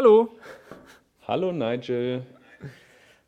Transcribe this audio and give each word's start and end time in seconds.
Hallo. 0.00 0.30
Hallo 1.28 1.52
Nigel. 1.52 2.24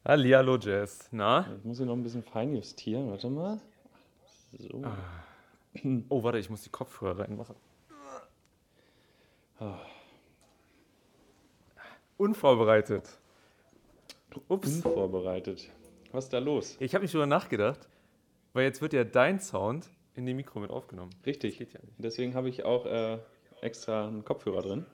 Hallihallo 0.07 0.57
Jess. 0.57 1.07
Na? 1.13 1.47
Ich 1.59 1.65
muss 1.67 1.77
hier 1.77 1.85
noch 1.85 1.93
ein 1.93 2.03
bisschen 2.03 2.23
fein 2.23 2.55
justieren. 2.55 3.11
Warte 3.11 3.29
mal. 3.29 3.61
So. 4.59 4.83
Oh, 6.09 6.23
warte, 6.23 6.39
ich 6.39 6.49
muss 6.49 6.63
die 6.63 6.71
Kopfhörer 6.71 7.19
reinmachen. 7.19 7.57
Unvorbereitet. 12.17 13.19
Ups. 14.49 14.77
Unvorbereitet. 14.77 15.69
Was 16.11 16.25
ist 16.25 16.33
da 16.33 16.39
los? 16.39 16.79
Ich 16.81 16.95
habe 16.95 17.05
nicht 17.05 17.13
drüber 17.13 17.27
nachgedacht, 17.27 17.87
weil 18.55 18.65
jetzt 18.65 18.81
wird 18.81 18.95
ja 18.95 19.05
dein 19.05 19.41
Sound 19.41 19.91
in 20.15 20.25
dem 20.25 20.39
Mikro 20.39 20.59
mit 20.59 20.71
aufgenommen. 20.71 21.11
Richtig. 21.27 21.59
Geht 21.59 21.75
ja 21.75 21.81
nicht. 21.81 21.97
Deswegen 21.99 22.35
habe 22.35 22.49
ich 22.49 22.65
auch 22.65 22.87
äh, 22.87 23.19
extra 23.61 24.09
einen 24.09 24.25
Kopfhörer 24.25 24.63
drin. 24.63 24.87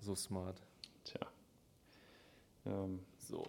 So 0.00 0.14
smart. 0.14 0.60
Tja. 1.04 1.20
Ähm, 2.66 3.00
So. 3.18 3.44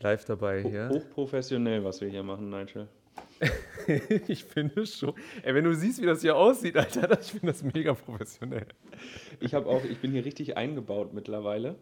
Live 0.00 0.24
dabei 0.24 0.62
hier. 0.62 0.88
hochprofessionell, 0.88 1.84
was 1.84 2.00
wir 2.00 2.08
hier 2.08 2.22
machen, 2.22 2.50
Nigel. 2.50 2.88
ich 4.28 4.44
finde 4.44 4.86
schon. 4.86 5.14
Ey, 5.42 5.54
wenn 5.54 5.64
du 5.64 5.74
siehst, 5.74 6.00
wie 6.00 6.06
das 6.06 6.22
hier 6.22 6.36
aussieht, 6.36 6.76
Alter, 6.76 7.20
ich 7.20 7.30
finde 7.32 7.48
das 7.48 7.62
mega 7.62 7.94
professionell. 7.94 8.66
Ich 9.40 9.54
habe 9.54 9.66
auch, 9.68 9.84
ich 9.84 9.98
bin 9.98 10.10
hier 10.12 10.24
richtig 10.24 10.56
eingebaut 10.56 11.12
mittlerweile. 11.12 11.76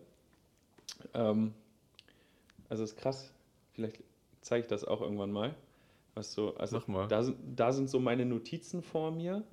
Ähm, 1.15 1.55
also 2.69 2.85
ist 2.85 2.97
krass. 2.97 3.33
Vielleicht 3.73 4.03
zeige 4.43 4.63
ich 4.63 4.69
das 4.69 4.85
auch 4.85 5.01
irgendwann 5.01 5.33
mal. 5.33 5.55
Was 6.15 6.33
so, 6.33 6.55
also 6.57 6.77
Mach 6.79 6.89
mal. 6.89 7.09
Da, 7.09 7.23
sind, 7.23 7.39
da 7.55 7.73
sind 7.73 7.89
so 7.89 8.01
meine 8.01 8.25
Notizen 8.27 8.83
vor 8.83 9.11
mir. 9.11 9.45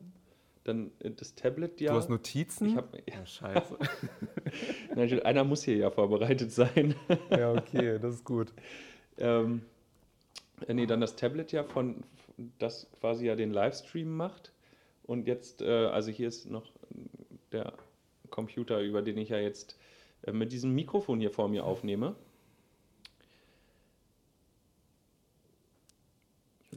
Dann 0.63 0.91
äh, 0.99 1.11
das 1.11 1.35
Tablet 1.35 1.79
ja. 1.79 1.91
Du 1.91 1.97
hast 1.97 2.09
Notizen? 2.09 2.69
ich 2.69 2.75
hab, 2.75 2.95
ja, 2.95 3.21
oh, 3.21 3.25
scheiße. 3.25 3.77
Einer 5.25 5.43
muss 5.43 5.63
hier 5.63 5.77
ja 5.77 5.91
vorbereitet 5.91 6.51
sein. 6.51 6.95
ja, 7.29 7.53
okay, 7.53 7.99
das 7.99 8.15
ist 8.15 8.25
gut. 8.25 8.53
ähm, 9.17 9.61
äh, 10.67 10.73
nee, 10.73 10.85
dann 10.85 11.01
das 11.01 11.15
Tablet 11.15 11.51
ja 11.51 11.63
von, 11.63 12.03
das 12.59 12.87
quasi 12.99 13.27
ja 13.27 13.35
den 13.35 13.51
Livestream 13.51 14.15
macht. 14.15 14.51
Und 15.03 15.27
jetzt, 15.27 15.61
äh, 15.61 15.85
also 15.85 16.11
hier 16.11 16.27
ist 16.27 16.49
noch 16.49 16.65
der 17.51 17.73
Computer, 18.29 18.81
über 18.81 19.01
den 19.01 19.17
ich 19.17 19.29
ja 19.29 19.37
jetzt 19.37 19.77
äh, 20.23 20.31
mit 20.31 20.51
diesem 20.51 20.73
Mikrofon 20.73 21.19
hier 21.19 21.31
vor 21.31 21.47
mir 21.47 21.65
aufnehme. 21.65 22.15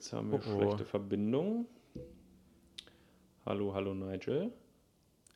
Jetzt 0.00 0.14
haben 0.14 0.30
wir 0.30 0.38
Oh, 0.38 0.42
oh. 0.46 0.58
schlechte 0.58 0.86
Verbindung. 0.86 1.66
Hallo, 3.44 3.74
hallo 3.74 3.92
Nigel. 3.92 4.50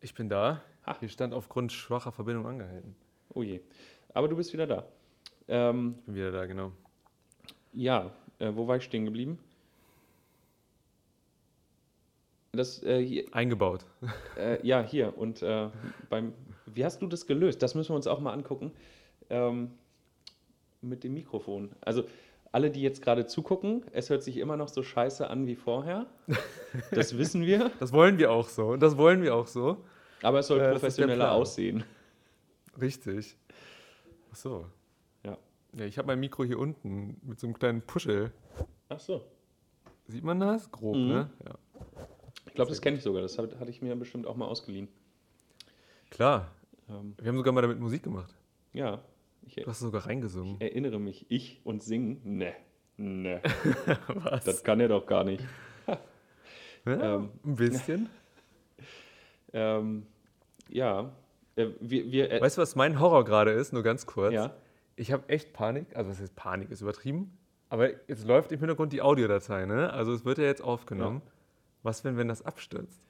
Ich 0.01 0.15
bin 0.15 0.31
da. 0.31 0.63
Ha. 0.87 0.97
Hier 1.01 1.11
stand 1.11 1.35
aufgrund 1.35 1.71
schwacher 1.71 2.13
Verbindung 2.13 2.47
angehalten. 2.47 2.97
Oh 3.35 3.43
je. 3.43 3.61
Aber 4.15 4.27
du 4.27 4.37
bist 4.37 4.55
wieder 4.55 4.67
da. 4.67 4.87
Ähm, 5.49 5.97
Ich 5.99 6.05
bin 6.07 6.15
wieder 6.15 6.33
da, 6.33 6.47
genau. 6.47 6.73
Ja, 7.75 8.11
äh, 8.39 8.53
wo 8.55 8.67
war 8.67 8.79
ich 8.79 8.85
stehen 8.85 9.05
geblieben? 9.05 9.39
Das, 12.53 12.83
äh, 12.85 13.05
hier, 13.05 13.27
Eingebaut. 13.35 13.85
äh, 14.39 14.67
ja, 14.67 14.81
hier. 14.83 15.19
Und 15.19 15.43
äh, 15.43 15.69
beim, 16.09 16.33
wie 16.65 16.87
hast 16.87 17.03
du 17.03 17.07
das 17.07 17.27
gelöst? 17.27 17.63
Das 17.63 17.75
müssen 17.75 17.91
wir 17.91 17.97
uns 17.97 18.07
auch 18.07 18.21
mal 18.21 18.33
angucken. 18.33 18.73
Ähm, 19.29 19.73
mit 20.81 21.05
dem 21.05 21.13
Mikrofon. 21.13 21.71
Also, 21.83 22.05
alle, 22.55 22.71
die 22.71 22.81
jetzt 22.83 23.03
gerade 23.03 23.27
zugucken, 23.27 23.85
es 23.93 24.09
hört 24.11 24.23
sich 24.23 24.37
immer 24.39 24.57
noch 24.57 24.69
so 24.69 24.83
scheiße 24.83 25.29
an 25.29 25.47
wie 25.47 25.57
vorher. 25.57 26.07
Das 26.93 27.17
wissen 27.19 27.43
wir. 27.43 27.71
Das 27.81 27.93
wollen 27.93 28.17
wir 28.19 28.31
auch 28.33 28.49
so. 28.49 28.69
Und 28.69 28.81
das 28.81 28.97
wollen 28.97 29.23
wir 29.23 29.35
auch 29.35 29.47
so. 29.47 29.85
Aber 30.23 30.39
es 30.39 30.47
soll 30.47 30.61
Äh, 30.61 30.71
professioneller 30.73 31.33
aussehen. 31.33 31.85
Richtig. 32.81 33.37
Ach 34.33 34.37
so. 34.37 34.67
Ja. 35.25 35.37
Ja, 35.77 35.85
ich 35.85 35.99
habe 35.99 36.07
mein 36.07 36.21
Mikro 36.21 36.45
hier 36.45 36.59
unten 36.59 37.21
mit 37.23 37.39
so 37.39 37.47
einem 37.47 37.59
kleinen 37.59 37.83
Puschel. 37.83 38.33
Ach 38.89 39.01
so. 39.01 39.23
Sieht 40.07 40.25
man 40.25 40.41
das? 40.41 40.71
Grob, 40.71 40.97
Mhm. 40.97 41.09
ne? 41.09 41.31
Ja. 41.45 41.55
Ich 42.47 42.55
glaube, 42.55 42.71
das 42.71 42.81
kenne 42.81 42.97
ich 42.97 43.03
sogar. 43.03 43.23
Das 43.23 43.37
hat- 43.39 43.59
hatte 43.59 43.71
ich 43.71 43.83
mir 43.83 43.95
bestimmt 43.97 44.27
auch 44.27 44.37
mal 44.37 44.47
ausgeliehen. 44.47 44.89
Klar. 46.11 46.51
Ähm, 46.89 47.15
Wir 47.19 47.29
haben 47.29 47.37
sogar 47.37 47.53
mal 47.53 47.63
damit 47.63 47.81
Musik 47.81 48.03
gemacht. 48.03 48.35
ja, 48.73 49.01
ich 49.47 49.55
Du 49.57 49.67
hast 49.67 49.81
sogar 49.81 50.07
reingesungen. 50.07 50.61
erinnere 50.61 50.99
mich. 50.99 51.27
Ich 51.29 51.61
und 51.65 51.83
singen? 51.83 52.21
Ne. 52.25 52.55
Ne. 52.97 53.41
Was? 54.09 54.45
Das 54.45 54.63
kann 54.65 54.81
er 54.81 54.89
doch 54.89 55.07
gar 55.07 55.25
nicht. 55.25 55.45
ja, 56.87 57.17
ähm, 57.17 57.31
ein 57.45 57.57
bisschen. 57.57 58.09
Ähm, 59.57 60.07
ja, 60.69 61.13
äh, 61.55 61.69
wir, 61.81 62.11
wir 62.11 62.31
äh, 62.33 62.41
Weißt 62.41 62.59
du, 62.59 62.63
was 62.63 62.75
mein 62.75 62.99
Horror 62.99 63.25
gerade 63.25 63.53
ist? 63.53 63.73
Nur 63.73 63.85
ganz 63.85 64.05
kurz. 64.05 64.33
ja, 64.35 64.53
Ich 64.97 65.13
habe 65.13 65.29
echt 65.29 65.53
Panik. 65.53 65.95
Also, 65.95 66.11
was 66.11 66.21
heißt 66.21 66.35
Panik? 66.35 66.71
Ist 66.73 66.81
übertrieben. 66.81 67.39
Aber 67.69 67.89
jetzt 68.09 68.27
läuft 68.27 68.51
im 68.53 68.59
Hintergrund 68.59 68.93
die 68.93 69.01
Audiodatei, 69.01 69.65
ne? 69.67 69.93
Also, 69.93 70.13
es 70.13 70.25
wird 70.25 70.39
ja 70.39 70.45
jetzt 70.45 70.61
aufgenommen. 70.63 71.23
Was, 71.85 72.03
wenn, 72.05 72.17
wenn 72.17 72.27
das 72.27 72.43
abstürzt? 72.43 73.01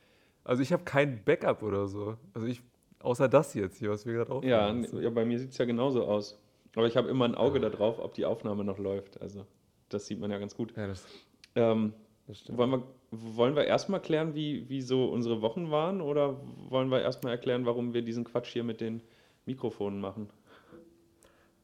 Also, 0.45 0.63
ich 0.63 0.71
habe 0.73 0.85
kein 0.85 1.25
Backup 1.25 1.63
oder 1.63 1.87
so. 1.89 2.19
Also, 2.35 2.47
ich, 2.47 2.61
außer 3.05 3.29
das 3.29 3.55
jetzt 3.55 3.79
hier, 3.79 3.91
was 3.91 4.05
wir 4.07 4.15
gerade 4.15 4.33
aufnehmen. 4.33 4.51
ja, 4.53 4.75
Weißt 4.83 4.93
du? 4.93 4.97
n- 4.99 5.03
ja, 5.05 5.11
bei 5.11 5.25
mir 5.25 5.39
sieht 5.39 5.51
es 5.51 5.59
ja 5.59 5.65
genauso 5.65 6.05
aus. 6.05 6.41
Aber 6.77 6.87
ich 6.87 6.97
habe 6.97 7.09
immer 7.09 7.25
ein 7.27 7.35
Auge 7.37 7.61
darauf, 7.61 7.99
ob 8.01 8.15
die 8.15 8.25
Aufnahme 8.25 8.65
noch 8.65 8.79
läuft. 8.79 9.21
Also, 9.21 9.47
das 9.91 10.07
sieht 10.07 10.19
man 10.19 10.31
ja 10.31 10.39
ganz 10.39 10.57
gut. 10.57 10.75
ja, 10.77 10.87
das, 10.89 11.07
Ähm, 11.55 11.93
das 12.27 12.41
stimmt. 12.41 12.59
wollen 12.59 12.71
wir, 12.71 12.83
wollen 13.13 13.55
wir 13.55 13.65
erstmal 13.65 14.01
klären, 14.01 14.35
wie, 14.35 14.69
wie 14.69 14.83
so 14.83 15.05
unsere 15.07 15.41
Wochen 15.41 15.71
waren? 15.71 16.01
Oder 16.01 16.37
wollen 16.69 16.89
wir 16.91 17.01
erstmal 17.01 17.33
erklären, 17.33 17.65
warum 17.65 17.95
wir 17.95 18.03
diesen 18.03 18.25
Quatsch 18.25 18.49
hier 18.53 18.65
mit 18.65 18.81
den 18.81 19.03
Mikrofonen 19.47 20.01
machen? 20.01 20.29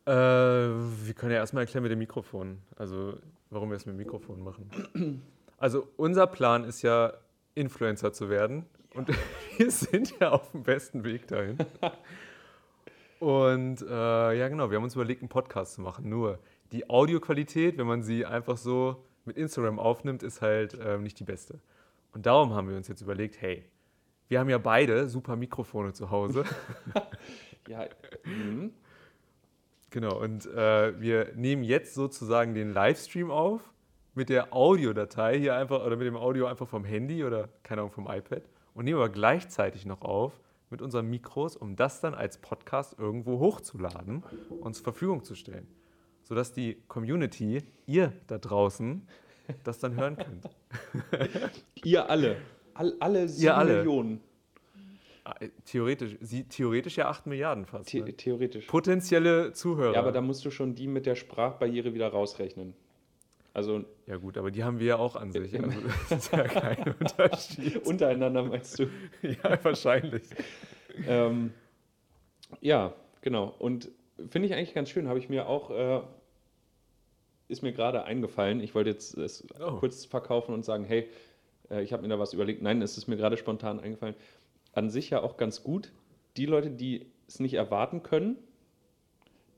Äh, 0.06 0.12
wir 0.12 1.14
können 1.14 1.32
ja 1.32 1.38
erstmal 1.38 1.64
erklären 1.64 1.82
mit 1.82 1.92
dem 1.92 1.98
Mikrofon. 1.98 2.58
Also, 2.76 3.14
warum 3.50 3.70
wir 3.70 3.76
es 3.76 3.86
mit 3.86 3.94
dem 3.94 3.98
Mikrofon 3.98 4.42
machen. 4.42 5.22
Also, 5.58 5.86
unser 5.96 6.26
Plan 6.26 6.64
ist 6.64 6.82
ja, 6.82 7.12
Influencer 7.54 8.12
zu 8.12 8.30
werden. 8.30 8.64
Und 8.94 9.08
wir 9.60 9.70
sind 9.70 10.18
ja 10.18 10.30
auf 10.30 10.50
dem 10.52 10.62
besten 10.62 11.04
Weg 11.04 11.28
dahin. 11.28 11.58
Und 13.18 13.82
äh, 13.82 14.38
ja, 14.38 14.48
genau, 14.48 14.70
wir 14.70 14.78
haben 14.78 14.84
uns 14.84 14.94
überlegt, 14.94 15.20
einen 15.20 15.28
Podcast 15.28 15.74
zu 15.74 15.82
machen. 15.82 16.08
Nur 16.08 16.38
die 16.72 16.88
Audioqualität, 16.88 17.76
wenn 17.76 17.86
man 17.86 18.02
sie 18.02 18.24
einfach 18.24 18.56
so 18.56 19.04
mit 19.26 19.36
Instagram 19.36 19.78
aufnimmt, 19.78 20.22
ist 20.22 20.40
halt 20.40 20.78
ähm, 20.82 21.02
nicht 21.02 21.20
die 21.20 21.24
beste. 21.24 21.60
Und 22.14 22.24
darum 22.24 22.54
haben 22.54 22.70
wir 22.70 22.76
uns 22.76 22.88
jetzt 22.88 23.02
überlegt, 23.02 23.42
hey, 23.42 23.66
wir 24.28 24.40
haben 24.40 24.48
ja 24.48 24.56
beide 24.56 25.08
super 25.08 25.36
Mikrofone 25.36 25.92
zu 25.92 26.10
Hause. 26.10 26.44
Ja, 27.68 27.84
mhm. 28.24 28.72
Genau, 29.90 30.18
und 30.18 30.46
äh, 30.46 30.98
wir 30.98 31.34
nehmen 31.34 31.62
jetzt 31.62 31.92
sozusagen 31.92 32.54
den 32.54 32.72
Livestream 32.72 33.30
auf 33.30 33.60
mit 34.14 34.30
der 34.30 34.54
Audiodatei 34.54 35.38
hier 35.38 35.54
einfach 35.54 35.84
oder 35.84 35.96
mit 35.96 36.06
dem 36.06 36.16
Audio 36.16 36.46
einfach 36.46 36.66
vom 36.66 36.86
Handy 36.86 37.22
oder 37.22 37.50
keine 37.62 37.82
Ahnung 37.82 37.92
vom 37.92 38.10
iPad 38.10 38.42
und 38.80 38.86
nehmen 38.86 38.96
aber 38.96 39.10
gleichzeitig 39.10 39.84
noch 39.84 40.00
auf 40.00 40.40
mit 40.70 40.80
unseren 40.80 41.04
Mikros, 41.04 41.54
um 41.54 41.76
das 41.76 42.00
dann 42.00 42.14
als 42.14 42.38
Podcast 42.38 42.98
irgendwo 42.98 43.38
hochzuladen 43.38 44.24
und 44.62 44.72
zur 44.72 44.84
Verfügung 44.84 45.22
zu 45.22 45.34
stellen, 45.34 45.66
sodass 46.22 46.54
die 46.54 46.78
Community, 46.88 47.62
ihr 47.84 48.14
da 48.26 48.38
draußen, 48.38 49.06
das 49.64 49.80
dann 49.80 49.96
hören 49.96 50.16
könnt. 50.16 50.48
ihr 51.84 52.08
alle. 52.08 52.38
All, 52.72 52.96
alle 53.00 53.28
sieben 53.28 53.52
alle. 53.52 53.76
Millionen. 53.76 54.20
Ah, 55.24 55.34
äh, 55.40 55.50
Theoretisch, 55.66 56.16
sie, 56.22 56.44
theoretisch 56.44 56.96
ja 56.96 57.10
8 57.10 57.26
Milliarden 57.26 57.66
fast. 57.66 57.90
The 57.90 58.00
Ne? 58.00 58.16
theoretisch. 58.16 58.66
Potenzielle 58.66 59.52
Zuhörer. 59.52 59.92
Ja, 59.92 59.98
aber 60.00 60.12
da 60.12 60.22
musst 60.22 60.42
du 60.46 60.50
schon 60.50 60.74
die 60.74 60.86
mit 60.86 61.04
der 61.04 61.16
Sprachbarriere 61.16 61.92
wieder 61.92 62.08
rausrechnen. 62.08 62.72
Also 63.52 63.84
ja 64.06 64.16
gut, 64.16 64.38
aber 64.38 64.50
die 64.50 64.62
haben 64.62 64.78
wir 64.78 64.86
ja 64.86 64.96
auch 64.96 65.16
an 65.16 65.32
sich. 65.32 65.58
Also, 65.60 65.80
das 66.08 66.24
ist 66.24 66.32
ja 66.32 66.44
kein 66.44 66.94
Unterschied. 67.00 67.84
untereinander 67.86 68.44
meinst 68.44 68.78
du? 68.78 68.86
Ja, 69.22 69.62
wahrscheinlich. 69.64 70.22
ähm, 71.06 71.52
ja, 72.60 72.94
genau. 73.22 73.54
Und 73.58 73.90
finde 74.30 74.46
ich 74.46 74.54
eigentlich 74.54 74.74
ganz 74.74 74.90
schön. 74.90 75.08
Habe 75.08 75.18
ich 75.18 75.28
mir 75.28 75.48
auch, 75.48 75.70
äh, 75.70 76.00
ist 77.48 77.62
mir 77.62 77.72
gerade 77.72 78.04
eingefallen. 78.04 78.60
Ich 78.60 78.74
wollte 78.74 78.90
jetzt 78.90 79.16
es 79.16 79.44
Oh. 79.60 79.76
kurz 79.78 80.04
verkaufen 80.04 80.54
und 80.54 80.64
sagen, 80.64 80.84
hey, 80.84 81.08
äh, 81.70 81.82
ich 81.82 81.92
habe 81.92 82.02
mir 82.02 82.08
da 82.08 82.18
was 82.20 82.32
überlegt. 82.32 82.62
Nein, 82.62 82.80
es 82.82 82.96
ist 82.96 83.08
mir 83.08 83.16
gerade 83.16 83.36
spontan 83.36 83.80
eingefallen. 83.80 84.14
An 84.72 84.90
sich 84.90 85.10
ja 85.10 85.22
auch 85.22 85.36
ganz 85.36 85.64
gut. 85.64 85.90
Die 86.36 86.46
Leute, 86.46 86.70
die 86.70 87.06
es 87.26 87.40
nicht 87.40 87.54
erwarten 87.54 88.04
können, 88.04 88.36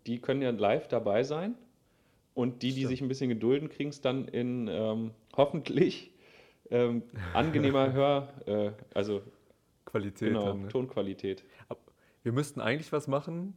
die 0.07 0.19
können 0.21 0.41
ja 0.41 0.51
live 0.51 0.89
dabei 0.89 1.23
sein. 1.23 1.55
Und 2.35 2.63
die, 2.63 2.73
die 2.73 2.87
sich 2.87 3.03
ein 3.03 3.09
bisschen 3.09 3.29
gedulden, 3.29 3.69
kriegen 3.69 3.91
es 3.91 4.01
dann 4.01 4.27
in 4.27 4.69
ähm, 4.69 5.11
hoffentlich 5.37 6.13
ähm, 6.71 7.03
angenehmer 7.35 7.93
Hör, 7.93 8.33
äh, 8.47 8.73
also 8.95 9.23
Qualität 9.85 10.29
genau, 10.29 10.47
dann. 10.47 10.63
Ne? 10.63 10.69
Tonqualität. 10.69 11.45
Wir 12.23 12.33
müssten 12.33 12.61
eigentlich 12.61 12.93
was 12.93 13.09
machen, 13.09 13.55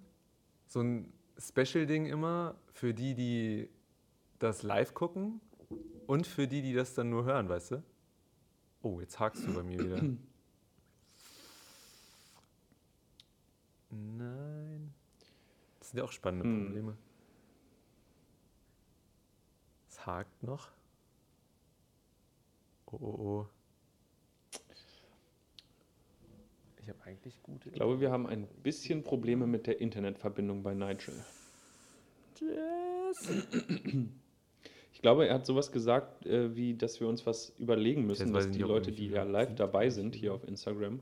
so 0.67 0.81
ein 0.81 1.13
Special-Ding 1.37 2.07
immer 2.07 2.55
für 2.73 2.93
die, 2.93 3.13
die 3.13 3.69
das 4.39 4.63
live 4.63 4.93
gucken 4.93 5.39
und 6.07 6.27
für 6.27 6.47
die, 6.47 6.61
die 6.61 6.73
das 6.73 6.93
dann 6.93 7.09
nur 7.09 7.23
hören, 7.25 7.47
weißt 7.47 7.71
du? 7.71 7.83
Oh, 8.81 8.99
jetzt 8.99 9.19
hakst 9.19 9.47
du 9.47 9.53
bei 9.53 9.63
mir 9.63 9.79
wieder. 9.79 9.97
Nein. 13.89 14.93
Das 15.79 15.89
sind 15.89 15.97
ja 15.99 16.03
auch 16.03 16.11
spannende 16.11 16.45
Hm. 16.45 16.97
Es 20.05 20.07
hakt 20.07 20.43
noch. 20.43 20.67
Oh, 22.85 22.97
oh, 23.01 23.05
oh. 23.05 23.45
Ich 26.83 26.89
habe 26.89 27.03
eigentlich 27.05 27.41
gute. 27.41 27.69
Ich 27.69 27.75
glaube, 27.75 27.99
wir 27.99 28.11
haben 28.11 28.27
ein 28.27 28.45
bisschen 28.61 29.01
Probleme 29.01 29.47
mit 29.47 29.65
der 29.65 29.81
Internetverbindung 29.81 30.61
bei 30.61 30.75
Nigel. 30.75 31.15
Ich 34.93 35.01
glaube, 35.01 35.27
er 35.27 35.33
hat 35.33 35.47
sowas 35.47 35.71
gesagt, 35.71 36.27
äh, 36.27 36.55
wie, 36.55 36.75
dass 36.75 36.99
wir 36.99 37.07
uns 37.07 37.25
was 37.25 37.49
überlegen 37.57 38.05
müssen, 38.05 38.31
dass 38.31 38.51
die 38.51 38.61
Leute, 38.61 38.91
die 38.91 39.07
ja 39.07 39.23
live 39.23 39.55
dabei 39.55 39.89
sind 39.89 40.13
hier 40.13 40.35
auf 40.35 40.47
Instagram, 40.47 40.99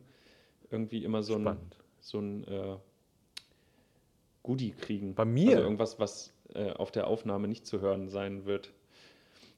irgendwie 0.71 1.03
immer 1.03 1.23
so 1.23 1.35
ein, 1.35 1.57
so 1.99 2.19
ein 2.19 2.45
äh, 2.45 2.77
Goodie 4.43 4.71
kriegen. 4.71 5.13
Bei 5.13 5.25
mir? 5.25 5.51
Also 5.51 5.63
irgendwas, 5.63 5.99
was 5.99 6.33
äh, 6.53 6.71
auf 6.71 6.91
der 6.91 7.07
Aufnahme 7.07 7.49
nicht 7.49 7.65
zu 7.65 7.81
hören 7.81 8.07
sein 8.07 8.45
wird. 8.45 8.73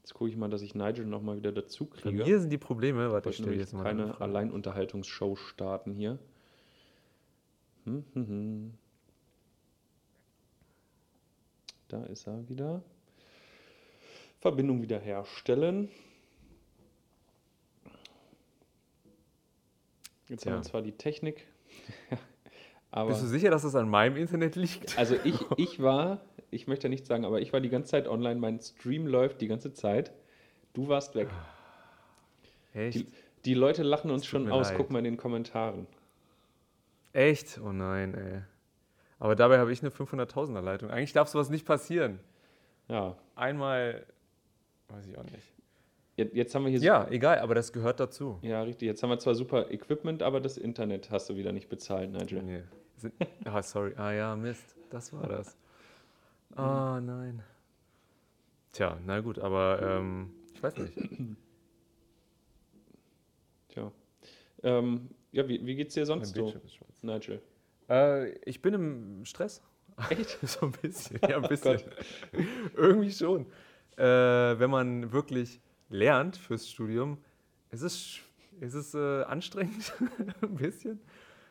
Jetzt 0.06 0.14
gucke 0.14 0.30
ich 0.30 0.36
mal, 0.36 0.48
dass 0.48 0.62
ich 0.62 0.76
Nigel 0.76 1.04
nochmal 1.04 1.36
wieder 1.36 1.50
dazu 1.50 1.86
kriege. 1.86 2.24
mir 2.24 2.38
sind 2.38 2.50
die 2.50 2.58
Probleme. 2.58 3.10
Warte, 3.10 3.28
ich 3.30 3.38
stelle 3.38 3.56
jetzt 3.56 3.72
mal 3.72 3.84
eine 3.84 4.04
keine. 4.04 4.20
Alleinunterhaltungsshow 4.20 5.34
starten 5.34 5.92
hier. 5.92 6.20
Hm, 7.86 8.04
hm, 8.12 8.28
hm. 8.28 8.74
Da 11.88 12.04
ist 12.04 12.28
er 12.28 12.48
wieder. 12.48 12.84
Verbindung 14.38 14.80
wiederherstellen. 14.80 15.88
Jetzt 20.28 20.42
Tja. 20.42 20.52
haben 20.52 20.58
wir 20.60 20.62
zwar 20.62 20.82
die 20.82 20.92
Technik, 20.92 21.48
aber 22.90 23.10
Bist 23.10 23.22
du 23.22 23.26
sicher, 23.26 23.50
dass 23.50 23.62
das 23.62 23.74
an 23.74 23.88
meinem 23.88 24.16
Internet 24.16 24.56
liegt? 24.56 24.98
also 24.98 25.16
ich, 25.24 25.38
ich 25.56 25.82
war, 25.82 26.20
ich 26.50 26.66
möchte 26.66 26.84
ja 26.84 26.88
nicht 26.90 27.06
sagen, 27.06 27.24
aber 27.24 27.40
ich 27.40 27.52
war 27.52 27.60
die 27.60 27.68
ganze 27.68 27.90
Zeit 27.90 28.08
online, 28.08 28.40
mein 28.40 28.60
Stream 28.60 29.06
läuft 29.06 29.40
die 29.40 29.48
ganze 29.48 29.72
Zeit. 29.72 30.12
Du 30.72 30.88
warst 30.88 31.14
weg. 31.14 31.28
Echt? 32.74 32.98
Die, 33.00 33.06
die 33.44 33.54
Leute 33.54 33.82
lachen 33.82 34.10
uns 34.10 34.26
schon 34.26 34.50
aus, 34.50 34.68
leid. 34.68 34.76
guck 34.76 34.90
mal 34.90 34.98
in 34.98 35.04
den 35.04 35.16
Kommentaren. 35.16 35.86
Echt? 37.12 37.58
Oh 37.64 37.72
nein, 37.72 38.14
ey. 38.14 38.42
Aber 39.18 39.34
dabei 39.34 39.58
habe 39.58 39.72
ich 39.72 39.80
eine 39.80 39.90
500.000er 39.90 40.60
Leitung. 40.60 40.90
Eigentlich 40.90 41.14
darf 41.14 41.28
sowas 41.28 41.48
nicht 41.48 41.64
passieren. 41.64 42.20
Ja, 42.88 43.16
Einmal, 43.34 44.06
weiß 44.88 45.06
ich 45.06 45.18
auch 45.18 45.24
nicht. 45.24 45.52
Jetzt, 46.16 46.54
haben 46.54 46.64
wir 46.64 46.70
hier 46.70 46.80
Ja, 46.80 47.08
egal, 47.10 47.38
aber 47.38 47.54
das 47.54 47.72
gehört 47.72 48.00
dazu. 48.00 48.38
Ja, 48.42 48.62
richtig. 48.62 48.86
Jetzt 48.86 49.02
haben 49.02 49.10
wir 49.10 49.18
zwar 49.18 49.34
super 49.34 49.70
Equipment, 49.70 50.22
aber 50.22 50.40
das 50.40 50.56
Internet 50.56 51.10
hast 51.10 51.28
du 51.28 51.36
wieder 51.36 51.52
nicht 51.52 51.68
bezahlt, 51.68 52.10
Nigel. 52.10 52.42
Nee. 52.42 52.62
Ah, 53.44 53.62
sorry. 53.62 53.92
Ah 53.96 54.12
ja, 54.12 54.36
Mist. 54.36 54.74
Das 54.90 55.12
war 55.12 55.28
das. 55.28 55.56
Ah, 56.54 57.00
nein. 57.02 57.42
Tja, 58.72 58.98
na 59.04 59.20
gut, 59.20 59.38
aber 59.38 59.80
ähm, 59.82 60.30
ich 60.54 60.62
weiß 60.62 60.76
nicht. 60.78 60.96
Tja. 63.68 63.92
Ähm, 64.62 65.10
ja, 65.32 65.46
wie, 65.48 65.64
wie 65.66 65.74
geht's 65.74 65.94
dir 65.94 66.06
sonst 66.06 66.34
so. 66.34 66.52
Nigel? 67.02 67.42
Äh, 67.88 68.30
ich 68.48 68.62
bin 68.62 68.74
im 68.74 69.24
Stress. 69.24 69.62
Echt? 70.10 70.38
so 70.42 70.66
ein 70.66 70.72
bisschen. 70.72 71.18
Ja, 71.28 71.36
ein 71.36 71.48
bisschen. 71.48 71.80
Irgendwie 72.74 73.10
schon. 73.10 73.46
Äh, 73.96 74.58
wenn 74.58 74.70
man 74.70 75.12
wirklich 75.12 75.60
lernt 75.88 76.36
fürs 76.36 76.68
Studium, 76.68 77.18
ist 77.70 77.82
es, 77.82 78.18
ist 78.60 78.74
es 78.74 78.94
äh, 78.94 79.22
anstrengend. 79.24 79.92
ein 80.42 80.54
bisschen. 80.56 81.00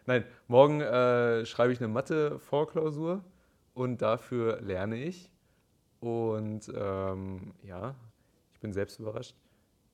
Nein, 0.06 0.24
morgen 0.48 0.82
äh, 0.82 1.46
schreibe 1.46 1.74
ich 1.74 1.80
eine 1.80 1.88
Mathe-Vorklausur 1.88 3.24
und 3.74 4.02
dafür 4.02 4.62
lerne 4.62 5.04
ich. 5.04 5.32
Und 6.00 6.72
ähm, 6.76 7.54
ja, 7.64 7.96
ich 8.54 8.60
bin 8.60 8.74
selbst 8.74 9.00
überrascht. 9.00 9.36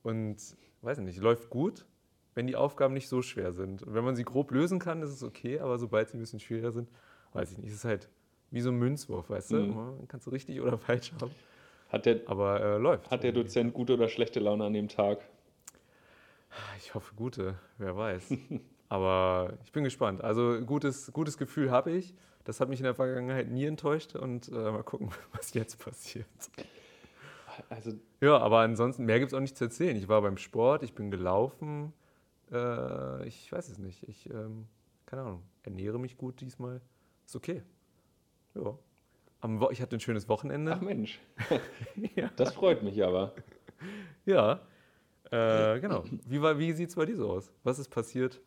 Und 0.02 0.36
weiß 0.82 0.98
nicht, 0.98 1.18
läuft 1.18 1.48
gut, 1.48 1.86
wenn 2.34 2.46
die 2.46 2.56
Aufgaben 2.56 2.94
nicht 2.94 3.08
so 3.08 3.22
schwer 3.22 3.52
sind. 3.52 3.82
Und 3.82 3.94
wenn 3.94 4.04
man 4.04 4.16
sie 4.16 4.24
grob 4.24 4.50
lösen 4.50 4.78
kann, 4.78 5.02
ist 5.02 5.10
es 5.10 5.22
okay, 5.22 5.60
aber 5.60 5.78
sobald 5.78 6.10
sie 6.10 6.18
ein 6.18 6.20
bisschen 6.20 6.40
schwieriger 6.40 6.72
sind, 6.72 6.90
weiß 7.32 7.52
ich 7.52 7.58
nicht, 7.58 7.68
ist 7.70 7.76
es 7.76 7.84
halt 7.84 8.08
wie 8.50 8.60
so 8.60 8.70
ein 8.70 8.76
Münzwurf, 8.76 9.30
weißt 9.30 9.52
du? 9.52 9.56
Mhm. 9.56 10.08
Kannst 10.08 10.26
du 10.26 10.30
richtig 10.30 10.60
oder 10.60 10.76
falsch 10.78 11.12
haben, 11.20 11.32
Hat 11.92 12.06
der, 12.06 12.20
aber 12.26 12.60
äh, 12.60 12.78
läuft. 12.78 13.10
hat 13.10 13.22
der 13.22 13.32
Dozent 13.32 13.74
gute 13.74 13.92
oder 13.94 14.08
schlechte 14.08 14.40
Laune 14.40 14.64
an 14.64 14.72
dem 14.72 14.88
Tag? 14.88 15.28
Ich 16.78 16.94
hoffe 16.94 17.14
gute, 17.14 17.58
wer 17.76 17.94
weiß. 17.96 18.34
aber 18.88 19.58
ich 19.62 19.72
bin 19.72 19.84
gespannt. 19.84 20.24
Also 20.24 20.62
gutes, 20.64 21.12
gutes 21.12 21.36
Gefühl 21.36 21.70
habe 21.70 21.90
ich. 21.92 22.14
Das 22.44 22.60
hat 22.60 22.70
mich 22.70 22.80
in 22.80 22.84
der 22.84 22.94
Vergangenheit 22.94 23.50
nie 23.50 23.66
enttäuscht 23.66 24.16
und 24.16 24.48
äh, 24.48 24.52
mal 24.52 24.82
gucken, 24.82 25.10
was 25.32 25.52
jetzt 25.52 25.78
passiert. 25.78 26.26
Also, 27.68 27.92
Ja, 28.22 28.38
aber 28.38 28.60
ansonsten, 28.60 29.04
mehr 29.04 29.18
gibt 29.18 29.32
es 29.32 29.36
auch 29.36 29.40
nicht 29.40 29.58
zu 29.58 29.64
erzählen. 29.64 29.94
Ich 29.94 30.08
war 30.08 30.22
beim 30.22 30.38
Sport, 30.38 30.82
ich 30.82 30.94
bin 30.94 31.10
gelaufen. 31.10 31.92
Äh, 32.50 33.28
ich 33.28 33.52
weiß 33.52 33.68
es 33.68 33.76
nicht. 33.78 34.08
Ich, 34.08 34.30
ähm, 34.30 34.66
keine 35.04 35.22
Ahnung, 35.22 35.42
ernähre 35.62 36.00
mich 36.00 36.16
gut 36.16 36.40
diesmal. 36.40 36.80
Ist 37.26 37.36
okay. 37.36 37.62
Ja. 38.54 38.78
Ich 39.72 39.82
hatte 39.82 39.96
ein 39.96 40.00
schönes 40.00 40.28
Wochenende. 40.28 40.72
ach 40.72 40.80
Mensch, 40.80 41.20
ja. 42.16 42.30
das 42.36 42.54
freut 42.54 42.82
mich 42.82 43.02
aber. 43.02 43.32
ja. 44.24 44.60
Äh, 45.30 45.80
genau. 45.80 46.04
Wie, 46.26 46.42
war- 46.42 46.58
wie 46.58 46.72
sieht 46.72 46.90
es 46.90 46.94
bei 46.94 47.06
dir 47.06 47.16
so 47.16 47.30
aus? 47.30 47.50
Was 47.64 47.78
ist 47.78 47.88
passiert? 47.88 48.40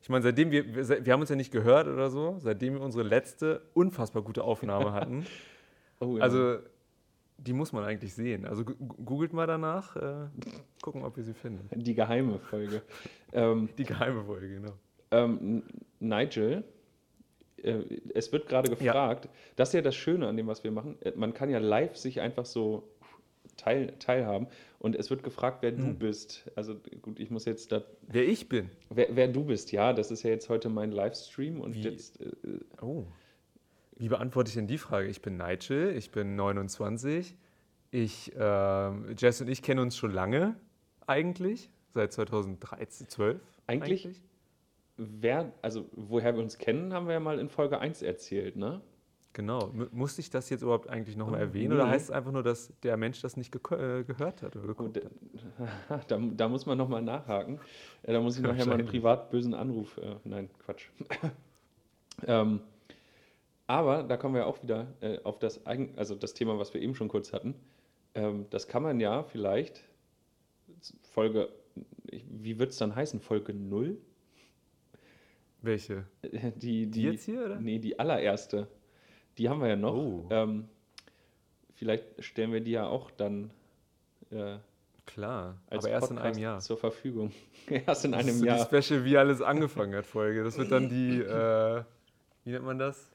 Ich 0.00 0.08
meine, 0.08 0.22
seitdem 0.22 0.50
wir, 0.52 0.74
wir, 0.74 1.04
wir 1.04 1.12
haben 1.12 1.20
uns 1.20 1.30
ja 1.30 1.36
nicht 1.36 1.50
gehört 1.52 1.86
oder 1.88 2.10
so, 2.10 2.36
seitdem 2.38 2.74
wir 2.74 2.80
unsere 2.80 3.02
letzte 3.04 3.62
unfassbar 3.74 4.22
gute 4.22 4.44
Aufnahme 4.44 4.92
hatten. 4.92 5.26
Oh, 6.00 6.16
ja. 6.16 6.22
Also, 6.22 6.58
die 7.38 7.52
muss 7.52 7.72
man 7.72 7.82
eigentlich 7.84 8.14
sehen. 8.14 8.44
Also 8.46 8.64
googelt 8.64 9.32
mal 9.32 9.46
danach, 9.48 9.96
äh, 9.96 10.28
gucken, 10.80 11.02
ob 11.04 11.16
ihr 11.18 11.24
sie 11.24 11.34
finden. 11.34 11.68
die 11.80 11.94
geheime 11.94 12.38
Folge. 12.38 12.82
ähm, 13.32 13.68
Die 13.76 13.84
geheime 13.84 14.22
Folge, 14.24 14.48
genau. 14.48 14.72
ähm, 15.10 15.64
Nigel, 15.98 16.62
es 18.14 18.32
wird 18.32 18.48
gerade 18.48 18.70
gefragt, 18.70 19.28
das 19.56 19.70
ist 19.70 19.74
ja 19.74 19.82
das 19.82 19.94
Schöne 19.94 20.26
an 20.28 20.36
dem, 20.36 20.46
was 20.46 20.64
wir 20.64 20.70
machen. 20.70 20.96
Äh, 21.02 21.12
Man 21.16 21.32
kann 21.34 21.48
ja 21.50 21.58
live 21.58 21.96
sich 21.96 22.20
einfach 22.20 22.44
so 22.46 22.88
teil, 23.56 23.92
teilhaben 23.98 24.46
und 24.78 24.96
es 24.96 25.10
wird 25.10 25.22
gefragt, 25.22 25.58
wer 25.62 25.72
du 25.72 25.82
Hm. 25.84 25.98
bist. 25.98 26.50
Also 26.56 26.76
gut, 27.02 27.20
ich 27.20 27.30
muss 27.30 27.44
jetzt 27.44 27.70
da, 27.72 27.82
Wer 28.08 28.26
ich 28.26 28.48
bin. 28.48 28.70
wer, 28.90 29.08
wer 29.14 29.28
du 29.28 29.44
bist, 29.44 29.72
ja, 29.72 29.92
das 29.92 30.10
ist 30.10 30.22
ja 30.22 30.30
jetzt 30.30 30.48
heute 30.48 30.68
mein 30.68 30.90
Livestream 30.90 31.60
und 31.60 31.74
Wie? 31.74 31.82
jetzt, 31.82 32.20
äh, 32.20 32.30
Oh. 32.80 33.04
Wie 33.96 34.08
beantworte 34.08 34.48
ich 34.48 34.54
denn 34.54 34.66
die 34.66 34.78
Frage? 34.78 35.06
Ich 35.08 35.22
bin 35.22 35.36
Nigel, 35.36 35.94
ich 35.96 36.10
bin 36.10 36.34
29. 36.34 37.36
Ich, 37.92 38.32
ähm, 38.36 39.14
Jess 39.18 39.40
und 39.42 39.48
ich 39.48 39.62
kennen 39.62 39.78
uns 39.80 39.96
schon 39.96 40.12
lange, 40.12 40.56
eigentlich. 41.06 41.70
Seit 41.94 42.10
2013, 42.12 43.06
12. 43.08 43.40
Eigentlich- 43.66 44.08
wer, 44.96 45.52
also 45.62 45.88
woher 45.92 46.34
wir 46.34 46.42
uns 46.42 46.58
kennen, 46.58 46.92
haben 46.92 47.06
wir 47.06 47.14
ja 47.14 47.20
mal 47.20 47.38
in 47.38 47.48
Folge 47.48 47.78
1 47.78 48.02
erzählt, 48.02 48.56
ne? 48.56 48.80
Genau. 49.34 49.70
M 49.70 49.88
musste 49.92 50.20
ich 50.20 50.28
das 50.28 50.50
jetzt 50.50 50.62
überhaupt 50.62 50.88
eigentlich 50.90 51.16
nochmal 51.16 51.40
Oh, 51.40 51.44
erwähnen? 51.44 51.72
Oder 51.72 51.88
heißt 51.88 52.06
es 52.06 52.10
einfach 52.10 52.32
nur, 52.32 52.42
dass 52.42 52.72
der 52.82 52.96
Mensch 52.98 53.20
das 53.22 53.36
nicht 53.36 53.54
äh, 53.54 54.04
gehört 54.04 54.42
hat 54.42 54.56
oder 54.56 54.66
geguckt 54.66 55.00
hat? 55.02 56.10
da, 56.10 56.18
da 56.18 56.48
muss 56.48 56.66
man 56.66 56.76
nochmal 56.76 57.02
nachhaken. 57.02 57.58
Äh, 58.02 58.12
Da 58.12 58.20
muss 58.20 58.36
ich 58.36 58.42
nachher 58.42 58.66
mal 58.66 58.74
einen 58.74 58.86
privat 58.86 59.30
bösen 59.30 59.54
Anruf. 59.54 59.96
Äh, 59.96 60.16
nein, 60.24 60.50
Quatsch. 60.58 60.88
ähm, 62.26 62.60
aber 63.66 64.02
da 64.02 64.18
kommen 64.18 64.34
wir 64.34 64.46
auch 64.46 64.62
wieder 64.62 64.88
äh, 65.00 65.18
auf 65.22 65.38
das, 65.38 65.64
eigen, 65.66 65.96
also 65.96 66.14
das 66.14 66.34
Thema, 66.34 66.58
was 66.58 66.74
wir 66.74 66.82
eben 66.82 66.94
schon 66.94 67.08
kurz 67.08 67.32
hatten. 67.32 67.54
Ähm, 68.14 68.46
das 68.50 68.68
kann 68.68 68.82
man 68.82 69.00
ja 69.00 69.22
vielleicht 69.22 69.82
Folge, 71.02 71.48
wie 72.04 72.58
wird 72.58 72.72
es 72.72 72.76
dann 72.76 72.94
heißen? 72.94 73.20
Folge 73.20 73.54
0? 73.54 73.96
Welche? 75.62 76.04
Die, 76.56 76.90
Die 76.90 77.02
jetzt 77.02 77.24
hier, 77.24 77.44
oder? 77.44 77.60
Nee, 77.60 77.78
die 77.78 77.98
allererste. 77.98 78.68
Die 79.38 79.48
haben 79.48 79.60
wir 79.60 79.68
ja 79.68 79.76
noch. 79.76 79.94
Oh. 79.94 80.26
Ähm, 80.30 80.68
vielleicht 81.74 82.22
stellen 82.22 82.52
wir 82.52 82.60
die 82.60 82.72
ja 82.72 82.86
auch 82.86 83.10
dann 83.10 83.50
äh, 84.30 84.58
Klar. 85.06 85.56
aber 85.70 85.88
erst 85.88 86.10
in 86.10 86.16
Podcast 86.16 86.34
einem 86.36 86.38
Jahr. 86.42 86.60
zur 86.60 86.76
Verfügung. 86.76 87.32
erst 87.68 88.04
in 88.04 88.12
Das 88.12 88.22
ist 88.22 88.28
einem 88.28 88.38
so 88.38 88.44
Jahr. 88.46 88.68
Die 88.68 88.82
Special, 88.82 89.04
wie 89.04 89.16
alles 89.16 89.40
angefangen 89.40 89.94
hat, 89.94 90.06
Folge. 90.06 90.44
Das 90.44 90.58
wird 90.58 90.70
dann 90.70 90.88
die, 90.88 91.18
äh, 91.20 91.82
wie 92.44 92.50
nennt 92.50 92.64
man 92.64 92.78
das? 92.78 93.10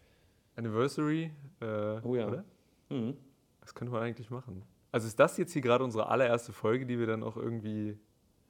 Anniversary? 0.55 1.31
Äh, 1.61 1.99
Oh 2.03 2.15
ja. 2.15 2.27
Oder? 2.27 2.43
Mhm. 2.89 3.15
Das 3.61 3.75
könnte 3.75 3.91
man 3.93 4.01
eigentlich 4.03 4.29
machen. 4.29 4.63
Also 4.91 5.07
ist 5.07 5.19
das 5.19 5.37
jetzt 5.37 5.53
hier 5.53 5.61
gerade 5.61 5.83
unsere 5.83 6.07
allererste 6.09 6.51
Folge, 6.53 6.85
die 6.85 6.97
wir 6.97 7.05
dann 7.07 7.21
auch 7.23 7.37
irgendwie. 7.37 7.97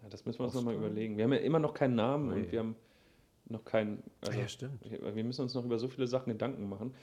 Ja, 0.02 0.10
das 0.10 0.26
müssen 0.26 0.40
wir 0.40 0.46
uns 0.46 0.54
nochmal 0.54 0.76
überlegen. 0.76 1.18
Wir 1.18 1.26
haben 1.26 1.34
ja 1.34 1.40
immer 1.40 1.60
noch 1.60 1.74
keinen 1.74 1.96
Namen 1.96 2.30
Ui. 2.30 2.36
und 2.36 2.52
wir 2.52 2.60
haben 2.60 2.76
noch 3.50 3.66
keinen. 3.66 4.04
Also, 4.22 4.40
stimmt. 4.48 4.82
wir 4.90 5.24
müssen 5.24 5.42
uns 5.42 5.54
noch 5.54 5.66
über 5.66 5.80
so 5.80 5.88
viele 5.88 6.08
Sachen 6.08 6.32
Gedanken 6.32 6.68
machen. 6.70 6.94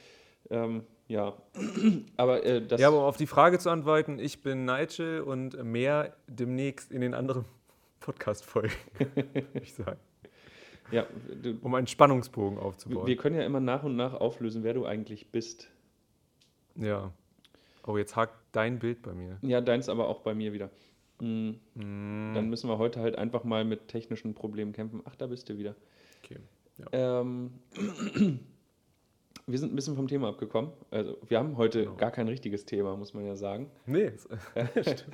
Ähm, 0.50 0.82
ja, 1.08 1.34
aber 2.16 2.44
äh, 2.44 2.66
das. 2.66 2.80
Ja, 2.80 2.88
aber 2.88 2.98
um 2.98 3.04
auf 3.04 3.16
die 3.16 3.26
Frage 3.26 3.58
zu 3.58 3.70
antworten, 3.70 4.18
ich 4.18 4.42
bin 4.42 4.64
Nigel 4.64 5.20
und 5.22 5.62
mehr 5.64 6.14
demnächst 6.26 6.92
in 6.92 7.00
den 7.00 7.14
anderen 7.14 7.44
Podcast-Folgen, 8.00 8.72
würde 8.98 9.48
ich 9.62 9.74
sagen. 9.74 9.98
Ja, 10.90 11.06
du, 11.42 11.56
Um 11.62 11.74
einen 11.74 11.86
Spannungsbogen 11.86 12.58
aufzubauen. 12.58 13.06
wir 13.06 13.16
können 13.16 13.36
ja 13.36 13.42
immer 13.44 13.60
nach 13.60 13.84
und 13.84 13.96
nach 13.96 14.12
auflösen, 14.12 14.62
wer 14.64 14.74
du 14.74 14.84
eigentlich 14.84 15.30
bist. 15.30 15.70
ja. 16.76 17.10
Oh, 17.86 17.98
jetzt 17.98 18.16
hakt 18.16 18.34
dein 18.52 18.78
Bild 18.78 19.02
bei 19.02 19.12
mir. 19.12 19.36
Ja, 19.42 19.60
deins 19.60 19.90
aber 19.90 20.08
auch 20.08 20.20
bei 20.20 20.34
mir 20.34 20.54
wieder. 20.54 20.70
Mm, 21.20 21.50
Mm, 21.74 22.32
Dann 22.34 22.48
müssen 22.48 22.70
wir 22.70 22.78
heute 22.78 23.00
halt 23.00 23.18
einfach 23.18 23.44
mal 23.44 23.62
mit 23.66 23.88
technischen 23.88 24.32
Problemen 24.34 24.72
kämpfen. 24.72 25.02
Ach, 25.04 25.14
da 25.16 25.26
bist 25.26 25.50
du 25.50 25.58
wieder. 25.58 25.74
Okay. 26.25 26.38
Ähm, 26.93 27.50
wir 29.47 29.59
sind 29.59 29.73
ein 29.73 29.76
bisschen 29.76 29.95
vom 29.97 30.09
Thema 30.09 30.28
abgekommen. 30.31 30.73
Also, 30.90 31.19
wir 31.28 31.38
haben 31.38 31.57
heute 31.57 31.85
Genau. 31.85 31.97
gar 31.97 32.11
kein 32.11 32.28
richtiges 32.28 32.64
Thema, 32.64 32.97
muss 32.97 33.12
man 33.14 33.25
ja 33.26 33.37
sagen. 33.37 33.71
Nee, 33.87 34.04
es- 34.04 34.28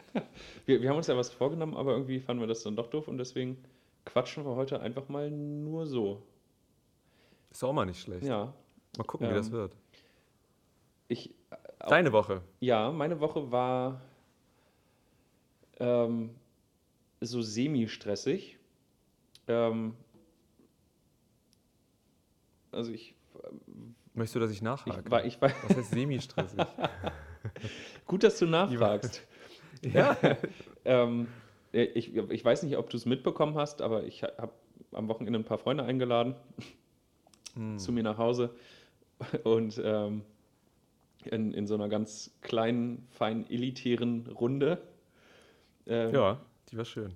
Wir, 0.66 0.80
wir 0.82 0.88
haben 0.88 0.96
uns 0.96 1.06
ja 1.08 1.16
was 1.16 1.30
vorgenommen, 1.30 1.76
aber 1.76 1.92
irgendwie 1.92 2.20
fanden 2.20 2.40
wir 2.42 2.46
das 2.46 2.62
dann 2.62 2.76
doch 2.76 2.88
doof 2.88 3.08
und 3.08 3.18
deswegen 3.18 3.62
quatschen 4.04 4.44
wir 4.44 4.54
heute 4.54 4.80
einfach 4.80 5.08
mal 5.08 5.30
nur 5.30 5.86
so. 5.86 6.22
ist 7.50 7.62
auch 7.64 7.72
mal 7.72 7.86
nicht 7.86 8.00
schlecht. 8.00 8.24
Ja, 8.26 8.54
Mal 8.98 9.04
gucken, 9.04 9.26
wie 9.26 9.30
Ähm, 9.30 9.36
das 9.36 9.50
wird. 9.52 9.76
ich, 11.08 11.34
Au- 11.80 11.88
Deine 11.90 12.12
Woche. 12.12 12.42
ja, 12.60 12.90
meine 12.92 13.20
Woche 13.20 13.50
war 13.52 14.00
ähm, 15.78 16.30
so 17.20 17.40
semi-stressig. 17.42 18.58
Ähm, 19.48 19.94
also 22.72 22.92
ich, 22.92 23.14
Möchtest 24.14 24.34
du, 24.36 24.40
dass 24.40 24.50
ich 24.50 24.62
nachhake? 24.62 25.02
ich 25.04 25.10
war, 25.10 25.24
ich 25.24 25.40
war, 25.40 25.50
Was 25.66 25.76
heißt 25.76 25.90
semi-stressig? 25.92 26.58
gut, 28.06 28.22
dass 28.24 28.38
du 28.38 28.46
nachfragst. 28.46 29.26
ja. 29.82 30.16
Ähm, 30.82 31.28
ich, 31.72 32.14
ich 32.16 32.44
weiß 32.44 32.62
nicht, 32.62 32.78
ob 32.78 32.88
du 32.88 32.96
es 32.96 33.04
mitbekommen 33.04 33.54
hast, 33.54 33.82
aber 33.82 34.04
ich 34.04 34.22
habe 34.22 34.52
am 34.92 35.08
Wochenende 35.08 35.38
ein 35.38 35.44
paar 35.44 35.58
Freunde 35.58 35.84
eingeladen 35.84 36.34
Hm. 37.54 37.78
zu 37.78 37.92
mir 37.92 38.02
nach 38.02 38.16
Hause 38.16 38.54
und 39.44 39.78
ähm, 39.84 40.22
in, 41.26 41.52
in 41.52 41.66
so 41.66 41.74
einer 41.74 41.88
ganz 41.90 42.30
kleinen, 42.40 43.06
fein 43.10 43.44
elitären 43.50 44.26
Runde. 44.28 44.80
Ähm, 45.86 46.14
ja, 46.14 46.40
die 46.70 46.78
war 46.78 46.84
schön. 46.86 47.12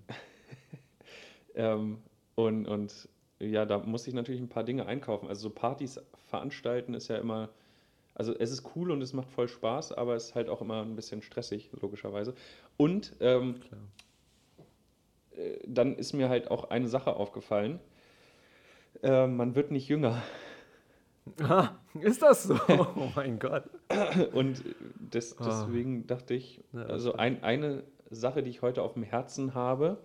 Ähm, 1.55 2.03
und, 2.35 2.67
und 2.67 3.09
ja, 3.41 3.65
da 3.65 3.79
muss 3.79 4.07
ich 4.07 4.15
natürlich 4.15 4.41
ein 4.41 4.49
paar 4.49 4.65
Dinge 4.65 4.87
einkaufen. 4.87 5.29
Also 5.29 5.49
so 5.49 5.51
Partys 5.55 6.01
veranstalten 6.27 6.95
ist 6.95 7.09
ja 7.09 7.17
immer, 7.17 7.51
also 8.15 8.35
es 8.39 8.51
ist 8.51 8.65
cool 8.77 8.91
und 8.91 9.03
es 9.03 9.13
macht 9.13 9.31
voll 9.31 9.49
Spaß, 9.49 9.93
aber 9.93 10.15
es 10.15 10.27
ist 10.27 10.35
halt 10.35 10.49
auch 10.49 10.61
immer 10.61 10.83
ein 10.83 10.97
bisschen 10.97 11.23
stressig, 11.23 11.71
logischerweise. 11.81 12.35
Und 12.77 13.13
ähm, 13.21 13.57
äh, 15.37 15.59
dann 15.67 15.97
ist 15.97 16.13
mir 16.13 16.29
halt 16.29 16.51
auch 16.51 16.71
eine 16.71 16.89
Sache 16.89 17.15
aufgefallen. 17.17 17.81
Äh, 19.03 19.27
man 19.27 19.55
wird 19.55 19.71
nicht 19.71 19.89
jünger. 19.89 20.23
Ah, 21.43 21.71
ist 22.01 22.23
das 22.23 22.45
so? 22.45 22.55
Oh 22.69 23.09
mein 23.17 23.39
Gott. 23.39 23.65
Und 24.33 24.63
des, 24.99 25.39
Ah. 25.39 25.45
deswegen 25.47 26.07
dachte 26.07 26.35
ich, 26.35 26.63
also 26.73 27.15
ein, 27.15 27.43
eine 27.43 27.83
Sache, 28.11 28.43
die 28.43 28.51
ich 28.51 28.63
heute 28.63 28.83
auf 28.83 28.93
dem 28.93 29.03
Herzen 29.03 29.55
habe, 29.55 29.99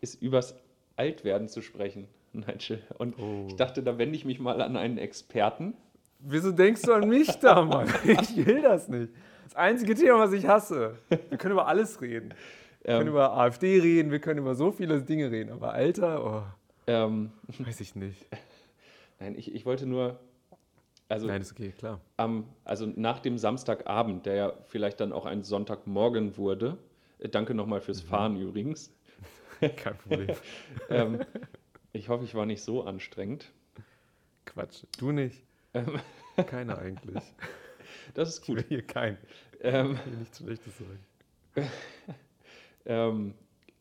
ist 0.00 0.20
übers 0.20 0.56
Altwerden 0.96 1.48
zu 1.48 1.60
sprechen. 1.60 2.08
Nigel. 2.46 2.82
Und 2.98 3.18
Oh. 3.18 3.46
ich 3.48 3.56
dachte, 3.56 3.82
da 3.82 3.98
wende 3.98 4.16
ich 4.16 4.24
mich 4.24 4.38
mal 4.40 4.60
an 4.60 4.76
einen 4.76 4.98
Experten. 4.98 5.74
Wieso 6.20 6.50
denkst 6.52 6.82
du 6.82 6.92
an 6.92 7.08
mich 7.08 7.28
da, 7.38 7.62
Mann? 7.64 7.88
Ich 8.04 8.36
will 8.46 8.62
das 8.62 8.88
nicht. 8.88 9.12
Das 9.44 9.54
einzige 9.56 9.94
Thema, 9.94 10.18
was 10.20 10.32
ich 10.32 10.46
hasse. 10.46 10.98
Wir 11.08 11.38
können 11.38 11.52
über 11.52 11.66
alles 11.68 12.00
reden. 12.00 12.34
Wir 12.82 12.94
können 12.94 13.02
Ähm, 13.02 13.08
über 13.08 13.32
AfD 13.36 13.80
reden, 13.80 14.10
wir 14.10 14.18
können 14.20 14.38
über 14.40 14.54
so 14.54 14.70
viele 14.72 15.02
Dinge 15.02 15.30
reden. 15.30 15.50
Aber 15.52 15.72
Alter, 15.72 16.24
oh, 16.24 16.42
ähm, 16.86 17.32
weiß 17.58 17.80
ich 17.80 17.94
nicht. 17.94 18.26
nein, 19.20 19.34
ich, 19.36 19.54
ich 19.54 19.64
wollte 19.66 19.86
nur, 19.86 20.18
also, 21.08 21.26
Nein, 21.26 21.40
ist 21.40 21.52
okay, 21.52 21.72
klar. 21.76 22.00
am, 22.18 22.44
also 22.64 22.86
nach 22.86 23.18
dem 23.20 23.38
Samstagabend, 23.38 24.26
der 24.26 24.34
ja 24.34 24.52
vielleicht 24.66 25.00
dann 25.00 25.12
auch 25.12 25.24
ein 25.26 25.42
Sonntagmorgen 25.42 26.36
wurde, 26.36 26.76
äh, 27.18 27.28
danke 27.28 27.54
nochmal 27.54 27.80
fürs 27.80 28.02
Mhm. 28.04 28.08
Fahren 28.08 28.36
übrigens. 28.36 28.92
Kein 29.60 29.96
Problem. 29.98 30.36
ähm, 30.90 31.20
ich 31.92 32.08
hoffe, 32.08 32.24
ich 32.24 32.34
war 32.34 32.46
nicht 32.46 32.62
so 32.62 32.82
anstrengend. 32.84 33.50
Quatsch. 34.44 34.84
Du 34.98 35.12
nicht. 35.12 35.42
Ähm, 35.74 36.00
Keiner 36.46 36.78
eigentlich. 36.78 37.22
das 38.14 38.30
ist 38.30 38.46
gut. 38.46 38.64
hier 38.68 38.82
kein. 38.82 39.18
Ähm, 39.60 39.98
Ich 40.04 40.06
will 40.06 40.18
nichts 40.18 40.38
Schlechtes 40.38 40.78
sagen. 40.78 41.68
Ähm, 42.86 43.34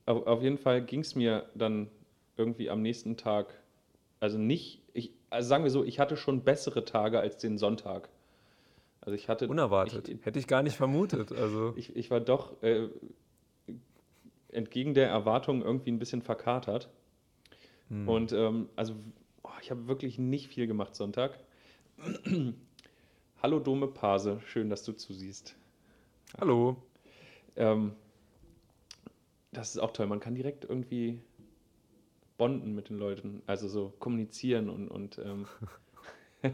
auf, 0.05 0.41
jeden 0.41 0.57
Fall 0.57 0.81
ging 0.83 0.99
es 0.99 1.15
mir 1.15 1.45
dann 1.55 1.87
irgendwie 2.35 2.69
am 2.69 2.81
nächsten 2.81 3.15
Tag, 3.15 3.53
also 4.19 4.37
nicht, 4.37 4.81
ich, 4.93 5.13
also 5.29 5.47
sagen 5.47 5.63
wir 5.63 5.71
so, 5.71 5.85
ich 5.85 5.99
hatte 5.99 6.17
schon 6.17 6.43
bessere 6.43 6.83
Tage 6.83 7.19
als 7.19 7.37
den 7.37 7.57
Sonntag. 7.57 8.09
Also 8.99 9.15
ich 9.15 9.29
hatte, 9.29 9.47
Unerwartet. 9.47 10.09
Ich, 10.09 10.25
Hätte 10.25 10.39
ich 10.39 10.47
gar 10.47 10.61
nicht 10.61 10.75
vermutet. 10.75 11.31
Also, 11.31 11.73
ich, 11.77 11.95
ich 11.95 12.11
war 12.11 12.19
doch 12.19 12.61
äh, 12.61 12.89
entgegen 14.51 14.93
der 14.93 15.07
Erwartungen 15.07 15.61
irgendwie 15.61 15.91
ein 15.91 15.99
bisschen 15.99 16.21
verkatert. 16.21 16.89
Hm. 17.89 18.07
Und 18.07 18.31
ähm, 18.33 18.69
also, 18.75 18.95
oh, 19.43 19.49
ich 19.61 19.71
habe 19.71 19.87
wirklich 19.87 20.17
nicht 20.17 20.47
viel 20.47 20.67
gemacht 20.67 20.95
Sonntag. 20.95 21.39
Hallo 23.41 23.59
Dome 23.59 23.87
Pase, 23.87 24.39
schön, 24.45 24.69
dass 24.69 24.83
du 24.83 24.93
zusiehst. 24.93 25.55
Hallo. 26.39 26.77
Ähm, 27.55 27.93
das 29.51 29.69
ist 29.69 29.79
auch 29.79 29.91
toll. 29.91 30.07
Man 30.07 30.19
kann 30.19 30.35
direkt 30.35 30.65
irgendwie 30.65 31.21
bonden 32.37 32.75
mit 32.75 32.89
den 32.89 32.97
Leuten, 32.97 33.41
also 33.47 33.67
so 33.67 33.93
kommunizieren 33.99 34.69
und, 34.69 34.89
und 34.89 35.19
ähm, 35.19 35.47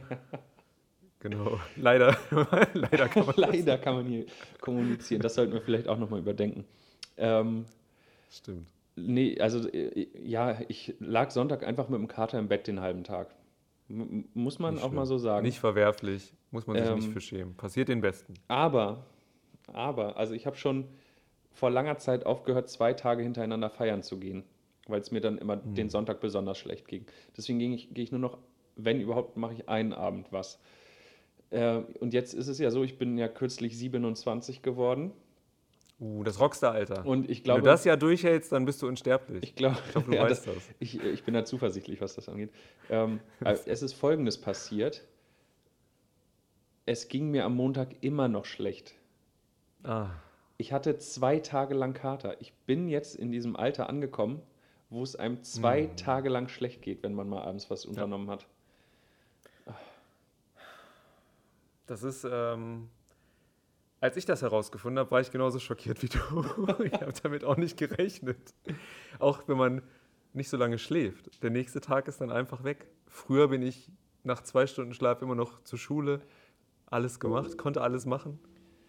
Genau. 1.24 1.58
Leider, 1.78 2.18
leider 2.74 3.08
kann 3.08 3.26
man. 3.26 3.36
leider 3.38 3.78
kann 3.78 3.96
man 3.96 4.06
hier 4.08 4.26
kommunizieren. 4.60 5.22
Das 5.22 5.36
sollten 5.36 5.54
wir 5.54 5.62
vielleicht 5.62 5.88
auch 5.88 5.98
nochmal 5.98 6.20
überdenken. 6.20 6.66
Ähm, 7.16 7.66
stimmt. 8.30 8.68
Nee, 8.96 9.40
also 9.40 9.68
äh, 9.70 10.08
ja, 10.24 10.60
ich 10.68 10.96
lag 11.00 11.30
Sonntag 11.32 11.64
einfach 11.66 11.90
mit 11.90 12.00
dem 12.00 12.08
Kater 12.08 12.40
im 12.40 12.48
Bett 12.48 12.68
den 12.68 12.80
halben 12.82 13.04
Tag. 13.04 13.34
M 13.90 14.26
muss 14.34 14.60
man 14.60 14.76
Nicht 14.76 14.84
auch 14.84 14.92
mal 14.92 15.06
schlimm. 15.06 15.18
so 15.18 15.18
sagen. 15.18 15.46
Nicht 15.46 15.60
verwerflich. 15.60 16.34
Muss 16.52 16.68
man 16.68 16.78
sich 16.78 16.88
Ähm, 16.88 16.96
nicht 16.96 17.10
für 17.10 17.22
schämen. 17.22 17.56
Passiert 17.56 17.90
den 17.90 18.02
Besten. 18.02 18.34
Aber, 18.48 19.06
aber, 19.68 20.18
also 20.18 20.34
ich 20.34 20.46
habe 20.46 20.56
schon 20.56 20.86
vor 21.52 21.70
langer 21.70 21.98
Zeit 21.98 22.26
aufgehört, 22.26 22.70
zwei 22.70 22.94
Tage 22.94 23.22
hintereinander 23.24 23.70
feiern 23.70 24.02
zu 24.04 24.20
gehen, 24.20 24.44
weil 24.88 25.02
es 25.02 25.12
mir 25.12 25.22
dann 25.22 25.38
immer 25.38 25.58
Mhm. 25.58 25.76
den 25.76 25.90
Sonntag 25.90 26.20
besonders 26.22 26.58
schlecht 26.58 26.88
ging. 26.88 27.06
Deswegen 27.38 27.60
gehe 27.60 27.74
ich, 27.74 27.94
gehe 27.94 28.04
ich 28.04 28.12
nur 28.12 28.22
noch, 28.22 28.38
wenn 28.76 29.00
überhaupt, 29.02 29.38
mache 29.38 29.54
ich 29.54 29.70
einen 29.70 29.94
Abend 29.94 30.32
was. 30.32 30.60
Äh, 31.52 31.82
und 32.00 32.14
jetzt 32.14 32.34
ist 32.34 32.48
es 32.48 32.58
ja 32.58 32.72
so, 32.72 32.84
ich 32.84 32.98
bin 32.98 33.18
ja 33.18 33.28
kürzlich 33.28 33.78
27 33.78 34.62
geworden 34.64 35.12
Uh, 36.04 36.24
das 36.24 36.38
Rockstar-Alter. 36.40 37.06
und 37.06 37.30
ich 37.30 37.38
Wenn 37.40 37.44
glaube, 37.46 37.62
du 37.62 37.68
das 37.68 37.86
ja 37.86 37.96
durchhältst, 37.96 38.52
dann 38.52 38.66
bist 38.66 38.82
du 38.82 38.88
unsterblich. 38.88 39.42
ich 39.44 39.56
glaube, 39.56 39.78
Ich 39.88 39.96
hoffe, 39.96 40.12
du 40.12 40.16
ja, 40.18 40.24
weißt 40.24 40.46
das, 40.48 40.56
das. 40.56 40.64
ich, 40.80 41.02
ich 41.02 41.24
bin 41.24 41.34
da 41.34 41.46
zuversichtlich, 41.46 42.02
was 42.02 42.16
das 42.16 42.28
angeht. 42.28 42.52
Ähm, 42.90 43.22
äh, 43.44 43.56
es 43.66 43.82
ist 43.82 43.94
Folgendes 43.94 44.40
passiert. 44.42 45.06
Es 46.86 47.08
ging 47.08 47.32
mir 47.32 47.46
am 47.46 47.56
Montag 47.56 47.96
immer 48.02 48.28
noch 48.28 48.44
schlecht. 48.44 48.96
Ah, 49.84 50.10
Ich 50.58 50.74
hatte 50.74 50.98
zwei 50.98 51.40
Tage 51.40 51.74
lang 51.74 51.94
Kater. 51.94 52.42
Ich 52.42 52.52
bin 52.66 52.90
jetzt 52.90 53.16
in 53.16 53.32
diesem 53.32 53.56
Alter 53.56 53.88
angekommen, 53.88 54.42
wo 54.90 55.04
es 55.04 55.16
einem 55.16 55.42
zwei 55.44 55.84
Hm. 55.88 55.96
Tage 55.96 56.28
lang 56.28 56.50
schlecht 56.50 56.82
geht, 56.82 57.02
wenn 57.04 57.14
man 57.14 57.30
mal 57.30 57.44
abends 57.44 57.70
was 57.70 57.86
unternommen 57.86 58.30
hat. 58.30 58.46
das 61.88 62.04
ist. 62.04 62.26
Ähm, 62.30 62.90
als 64.04 64.18
ich 64.18 64.26
das 64.26 64.42
herausgefunden 64.42 65.00
habe, 65.00 65.12
war 65.12 65.22
ich 65.22 65.32
genauso 65.32 65.60
schockiert 65.60 66.04
wie 66.04 66.10
du. 66.10 66.20
ich 66.84 66.92
habe 66.92 67.14
damit 67.24 67.46
auch 67.46 67.56
nicht 67.56 67.78
gerechnet. 67.78 68.54
Auch 69.18 69.48
wenn 69.48 69.56
man 69.56 69.82
nicht 70.34 70.50
so 70.50 70.58
lange 70.58 70.78
schläft. 70.78 71.42
Der 71.42 71.52
nächste 71.52 71.80
Tag 71.80 72.10
ist 72.10 72.20
dann 72.20 72.30
einfach 72.30 72.66
weg. 72.66 72.86
Früher 73.08 73.48
bin 73.48 73.62
ich 73.62 73.90
nach 74.24 74.42
zwei 74.44 74.68
Stunden 74.68 74.94
Schlaf 74.94 75.22
immer 75.22 75.36
noch 75.36 75.64
zur 75.64 75.80
Schule, 75.80 76.20
alles 76.88 77.22
gemacht, 77.22 77.58
konnte 77.58 77.80
alles 77.80 78.06
machen. 78.06 78.40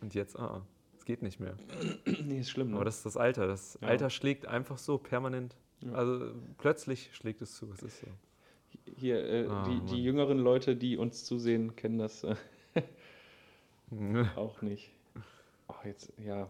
Und 0.01 0.15
jetzt, 0.17 0.37
ah, 0.37 0.67
es 0.99 1.05
geht 1.05 1.23
nicht 1.23 1.39
mehr. 1.39 1.55
nee, 2.25 2.41
ist 2.41 2.51
schlimm. 2.51 2.71
Ne? 2.71 2.75
Aber 2.75 2.85
das 2.85 2.97
ist 2.97 3.07
das 3.07 3.17
Alter. 3.17 3.47
Das 3.47 3.79
Ja. 3.81 3.87
Alter 3.87 4.11
schlägt 4.11 4.47
einfach 4.47 4.79
so 4.79 4.99
permanent. 4.99 5.55
Ja. 5.81 5.93
Also 5.93 6.35
plötzlich 6.59 7.15
schlägt 7.15 7.41
es 7.41 7.55
zu. 7.55 7.71
Es 7.73 7.85
ist 7.85 8.01
so. 8.01 8.09
Hier, 8.97 9.25
äh, 9.25 9.47
Ah, 9.47 9.63
die, 9.63 9.81
die 9.95 10.03
jüngeren 10.03 10.39
Leute, 10.41 10.75
die 10.75 10.97
uns 10.97 11.25
zusehen, 11.25 11.77
kennen 11.77 11.99
das 11.99 12.25
äh, 12.25 12.35
auch 14.37 14.61
nicht. 14.61 14.91
Oh, 15.83 15.87
jetzt, 15.87 16.13
ja. 16.19 16.49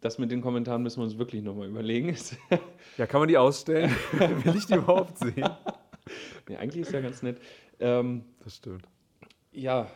Das 0.00 0.18
mit 0.18 0.30
den 0.30 0.40
Kommentaren 0.42 0.82
müssen 0.82 0.98
wir 1.00 1.04
uns 1.04 1.18
wirklich 1.18 1.42
nochmal 1.42 1.68
überlegen. 1.68 2.14
Ja, 2.98 3.06
kann 3.06 3.20
man 3.20 3.28
die 3.28 3.38
ausstellen? 3.38 3.90
Will 4.12 4.54
ich 4.56 4.66
die 4.66 4.74
überhaupt 4.74 5.18
sehen? 5.18 5.48
nee, 6.48 6.56
eigentlich 6.56 6.82
ist 6.82 6.92
ja 6.92 7.00
ganz 7.00 7.22
nett. 7.22 7.40
Ähm, 7.80 8.24
Das 8.44 8.56
stimmt. 8.56 8.86
Ja, 9.50 9.88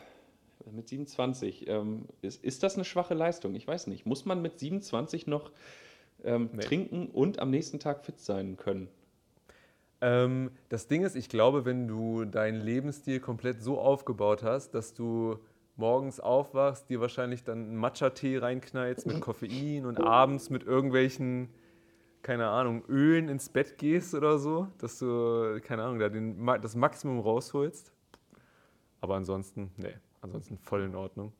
mit 0.69 0.89
27. 0.89 1.67
Ähm, 1.69 2.07
ist, 2.21 2.43
ist 2.43 2.61
das 2.63 2.75
eine 2.75 2.83
schwache 2.83 3.13
Leistung? 3.13 3.55
Ich 3.55 3.65
weiß 3.67 3.87
nicht. 3.87 4.05
Muss 4.05 4.25
man 4.25 4.41
mit 4.41 4.59
27 4.59 5.27
noch 5.27 5.51
ähm, 6.25 6.49
Nee. 6.53 6.61
trinken 6.63 7.07
und 7.07 7.39
am 7.39 7.51
nächsten 7.51 7.79
Tag 7.79 8.03
fit 8.03 8.19
sein 8.19 8.57
können. 8.57 8.89
Ähm, 10.01 10.51
das 10.69 10.87
Ding 10.87 11.03
ist, 11.03 11.15
ich 11.15 11.29
glaube, 11.29 11.63
wenn 11.65 11.87
du 11.87 12.25
deinen 12.25 12.59
Lebensstil 12.61 13.19
komplett 13.21 13.61
so 13.61 13.79
aufgebaut 13.79 14.43
hast, 14.43 14.71
dass 14.71 14.93
du 14.93 15.39
morgens 15.79 16.19
aufwachst, 16.19 16.89
dir 16.89 17.01
wahrscheinlich 17.01 17.43
dann 17.43 17.59
einen 17.59 17.75
Matcha-Tee 17.77 18.37
reinknallst 18.37 19.07
mit 19.07 19.21
Koffein 19.21 19.85
und 19.85 19.99
abends 19.99 20.49
mit 20.49 20.63
irgendwelchen, 20.63 21.49
keine 22.21 22.47
Ahnung, 22.49 22.83
Ölen 22.87 23.29
ins 23.29 23.49
Bett 23.49 23.77
gehst 23.77 24.13
oder 24.13 24.37
so, 24.37 24.67
dass 24.77 24.99
du, 24.99 25.59
keine 25.63 25.83
Ahnung, 25.83 25.99
da 25.99 26.09
den, 26.09 26.45
das 26.61 26.75
Maximum 26.75 27.19
rausholst. 27.19 27.93
Aber 29.01 29.15
ansonsten, 29.15 29.71
nee, 29.77 29.95
ansonsten 30.21 30.57
voll 30.57 30.83
in 30.83 30.95
Ordnung, 30.95 31.31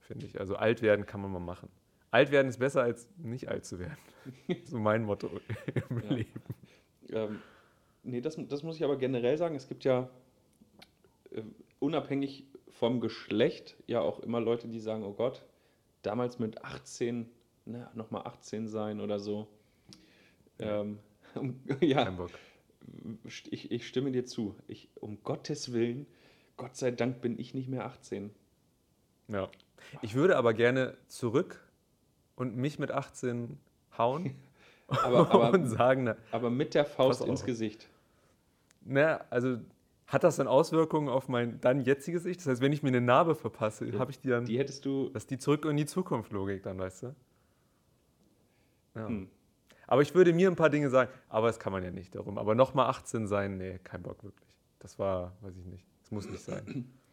finde 0.00 0.26
ich. 0.26 0.40
Also 0.40 0.56
alt 0.56 0.82
werden 0.82 1.06
kann 1.06 1.20
man 1.20 1.30
mal 1.30 1.38
machen. 1.38 1.68
Alt 2.10 2.30
werden 2.30 2.48
ist 2.48 2.58
besser 2.58 2.82
als 2.82 3.08
nicht 3.18 3.48
alt 3.48 3.64
zu 3.64 3.78
werden. 3.78 3.98
so 4.64 4.78
mein 4.78 5.04
Motto 5.04 5.28
im 5.90 6.00
Ja. 6.02 6.14
Leben. 6.14 6.40
Ähm, 7.10 7.40
nee, 8.02 8.20
das, 8.20 8.38
das 8.48 8.62
muss 8.62 8.76
ich 8.76 8.84
aber 8.84 8.96
generell 8.96 9.36
sagen. 9.36 9.54
Es 9.56 9.68
gibt 9.68 9.84
ja 9.84 10.08
äh, 11.32 11.42
unabhängig 11.80 12.46
vom 12.84 13.00
Geschlecht 13.00 13.78
ja 13.86 14.02
auch 14.02 14.20
immer 14.20 14.42
Leute, 14.42 14.68
die 14.68 14.78
sagen, 14.78 15.04
oh 15.04 15.14
Gott, 15.14 15.42
damals 16.02 16.38
mit 16.38 16.62
18, 16.66 17.30
na, 17.64 17.90
nochmal 17.94 18.26
18 18.26 18.68
sein 18.68 19.00
oder 19.00 19.18
so. 19.18 19.48
Ähm, 20.58 20.98
ja, 21.80 22.14
ich, 23.24 23.70
ich 23.70 23.88
stimme 23.88 24.12
dir 24.12 24.26
zu. 24.26 24.54
Ich, 24.68 24.90
um 24.96 25.22
Gottes 25.22 25.72
Willen, 25.72 26.04
Gott 26.58 26.76
sei 26.76 26.90
Dank 26.90 27.22
bin 27.22 27.38
ich 27.38 27.54
nicht 27.54 27.70
mehr 27.70 27.86
18. 27.86 28.30
Ja. 29.28 29.48
Ich 30.02 30.14
würde 30.14 30.36
aber 30.36 30.52
gerne 30.52 30.94
zurück 31.08 31.66
und 32.36 32.54
mich 32.54 32.78
mit 32.78 32.90
18 32.90 33.58
hauen 33.96 34.36
Aber, 34.88 35.30
aber, 35.30 35.52
und 35.54 35.66
sagen, 35.68 36.04
na, 36.04 36.16
aber 36.32 36.50
mit 36.50 36.74
der 36.74 36.84
Faust 36.84 37.24
ins. 37.24 37.46
Gesicht. 37.46 37.88
na, 38.82 39.24
also 39.30 39.56
hat 40.06 40.22
das 40.24 40.36
dann 40.36 40.46
Auswirkungen 40.48 41.08
auf 41.08 41.28
mein 41.28 41.60
dann 41.60 41.80
jetziges 41.80 42.24
Ich? 42.26 42.36
Das 42.36 42.46
heißt, 42.46 42.60
wenn 42.60 42.72
ich 42.72 42.82
mir 42.82 42.88
eine 42.88 43.00
Narbe 43.00 43.34
verpasse, 43.34 43.86
Ja, 43.86 43.98
habe 43.98 44.10
ich 44.10 44.20
die 44.20 44.28
dann, 44.28 44.44
Die 44.44 44.58
hättest 44.58 44.84
du. 44.84 45.08
das 45.10 45.24
ist 45.24 45.30
die 45.30 45.38
Zurück 45.38 45.64
in 45.64 45.76
die 45.76 45.86
Zukunft 45.86 46.32
Logik 46.32 46.62
dann, 46.62 46.78
weißt 46.78 47.04
du? 47.04 47.14
Ja. 48.94 49.08
Hm. 49.08 49.28
Aber 49.86 50.02
ich 50.02 50.14
würde 50.14 50.32
mir 50.32 50.50
ein 50.50 50.56
paar 50.56 50.70
Dinge 50.70 50.88
sagen, 50.88 51.10
aber 51.28 51.48
das 51.48 51.58
kann 51.58 51.72
man 51.72 51.82
ja 51.82 51.90
nicht 51.90 52.14
darum. 52.14 52.38
Aber 52.38 52.54
nochmal 52.54 52.86
18 52.88 53.26
sein, 53.26 53.58
nee, 53.58 53.78
kein 53.84 54.02
Bock 54.02 54.24
wirklich. 54.24 54.56
Das 54.78 54.98
war, 54.98 55.36
weiß 55.42 55.56
ich 55.56 55.66
nicht, 55.66 55.86
das 56.02 56.10
muss 56.10 56.28
nicht 56.28 56.42
sein. 56.42 56.90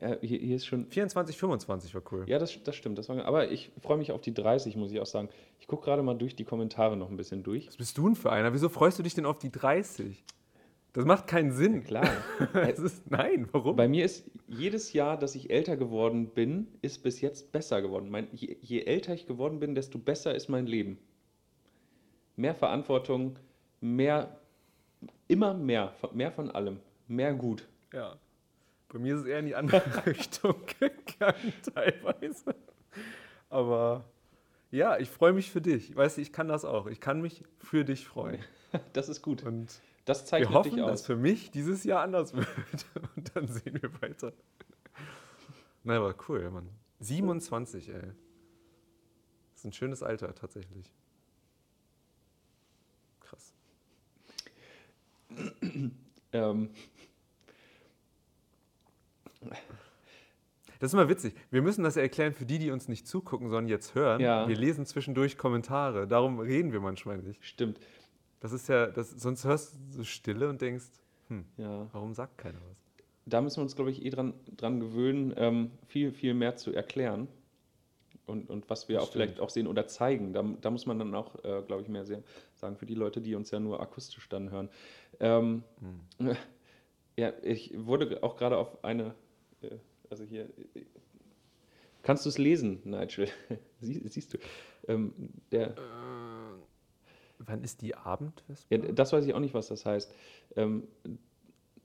Ja, 0.00 0.16
hier, 0.22 0.38
hier 0.38 0.56
ist 0.56 0.64
schon 0.64 0.86
24, 0.86 1.36
25 1.36 1.94
war 1.94 2.02
cool. 2.12 2.24
Ja, 2.26 2.38
das, 2.38 2.58
das 2.64 2.74
stimmt. 2.74 2.96
Das 2.96 3.10
war, 3.10 3.24
aber 3.26 3.50
ich 3.50 3.72
freue 3.82 3.98
mich 3.98 4.10
auf 4.10 4.22
die 4.22 4.32
30, 4.32 4.74
muss 4.74 4.90
ich 4.90 4.98
auch 4.98 5.06
sagen. 5.06 5.28
Ich 5.60 5.66
gucke 5.66 5.84
gerade 5.84 6.02
mal 6.02 6.14
durch 6.14 6.34
die 6.34 6.44
Kommentare 6.44 6.96
noch 6.96 7.10
ein 7.10 7.18
bisschen 7.18 7.42
durch. 7.42 7.66
Was 7.68 7.76
bist 7.76 7.98
du 7.98 8.06
denn 8.06 8.16
für 8.16 8.32
einer? 8.32 8.54
Wieso 8.54 8.70
freust 8.70 8.98
du 8.98 9.02
dich 9.02 9.12
denn 9.12 9.26
auf 9.26 9.38
die 9.38 9.52
30? 9.52 10.24
Das 10.92 11.06
macht 11.06 11.26
keinen 11.26 11.52
Sinn. 11.52 11.84
Klar. 11.84 12.08
Es 12.54 12.78
ist, 12.78 13.10
nein, 13.10 13.48
warum? 13.52 13.76
Bei 13.76 13.88
mir 13.88 14.04
ist 14.04 14.30
jedes 14.46 14.92
Jahr, 14.92 15.18
dass 15.18 15.34
ich 15.34 15.50
älter 15.50 15.76
geworden 15.76 16.28
bin, 16.28 16.68
ist 16.82 17.02
bis 17.02 17.20
jetzt 17.20 17.52
besser 17.52 17.80
geworden. 17.80 18.10
Mein, 18.10 18.28
je, 18.32 18.56
je 18.60 18.82
älter 18.82 19.14
ich 19.14 19.26
geworden 19.26 19.58
bin, 19.58 19.74
desto 19.74 19.98
besser 19.98 20.34
ist 20.34 20.48
mein 20.48 20.66
Leben. 20.66 20.98
Mehr 22.36 22.54
Verantwortung, 22.54 23.38
mehr, 23.80 24.38
immer 25.28 25.54
mehr, 25.54 25.94
mehr 26.12 26.32
von 26.32 26.50
allem, 26.50 26.80
mehr 27.08 27.34
gut. 27.34 27.66
Ja. 27.92 28.16
Bei 28.88 28.98
mir 28.98 29.14
ist 29.14 29.22
es 29.22 29.26
eher 29.26 29.38
in 29.38 29.46
die 29.46 29.54
andere 29.54 29.82
Richtung 30.06 30.56
gegangen, 30.78 31.52
teilweise. 31.74 32.54
Aber 33.48 34.04
ja, 34.70 34.98
ich 34.98 35.08
freue 35.08 35.32
mich 35.32 35.50
für 35.50 35.62
dich. 35.62 35.96
Weißt 35.96 36.18
du, 36.18 36.20
ich 36.20 36.32
kann 36.32 36.48
das 36.48 36.66
auch. 36.66 36.86
Ich 36.86 37.00
kann 37.00 37.22
mich 37.22 37.44
für 37.58 37.84
dich 37.84 38.06
freuen. 38.06 38.38
Das 38.92 39.08
ist 39.08 39.22
gut. 39.22 39.42
Und 39.44 39.80
Das 40.04 40.20
wir 40.22 40.26
zeichnet 40.26 40.54
hoffen, 40.54 40.70
dich 40.76 40.80
dass 40.84 41.00
aus. 41.00 41.06
für 41.06 41.16
mich 41.16 41.50
dieses 41.50 41.84
Jahr 41.84 42.02
anders 42.02 42.34
wird. 42.36 42.48
Und 43.16 43.36
dann 43.36 43.46
sehen 43.48 43.78
wir 43.80 44.00
weiter. 44.02 44.32
Na, 45.84 45.96
aber 45.96 46.14
cool, 46.28 46.50
Mann. 46.50 46.68
27, 47.00 47.88
ey. 47.88 47.94
Das 48.00 49.60
ist 49.60 49.64
ein 49.64 49.72
schönes 49.72 50.02
Alter, 50.02 50.34
tatsächlich. 50.34 50.92
Krass. 53.20 53.54
Ähm, 56.34 56.70
Das 60.78 60.88
ist 60.90 60.94
immer 60.94 61.08
witzig. 61.08 61.34
Wir 61.50 61.62
müssen 61.62 61.84
das 61.84 61.94
ja 61.94 62.02
erklären 62.02 62.32
für 62.32 62.44
die, 62.46 62.58
die 62.58 62.70
uns 62.70 62.88
nicht 62.88 63.06
zugucken, 63.06 63.50
sondern 63.50 63.68
jetzt 63.68 63.94
hören. 63.94 64.20
Ja. 64.20 64.48
Wir 64.48 64.56
lesen 64.56 64.84
zwischendurch 64.84 65.38
Kommentare. 65.38 66.08
Darum 66.08 66.40
reden 66.40 66.72
wir 66.72 66.80
manchmal 66.80 67.18
nicht. 67.18 67.44
stimmt. 67.44 67.78
Das 68.42 68.50
ist 68.52 68.68
ja, 68.68 68.88
das, 68.88 69.10
sonst 69.10 69.44
hörst 69.44 69.74
du 69.74 69.78
so 69.98 70.04
Stille 70.04 70.48
und 70.48 70.60
denkst, 70.60 70.86
hm, 71.28 71.44
Ja. 71.56 71.88
warum 71.92 72.12
sagt 72.12 72.36
keiner 72.38 72.58
was? 72.68 72.76
da 73.24 73.40
müssen 73.40 73.58
wir 73.58 73.62
uns, 73.62 73.76
glaube 73.76 73.92
ich, 73.92 74.04
eh 74.04 74.10
dran, 74.10 74.34
dran 74.56 74.80
gewöhnen, 74.80 75.32
ähm, 75.36 75.70
viel, 75.86 76.10
viel 76.12 76.34
mehr 76.34 76.56
zu 76.56 76.72
erklären. 76.72 77.28
Und, 78.26 78.50
und 78.50 78.68
was 78.68 78.88
wir 78.88 78.96
Das 78.96 79.04
auch 79.04 79.08
stimmt. 79.10 79.22
vielleicht 79.26 79.40
auch 79.40 79.48
sehen 79.50 79.68
oder 79.68 79.86
zeigen. 79.86 80.32
Da, 80.32 80.42
da 80.60 80.70
muss 80.72 80.86
man 80.86 80.98
dann 80.98 81.14
auch, 81.14 81.36
äh, 81.44 81.62
glaube 81.64 81.82
ich, 81.82 81.88
mehr 81.88 82.04
sehr 82.04 82.24
sagen 82.56 82.76
für 82.76 82.84
die 82.86 82.94
Leute, 82.96 83.20
die 83.20 83.36
uns 83.36 83.52
ja 83.52 83.60
nur 83.60 83.80
akustisch 83.80 84.28
dann 84.28 84.50
hören. 84.50 84.68
Ähm, 85.20 85.62
Hm. 86.18 86.36
ja, 87.16 87.32
ich 87.44 87.72
wurde 87.76 88.24
auch 88.24 88.34
gerade 88.36 88.56
auf 88.56 88.82
eine, 88.82 89.14
äh, 89.60 89.76
also 90.10 90.24
hier, 90.24 90.46
äh, 90.74 90.82
kannst 92.02 92.24
du 92.24 92.28
es 92.28 92.38
lesen, 92.38 92.80
Nigel? 92.84 93.28
Sie, 93.80 94.02
siehst 94.08 94.34
du. 94.34 94.38
Ähm, 94.88 95.12
der, 95.52 95.76
Wann 97.46 97.62
ist 97.62 97.82
die 97.82 97.94
Abendwespe? 97.94 98.74
ja, 98.74 98.92
das 98.92 99.12
weiß 99.12 99.24
ich 99.26 99.34
auch 99.34 99.40
nicht, 99.40 99.54
was 99.54 99.68
das 99.68 99.84
heißt. 99.84 100.14
Ähm, 100.56 100.84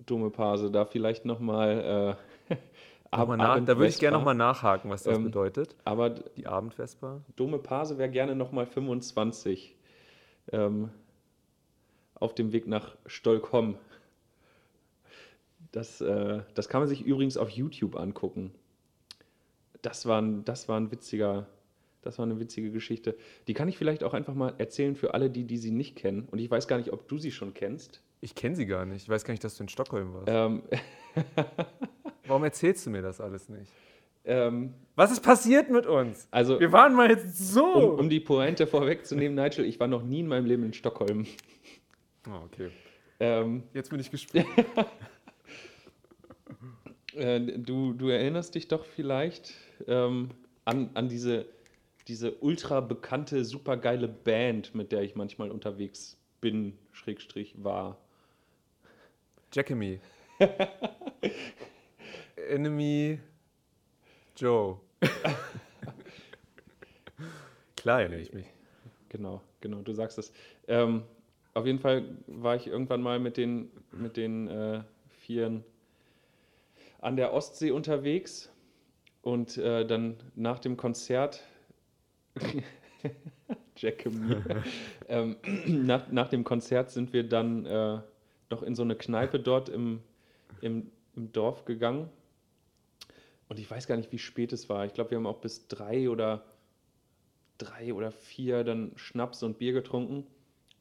dumme 0.06 0.30
Pase, 0.30 0.72
da 0.72 0.86
vielleicht 0.86 1.26
nochmal. 1.26 2.18
Äh, 2.50 2.56
Nochmal 3.12 3.38
nach, 3.38 3.56
da 3.64 3.78
würde 3.78 3.88
ich 3.88 4.00
gerne 4.00 4.18
nochmal 4.18 4.36
nachhaken, 4.36 4.90
was 4.92 5.04
das 5.04 5.18
Ähm, 5.18 5.24
bedeutet. 5.24 5.76
Aber 5.86 6.10
Die 6.10 6.46
Abendvesper. 6.46 7.22
dumme 7.38 7.58
Pase 7.58 7.98
wäre 7.98 8.10
gerne 8.10 8.36
nochmal 8.36 8.66
25. 8.66 9.76
Ähm, 10.52 10.90
auf 12.16 12.36
dem 12.36 12.52
Weg 12.52 12.68
nach 12.68 12.98
Stockholm. 13.06 13.76
Das, 15.72 16.02
äh, 16.02 16.42
das 16.54 16.68
kann 16.70 16.82
man 16.82 16.88
sich 16.90 17.02
übrigens 17.02 17.38
auf 17.38 17.50
YouTube 17.50 17.96
angucken. 17.96 18.54
Das 19.82 20.06
war 20.06 20.22
ein, 20.22 20.44
das 20.46 20.68
war 20.68 20.78
ein 20.80 20.92
witziger, 20.92 21.48
das 22.02 22.18
war 22.18 22.26
eine 22.26 22.40
witzige 22.40 22.72
Geschichte. 22.72 23.16
Die 23.48 23.54
kann 23.54 23.68
ich 23.68 23.78
vielleicht 23.78 24.04
auch 24.04 24.14
einfach 24.14 24.34
mal 24.34 24.54
erzählen 24.58 24.96
für 24.96 25.14
alle, 25.14 25.30
die, 25.30 25.44
die 25.46 25.58
sie 25.58 25.72
nicht 25.72 25.96
kennen. 25.96 26.28
Und 26.32 26.40
ich 26.40 26.50
weiß 26.50 26.68
gar 26.68 26.78
nicht, 26.78 26.94
ob 26.94 27.08
du 27.08 27.18
sie 27.18 27.32
schon 27.32 27.54
kennst. 27.54 28.02
Ich 28.22 28.34
kenne 28.36 28.56
sie 28.56 28.66
gar 28.66 28.86
nicht. 28.86 29.04
Ich 29.04 29.10
weiß 29.10 29.24
gar 29.26 29.34
nicht, 29.34 29.44
dass 29.44 29.56
du 29.58 29.64
in 29.64 29.70
Stockholm 29.70 30.14
warst. 30.14 30.28
Ähm, 30.30 30.64
Warum 32.28 32.44
erzählst 32.44 32.86
du 32.86 32.90
mir 32.90 33.02
das 33.02 33.22
alles 33.22 33.50
nicht? 33.50 33.72
ähm, 34.26 34.74
Was 34.96 35.12
ist 35.12 35.22
passiert 35.22 35.70
mit 35.70 35.86
uns? 35.86 36.28
also, 36.32 36.60
Wir 36.60 36.72
waren 36.72 36.94
mal 36.96 37.10
jetzt 37.10 37.38
so. 37.38 37.66
um, 37.94 38.00
um 38.00 38.10
die 38.10 38.20
Pointe 38.20 38.68
vorwegzunehmen, 38.68 39.36
Nigel, 39.36 39.66
ich 39.66 39.80
war 39.80 39.88
noch 39.88 40.04
nie 40.04 40.20
in 40.22 40.28
meinem 40.28 40.46
Leben 40.46 40.64
in 40.64 40.74
Stockholm. 40.74 41.26
oh, 42.28 42.44
okay. 42.46 42.70
Ähm, 43.20 43.64
Jetzt 43.74 43.90
bin 43.90 44.00
ich 44.00 44.12
gespannt. 44.12 44.46
Äh, 47.16 47.40
du, 47.40 47.94
du 47.94 48.10
erinnerst 48.10 48.54
dich 48.54 48.68
doch 48.68 48.86
vielleicht 48.86 49.54
ähm, 49.88 50.30
an, 50.66 50.92
an 50.94 51.10
diese, 51.10 51.46
diese 52.08 52.36
ultra 52.36 52.82
bekannte, 52.82 53.44
super 53.44 53.78
geile 53.78 54.08
Band, 54.08 54.74
mit 54.74 54.92
der 54.92 55.02
ich 55.02 55.16
manchmal 55.16 55.52
unterwegs 55.52 56.18
bin, 56.42 56.78
Schrägstrich 56.92 57.56
war. 57.64 57.98
Jackamie. 59.54 60.00
Enemy 62.50 63.20
Joe. 64.36 64.80
Klar 67.76 68.02
erinnere 68.02 68.22
ich 68.22 68.34
mich. 68.34 68.48
Genau, 69.10 69.42
genau, 69.62 69.82
du 69.82 69.94
sagst 69.94 70.18
es. 70.18 70.32
Ähm, 70.68 71.04
auf 71.54 71.66
jeden 71.66 71.80
Fall 71.80 72.18
war 72.28 72.56
ich 72.56 72.68
irgendwann 72.68 73.02
mal 73.02 73.20
mit 73.20 73.38
den, 73.38 73.72
mit 73.92 74.16
den 74.18 74.48
äh, 74.48 74.84
Vieren 75.10 75.64
an 77.00 77.16
der 77.16 77.34
Ostsee 77.34 77.72
unterwegs 77.72 78.52
und 79.22 79.58
äh, 79.58 79.86
dann 79.86 80.18
nach 80.36 80.60
dem 80.60 80.78
Konzert, 80.78 81.44
Jackamie, 83.78 84.38
ähm, 85.08 85.38
nach, 85.68 86.12
nach 86.12 86.30
dem 86.30 86.44
Konzert 86.44 86.90
sind 86.92 87.14
wir 87.14 87.28
dann 87.28 87.66
äh, 87.66 88.00
noch 88.50 88.64
in 88.64 88.76
so 88.76 88.84
eine 88.84 88.96
Kneipe 88.96 89.40
dort 89.40 89.70
im, 89.70 90.02
im, 90.62 90.92
im 91.16 91.32
Dorf 91.32 91.66
gegangen. 91.66 92.10
Und 93.50 93.60
ich 93.60 93.70
weiß 93.70 93.88
gar 93.88 93.96
nicht, 93.98 94.12
wie 94.12 94.18
spät 94.18 94.52
es 94.52 94.68
war. 94.68 94.86
Ich 94.86 94.94
glaube, 94.94 95.12
wir 95.12 95.18
haben 95.18 95.28
auch 95.28 95.40
bis 95.40 95.68
drei 95.68 96.10
oder 96.10 96.44
drei 97.58 97.94
oder 97.94 98.12
vier 98.12 98.64
dann 98.64 98.92
Schnaps 98.96 99.44
und 99.44 99.58
Bier 99.58 99.74
getrunken. 99.74 100.26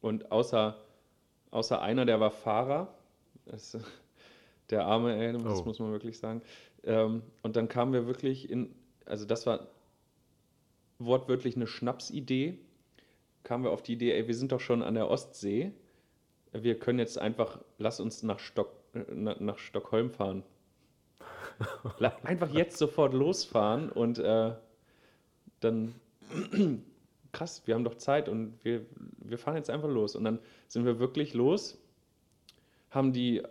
Und 0.00 0.32
außer, 0.32 0.76
außer 1.50 1.80
einer, 1.80 2.04
der 2.06 2.18
war 2.20 2.30
Fahrer. 2.30 2.94
Das, 3.44 3.78
der 4.70 4.84
Arme, 4.86 5.16
ey, 5.16 5.32
das 5.32 5.60
Oh. 5.60 5.64
muss 5.64 5.78
man 5.78 5.92
wirklich 5.92 6.18
sagen. 6.18 6.42
Ähm, 6.82 7.22
und 7.42 7.56
dann 7.56 7.68
kamen 7.68 7.92
wir 7.92 8.06
wirklich 8.06 8.50
in, 8.50 8.74
also 9.04 9.24
das 9.26 9.46
war 9.46 9.68
wortwörtlich 10.98 11.56
eine 11.56 11.66
Schnapsidee, 11.66 12.58
kamen 13.46 13.64
wir 13.64 13.70
auf 13.70 13.82
die 13.82 13.92
Idee, 13.92 14.12
ey, 14.12 14.26
wir 14.26 14.34
sind 14.34 14.52
doch 14.52 14.60
schon 14.60 14.82
an 14.82 14.94
der 14.94 15.08
Ostsee. 15.08 15.72
Wir 16.52 16.78
können 16.78 16.98
jetzt 16.98 17.18
einfach, 17.18 17.60
lass 17.78 18.00
uns 18.00 18.22
nach, 18.22 18.38
Stock, 18.38 18.72
äh, 18.94 19.04
nach, 19.12 19.40
nach 19.40 19.58
Stockholm 19.58 20.10
fahren. 20.10 20.42
Einfach 22.24 22.52
jetzt 22.52 22.76
sofort 22.76 23.14
losfahren 23.14 23.90
und 23.90 24.18
äh, 24.18 24.52
dann, 25.60 25.94
krass, 27.32 27.62
wir 27.66 27.74
haben 27.74 27.84
doch 27.84 27.94
Zeit 27.94 28.28
und 28.28 28.62
wir, 28.62 28.84
wir 29.18 29.38
fahren 29.38 29.56
jetzt 29.56 29.70
einfach 29.70 29.88
los. 29.88 30.16
Und 30.16 30.24
dann 30.24 30.38
sind 30.68 30.84
wir 30.84 30.98
wirklich 30.98 31.32
los, 31.32 31.78
haben 32.90 33.14
die 33.14 33.42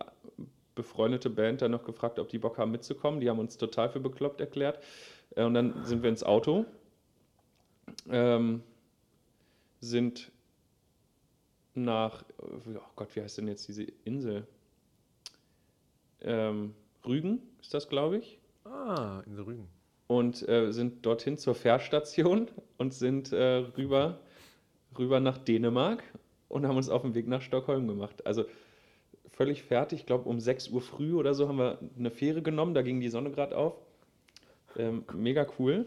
befreundete 0.76 1.30
Band 1.30 1.62
dann 1.62 1.72
noch 1.72 1.84
gefragt, 1.84 2.20
ob 2.20 2.28
die 2.28 2.38
Bock 2.38 2.58
haben 2.58 2.70
mitzukommen. 2.70 3.20
Die 3.20 3.28
haben 3.28 3.40
uns 3.40 3.56
total 3.56 3.88
für 3.88 3.98
bekloppt 3.98 4.40
erklärt. 4.40 4.78
Äh, 5.34 5.44
Und 5.44 5.54
dann 5.54 5.84
sind 5.84 6.02
wir 6.02 6.10
ins 6.10 6.22
Auto, 6.22 6.64
ähm, 8.10 8.62
sind 9.80 10.30
nach, 11.74 12.24
oh 12.38 12.80
Gott, 12.96 13.14
wie 13.14 13.20
heißt 13.20 13.38
denn 13.38 13.48
jetzt 13.48 13.68
diese 13.68 13.84
Insel? 14.04 14.46
Ähm, 16.22 16.74
Rügen 17.04 17.40
ist 17.60 17.74
das, 17.74 17.88
glaube 17.88 18.18
ich. 18.18 18.38
Ah, 18.64 19.22
in 19.26 19.36
der 19.36 19.46
Rügen. 19.46 19.68
Und 20.08 20.48
äh, 20.48 20.72
sind 20.72 21.04
dorthin 21.04 21.36
zur 21.36 21.54
Fährstation 21.54 22.48
und 22.78 22.94
sind 22.94 23.32
äh, 23.32 23.56
rüber, 23.76 24.20
rüber 24.96 25.20
nach 25.20 25.38
Dänemark 25.38 26.02
und 26.48 26.66
haben 26.66 26.76
uns 26.76 26.88
auf 26.88 27.02
den 27.02 27.14
Weg 27.14 27.28
nach 27.28 27.42
Stockholm 27.42 27.86
gemacht. 27.86 28.26
Also 28.26 28.44
völlig 29.30 29.62
fertig. 29.62 30.00
Ich 30.00 30.06
glaube, 30.06 30.28
um 30.28 30.40
6 30.40 30.68
Uhr 30.70 30.80
früh 30.80 31.14
oder 31.14 31.34
so 31.34 31.48
haben 31.48 31.58
wir 31.58 31.78
eine 31.98 32.10
Fähre 32.10 32.42
genommen. 32.42 32.74
Da 32.74 32.82
ging 32.82 33.00
die 33.00 33.08
Sonne 33.08 33.30
gerade 33.30 33.56
auf. 33.56 33.74
Ähm, 34.76 35.04
mega 35.12 35.46
cool. 35.58 35.86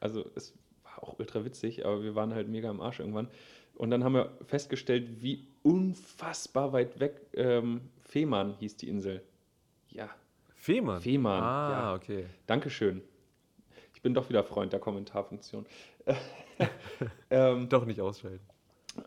Also 0.00 0.24
es 0.34 0.54
auch 1.02 1.18
ultra 1.18 1.44
witzig, 1.44 1.84
aber 1.86 2.02
wir 2.02 2.14
waren 2.14 2.34
halt 2.34 2.48
mega 2.48 2.68
am 2.70 2.80
Arsch 2.80 3.00
irgendwann. 3.00 3.28
Und 3.74 3.90
dann 3.90 4.04
haben 4.04 4.14
wir 4.14 4.30
festgestellt, 4.46 5.22
wie 5.22 5.46
unfassbar 5.62 6.72
weit 6.72 7.00
weg 7.00 7.20
ähm, 7.34 7.80
Fehmarn 8.02 8.54
hieß 8.58 8.76
die 8.76 8.88
Insel. 8.88 9.22
Ja, 9.88 10.10
Fehmarn. 10.54 11.00
Fehmarn, 11.00 11.42
Ah, 11.42 11.70
ja. 11.70 11.94
okay. 11.94 12.26
Dankeschön. 12.46 13.00
Ich 13.94 14.02
bin 14.02 14.12
doch 14.14 14.28
wieder 14.28 14.44
Freund 14.44 14.72
der 14.72 14.80
Kommentarfunktion. 14.80 15.66
ähm, 17.30 17.68
Doch 17.68 17.84
nicht 17.84 18.00
ausschalten. 18.00 18.40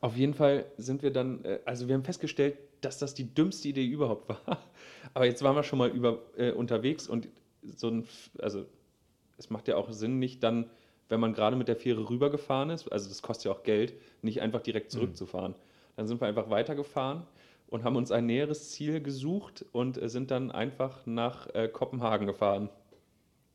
auf 0.01 0.15
jeden 0.15 0.33
Fall 0.33 0.65
sind 0.77 1.03
wir 1.03 1.11
dann, 1.11 1.43
äh, 1.45 1.59
also 1.65 1.87
wir 1.87 1.95
haben 1.95 2.03
festgestellt, 2.03 2.57
dass 2.81 2.99
das 2.99 3.13
die 3.13 3.33
dümmste 3.33 3.69
Idee 3.69 3.85
überhaupt 3.85 4.29
war. 4.29 4.41
Aber 5.13 5.25
jetzt 5.25 5.43
waren 5.43 5.55
wir 5.55 5.63
schon 5.63 5.79
mal 5.79 5.89
über, 5.89 6.19
äh, 6.37 6.51
unterwegs 6.51 7.07
und 7.07 7.27
so 7.63 7.89
ein, 7.89 8.07
also 8.39 8.65
es 9.37 9.49
macht 9.49 9.67
ja 9.67 9.75
auch 9.77 9.91
Sinn, 9.91 10.19
nicht 10.19 10.43
dann, 10.43 10.69
wenn 11.09 11.19
man 11.19 11.33
gerade 11.33 11.55
mit 11.55 11.67
der 11.67 11.75
Fähre 11.75 12.09
rübergefahren 12.09 12.69
ist, 12.69 12.91
also 12.91 13.09
das 13.09 13.21
kostet 13.21 13.45
ja 13.45 13.51
auch 13.51 13.63
Geld, 13.63 13.93
nicht 14.21 14.41
einfach 14.41 14.61
direkt 14.61 14.91
zurückzufahren. 14.91 15.55
Dann 15.95 16.07
sind 16.07 16.21
wir 16.21 16.27
einfach 16.27 16.49
weitergefahren 16.49 17.23
und 17.67 17.83
haben 17.83 17.95
uns 17.95 18.11
ein 18.11 18.25
näheres 18.25 18.71
Ziel 18.71 19.01
gesucht 19.01 19.65
und 19.71 20.01
äh, 20.01 20.09
sind 20.09 20.31
dann 20.31 20.51
einfach 20.51 21.05
nach 21.05 21.47
äh, 21.53 21.67
Kopenhagen 21.67 22.27
gefahren, 22.27 22.69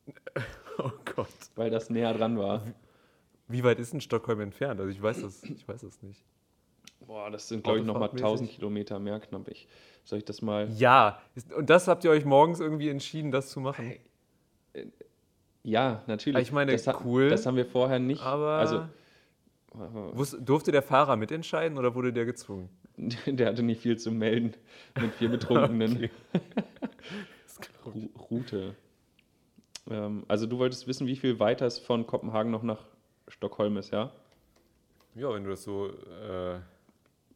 Oh 0.77 0.91
Gott. 1.15 1.27
weil 1.55 1.69
das 1.69 1.89
näher 1.89 2.13
dran 2.13 2.37
war. 2.37 2.63
Wie 3.47 3.63
weit 3.63 3.79
ist 3.79 3.93
denn 3.93 4.01
Stockholm 4.01 4.39
entfernt? 4.41 4.79
Also 4.79 4.91
ich 4.91 5.01
weiß 5.01 5.21
das, 5.21 5.43
ich 5.43 5.67
weiß 5.67 5.81
das 5.81 6.01
nicht. 6.01 6.23
Boah, 7.05 7.31
das 7.31 7.47
sind, 7.47 7.63
glaube 7.63 7.79
ich, 7.79 7.85
nochmal 7.85 8.09
Autofahrtmäßig? 8.09 8.49
1000 8.49 8.51
Kilometer 8.51 8.99
mehr 8.99 9.19
knapp. 9.19 9.47
Ich, 9.47 9.67
soll 10.03 10.19
ich 10.19 10.25
das 10.25 10.41
mal. 10.41 10.69
Ja, 10.77 11.21
und 11.55 11.69
das 11.69 11.87
habt 11.87 12.03
ihr 12.03 12.11
euch 12.11 12.25
morgens 12.25 12.59
irgendwie 12.59 12.89
entschieden, 12.89 13.31
das 13.31 13.49
zu 13.49 13.59
machen. 13.59 13.95
Ja, 15.63 16.03
natürlich. 16.07 16.41
Ich 16.41 16.51
meine, 16.51 16.71
das, 16.71 16.87
cool, 17.03 17.29
Das 17.29 17.45
haben 17.45 17.57
wir 17.57 17.65
vorher 17.65 17.99
nicht. 17.99 18.21
Aber 18.21 18.51
Also, 18.53 20.37
durfte 20.39 20.71
der 20.71 20.81
Fahrer 20.81 21.15
mitentscheiden 21.15 21.77
oder 21.77 21.95
wurde 21.95 22.13
der 22.13 22.25
gezwungen? 22.25 22.69
der 23.25 23.47
hatte 23.47 23.63
nicht 23.63 23.81
viel 23.81 23.97
zu 23.97 24.11
melden 24.11 24.53
mit 24.99 25.13
vier 25.13 25.29
Betrunkenen. 25.29 26.09
Route. 28.29 28.75
Ähm, 29.89 30.23
also, 30.27 30.45
du 30.45 30.59
wolltest 30.59 30.87
wissen, 30.87 31.07
wie 31.07 31.15
viel 31.15 31.39
weiter 31.39 31.65
es 31.65 31.79
von 31.79 32.05
Kopenhagen 32.07 32.51
noch 32.51 32.63
nach 32.63 32.83
Stockholm 33.27 33.77
ist, 33.77 33.91
ja? 33.91 34.11
Ja, 35.15 35.33
wenn 35.33 35.43
du 35.43 35.49
das 35.49 35.63
so, 35.63 35.87
äh, 35.87 36.59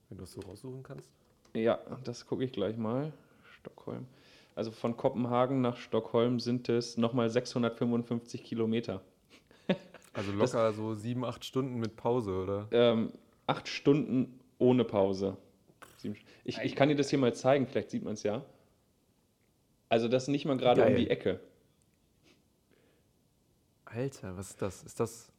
wenn 0.10 0.18
du 0.18 0.22
das 0.22 0.32
so 0.32 0.42
raussuchen 0.42 0.84
kannst. 0.84 1.10
Ja, 1.54 1.80
das 2.04 2.26
gucke 2.26 2.44
ich 2.44 2.52
gleich 2.52 2.78
mal. 2.78 3.12
Stockholm. 3.60 4.08
Also 4.56 4.72
von 4.72 4.96
Kopenhagen 4.98 5.62
nach 5.62 5.78
Stockholm 5.78 6.40
sind 6.40 6.70
es 6.70 6.98
nochmal 6.98 7.30
655 7.30 8.44
Kilometer. 8.44 9.02
Also 10.16 10.32
locker 10.32 10.72
so 10.74 10.94
sieben, 10.94 11.26
acht 11.26 11.44
Stunden 11.44 11.80
mit 11.80 11.96
Pause, 11.96 12.36
oder? 12.36 12.68
Ähm, 12.70 13.14
acht 13.48 13.68
Stunden 13.68 14.40
ohne 14.60 14.84
Pause. 14.84 15.38
Ich, 16.44 16.60
ich 16.60 16.76
kann 16.76 16.90
dir 16.90 16.96
das 16.96 17.10
hier 17.10 17.18
mal 17.18 17.34
zeigen, 17.34 17.66
vielleicht 17.66 17.90
sieht 17.90 18.04
man 18.04 18.14
es 18.14 18.22
ja. 18.22 18.46
Also 19.90 20.08
das 20.08 20.28
nicht 20.28 20.46
mal 20.46 20.56
gerade 20.58 20.86
um 20.86 20.96
die 20.96 21.10
Ecke. 21.10 21.40
Alter, 23.86 24.38
was 24.38 24.52
ist 24.52 24.62
das? 24.62 24.84
Ist 24.84 25.00
das. 25.00 25.32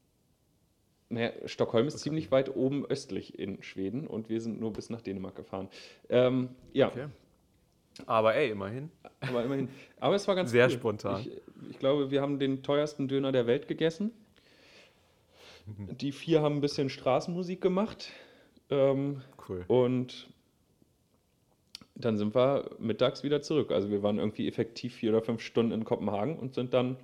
Naja, 1.08 1.30
Stockholm 1.46 1.86
ist 1.86 1.94
Okay. 1.94 2.02
ziemlich 2.04 2.30
weit 2.32 2.54
oben 2.56 2.84
östlich 2.86 3.38
in 3.38 3.62
Schweden 3.62 4.06
und 4.08 4.28
wir 4.28 4.40
sind 4.40 4.58
nur 4.58 4.72
bis 4.72 4.90
nach 4.90 5.02
Dänemark 5.02 5.36
gefahren. 5.36 5.68
Ähm, 6.08 6.48
ja, 6.72 6.88
Okay. 6.88 7.06
Aber 8.06 8.34
ey, 8.34 8.50
immerhin. 8.50 8.90
aber 9.20 9.44
immerhin. 9.44 9.68
Aber 10.00 10.14
es 10.14 10.26
war 10.26 10.34
ganz 10.34 10.50
Sehr 10.50 10.66
cool. 10.66 10.72
spontan. 10.72 11.20
Ich, 11.20 11.30
ich 11.70 11.78
glaube, 11.78 12.10
wir 12.10 12.20
haben 12.20 12.38
den 12.38 12.62
teuersten 12.62 13.08
Döner 13.08 13.32
der 13.32 13.46
Welt 13.46 13.68
gegessen. 13.68 14.10
Mhm. 15.66 15.96
Die 15.96 16.12
vier 16.12 16.42
haben 16.42 16.56
ein 16.56 16.60
bisschen 16.60 16.88
Straßenmusik 16.90 17.60
gemacht. 17.60 18.10
Ähm, 18.70 19.22
Cool. 19.48 19.64
Und 19.68 20.28
dann 21.94 22.16
sind 22.16 22.34
wir 22.34 22.70
mittags 22.78 23.22
wieder 23.22 23.42
zurück. 23.42 23.70
Also 23.70 23.90
wir 23.90 24.02
waren 24.02 24.18
irgendwie 24.18 24.48
effektiv 24.48 24.94
vier 24.94 25.10
oder 25.10 25.22
fünf 25.22 25.42
Stunden 25.42 25.72
in 25.72 25.84
Kopenhagen 25.84 26.38
und 26.38 26.54
sind 26.54 26.74
dann 26.74 26.96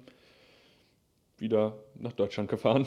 wieder 1.38 1.76
nach 1.94 2.12
Deutschland 2.12 2.48
gefahren. 2.50 2.87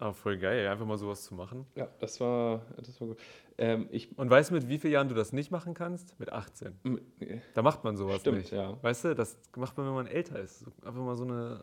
Aber 0.00 0.14
voll 0.14 0.38
geil, 0.38 0.66
einfach 0.66 0.86
mal 0.86 0.96
sowas 0.96 1.22
zu 1.24 1.34
machen. 1.34 1.66
Ja, 1.74 1.86
das 1.98 2.18
war, 2.20 2.64
das 2.78 2.98
war 3.02 3.08
gut. 3.08 3.18
Ähm, 3.58 3.86
ich, 3.92 4.16
Und 4.18 4.30
weißt 4.30 4.48
du, 4.50 4.54
mit 4.54 4.66
wie 4.68 4.78
vielen 4.78 4.94
Jahren 4.94 5.08
du 5.10 5.14
das 5.14 5.32
nicht 5.34 5.50
machen 5.50 5.74
kannst? 5.74 6.18
Mit 6.18 6.32
18. 6.32 6.72
m- 6.84 7.00
äh, 7.20 7.38
Da 7.54 7.60
macht 7.60 7.84
man 7.84 7.96
sowas 7.98 8.20
Stimmt, 8.22 8.38
nicht. 8.38 8.50
ja. 8.50 8.82
Weißt 8.82 9.04
du, 9.04 9.14
das 9.14 9.36
macht 9.56 9.76
man, 9.76 9.86
wenn 9.86 9.94
man 9.94 10.06
älter 10.06 10.40
ist. 10.40 10.64
Einfach 10.84 11.02
mal 11.02 11.16
so 11.16 11.24
eine, 11.24 11.62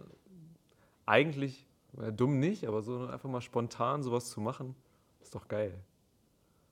eigentlich, 1.06 1.66
äh, 2.00 2.12
dumm 2.12 2.40
nicht, 2.40 2.66
aber 2.68 2.82
so 2.84 3.08
einfach 3.08 3.28
mal 3.30 3.42
spontan 3.42 4.04
sowas 4.04 4.30
zu 4.30 4.40
machen, 4.42 4.76
ist 5.22 5.34
doch 5.36 5.48
geil. 5.48 5.74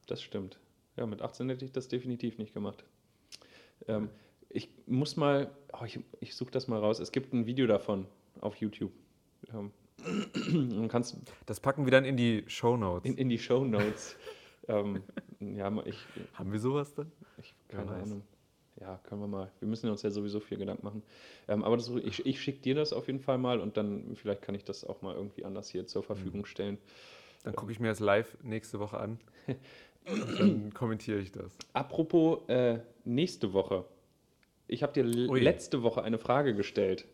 das 0.08 0.22
stimmt. 0.22 0.60
Ja, 0.98 1.06
mit 1.08 1.22
18 1.24 1.50
hätte 1.50 1.66
ich 1.66 1.72
das 1.72 1.88
definitiv 1.88 2.38
nicht 2.38 2.54
gemacht. 2.54 2.86
Ähm, 3.88 4.10
ich 4.50 4.70
muss 4.86 5.18
mal, 5.18 5.50
oh, 5.74 5.84
ich, 5.84 6.00
ich 6.20 6.36
suche 6.36 6.52
das 6.52 6.68
mal 6.68 6.80
raus. 6.80 7.00
Es 7.00 7.12
gibt 7.12 7.34
ein 7.34 7.48
Video 7.48 7.66
davon 7.68 8.06
auf 8.40 8.56
YouTube. 8.58 8.92
Ähm, 9.52 9.72
kannst 10.90 11.18
Das 11.46 11.60
packen 11.60 11.86
wir 11.86 11.92
dann 11.92 12.06
in 12.06 12.18
die 12.18 12.44
Shownotes. 12.48 13.10
in, 13.10 13.18
in 13.18 13.30
die 13.30 13.40
Show 13.40 13.64
Notes. 13.64 14.16
ähm, 14.68 15.04
ja, 15.40 15.72
ich, 15.86 15.98
Haben 16.34 16.52
wir 16.52 16.60
sowas 16.60 16.94
dann? 16.94 17.12
Ich, 17.38 17.54
keine 17.68 17.92
weiß. 17.92 18.04
Ahnung. 18.04 18.22
Ja, 18.82 19.00
können 19.04 19.22
wir 19.22 19.28
mal. 19.28 19.52
Wir 19.60 19.70
müssen 19.70 19.90
uns 19.90 20.02
ja 20.02 20.10
sowieso 20.12 20.42
viel 20.42 20.58
Gedanken 20.58 20.86
machen. 20.86 21.02
Ähm, 21.48 21.64
aber 21.64 21.78
das, 21.78 21.90
ich, 21.90 22.26
ich 22.26 22.42
schicke 22.42 22.60
dir 22.60 22.76
das 22.76 22.92
auf 22.92 23.08
jeden 23.08 23.22
Fall 23.22 23.38
mal 23.38 23.62
und 23.62 23.78
dann 23.78 24.16
vielleicht 24.16 24.42
kann 24.42 24.54
ich 24.54 24.66
das 24.66 24.84
auch 24.84 25.02
mal 25.02 25.16
irgendwie 25.16 25.46
anders 25.46 25.70
hier 25.70 25.88
zur 25.88 26.04
Verfügung 26.04 26.42
Mhm. 26.42 26.46
stellen. 26.46 26.78
Dann 27.44 27.56
gucke 27.56 27.72
ich 27.72 27.80
mir 27.80 27.88
das 27.88 28.00
live 28.00 28.38
nächste 28.44 28.80
Woche 28.80 28.98
an. 29.00 29.20
Dann 30.38 30.72
kommentiere 30.74 31.20
ich 31.20 31.32
das. 31.32 31.58
Apropos 31.74 32.48
äh, 32.48 32.80
nächste 33.06 33.54
Woche. 33.54 33.86
Ich 34.68 34.84
habe 34.84 34.94
dir 34.94 35.04
Ui. 35.30 35.40
letzte 35.40 35.82
Woche 35.84 36.04
eine 36.04 36.18
Frage 36.18 36.54
gestellt. 36.56 37.08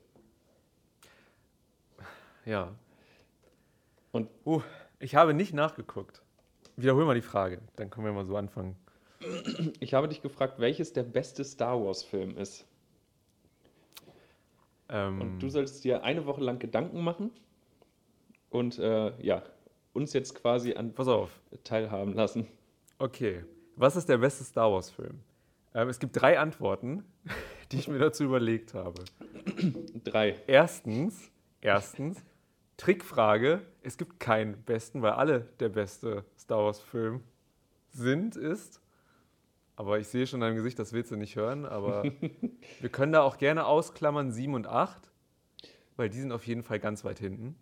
Ja. 2.45 2.73
Und- 4.11 4.29
uh, 4.45 4.61
ich 4.99 5.15
habe 5.15 5.33
nicht 5.33 5.53
nachgeguckt. 5.53 6.21
Wiederhol 6.75 7.05
mal 7.05 7.15
die 7.15 7.21
Frage, 7.21 7.59
dann 7.75 7.89
können 7.89 8.05
wir 8.05 8.13
mal 8.13 8.25
so 8.25 8.35
anfangen. 8.35 8.75
Ich 9.79 9.93
habe 9.93 10.07
dich 10.07 10.21
gefragt, 10.21 10.59
welches 10.59 10.93
der 10.93 11.03
beste 11.03 11.43
Star 11.43 11.79
Wars-Film 11.83 12.37
ist. 12.37 12.65
Ähm, 14.89 15.21
Und 15.21 15.39
du 15.39 15.49
solltest 15.49 15.83
dir 15.83 16.03
eine 16.03 16.25
Woche 16.25 16.41
lang 16.41 16.59
Gedanken 16.59 17.03
machen 17.03 17.31
und 18.49 18.79
äh, 18.79 19.13
ja, 19.23 19.43
uns 19.93 20.13
jetzt 20.13 20.35
quasi 20.35 20.73
an 20.73 20.93
pass 20.93 21.07
auf. 21.07 21.39
teilhaben 21.63 22.13
lassen. 22.13 22.47
Okay. 22.97 23.43
Was 23.75 23.95
ist 23.95 24.09
der 24.09 24.17
beste 24.17 24.43
Star 24.43 24.71
Wars-Film? 24.71 25.19
Ähm, 25.73 25.87
es 25.89 25.99
gibt 25.99 26.19
drei 26.19 26.39
Antworten, 26.39 27.05
die 27.71 27.77
ich 27.77 27.87
mir 27.87 27.99
dazu 27.99 28.23
überlegt 28.23 28.73
habe. 28.73 29.03
Drei. 30.03 30.35
Erstens, 30.47 31.31
erstens, 31.61 32.21
Trickfrage, 32.81 33.61
es 33.83 33.95
gibt 33.95 34.19
keinen 34.19 34.63
besten, 34.63 35.03
weil 35.03 35.11
alle 35.11 35.41
der 35.59 35.69
beste 35.69 36.25
Star 36.35 36.65
Wars-Film 36.65 37.21
sind, 37.89 38.35
ist. 38.35 38.81
Aber 39.75 39.99
ich 39.99 40.07
sehe 40.07 40.25
schon 40.25 40.37
in 40.37 40.41
deinem 40.41 40.55
Gesicht, 40.55 40.79
das 40.79 40.91
willst 40.91 41.11
du 41.11 41.15
nicht 41.15 41.35
hören, 41.35 41.67
aber 41.67 42.03
wir 42.79 42.89
können 42.89 43.11
da 43.11 43.21
auch 43.21 43.37
gerne 43.37 43.67
ausklammern 43.67 44.31
7 44.31 44.55
und 44.55 44.65
8, 44.65 45.11
weil 45.95 46.09
die 46.09 46.19
sind 46.19 46.31
auf 46.31 46.47
jeden 46.47 46.63
Fall 46.63 46.79
ganz 46.79 47.05
weit 47.05 47.19
hinten. 47.19 47.55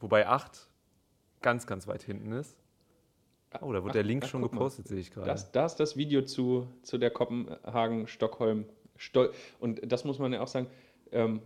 Wobei 0.00 0.26
8 0.26 0.68
ganz, 1.40 1.68
ganz 1.68 1.86
weit 1.86 2.02
hinten 2.02 2.32
ist. 2.32 2.56
Oh, 3.60 3.72
da 3.72 3.80
wurde 3.84 3.90
Ach, 3.90 3.92
der 3.92 4.02
Link 4.02 4.24
ach, 4.24 4.28
schon 4.28 4.40
mal. 4.40 4.50
gepostet, 4.50 4.88
sehe 4.88 4.98
ich 4.98 5.12
gerade. 5.12 5.28
Das, 5.28 5.52
da 5.52 5.66
ist 5.66 5.76
das 5.76 5.96
Video 5.96 6.22
zu, 6.22 6.66
zu 6.82 6.98
der 6.98 7.12
Kopenhagen, 7.12 8.08
Stockholm, 8.08 8.64
Stol 8.96 9.32
und 9.60 9.80
das 9.84 10.04
muss 10.04 10.18
man 10.18 10.32
ja 10.32 10.40
auch 10.40 10.48
sagen, 10.48 10.66
ähm, 11.12 11.42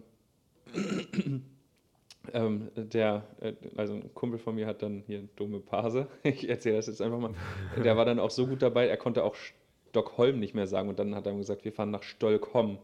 ähm, 2.32 2.70
der, 2.76 3.24
äh, 3.40 3.52
also 3.76 3.94
ein 3.94 4.14
Kumpel 4.14 4.38
von 4.38 4.54
mir 4.54 4.66
hat 4.66 4.82
dann 4.82 5.02
hier 5.06 5.22
dumme 5.36 5.60
Pase, 5.60 6.06
ich 6.22 6.48
erzähle 6.48 6.76
das 6.76 6.86
jetzt 6.86 7.00
einfach 7.02 7.18
mal, 7.18 7.32
der 7.82 7.96
war 7.96 8.04
dann 8.04 8.18
auch 8.18 8.30
so 8.30 8.46
gut 8.46 8.62
dabei, 8.62 8.88
er 8.88 8.96
konnte 8.96 9.24
auch 9.24 9.36
Stockholm 9.90 10.38
nicht 10.40 10.54
mehr 10.54 10.66
sagen 10.66 10.88
und 10.88 10.98
dann 10.98 11.14
hat 11.14 11.26
er 11.26 11.34
gesagt, 11.34 11.64
wir 11.64 11.72
fahren 11.72 11.90
nach 11.90 12.02
Stockholm. 12.02 12.78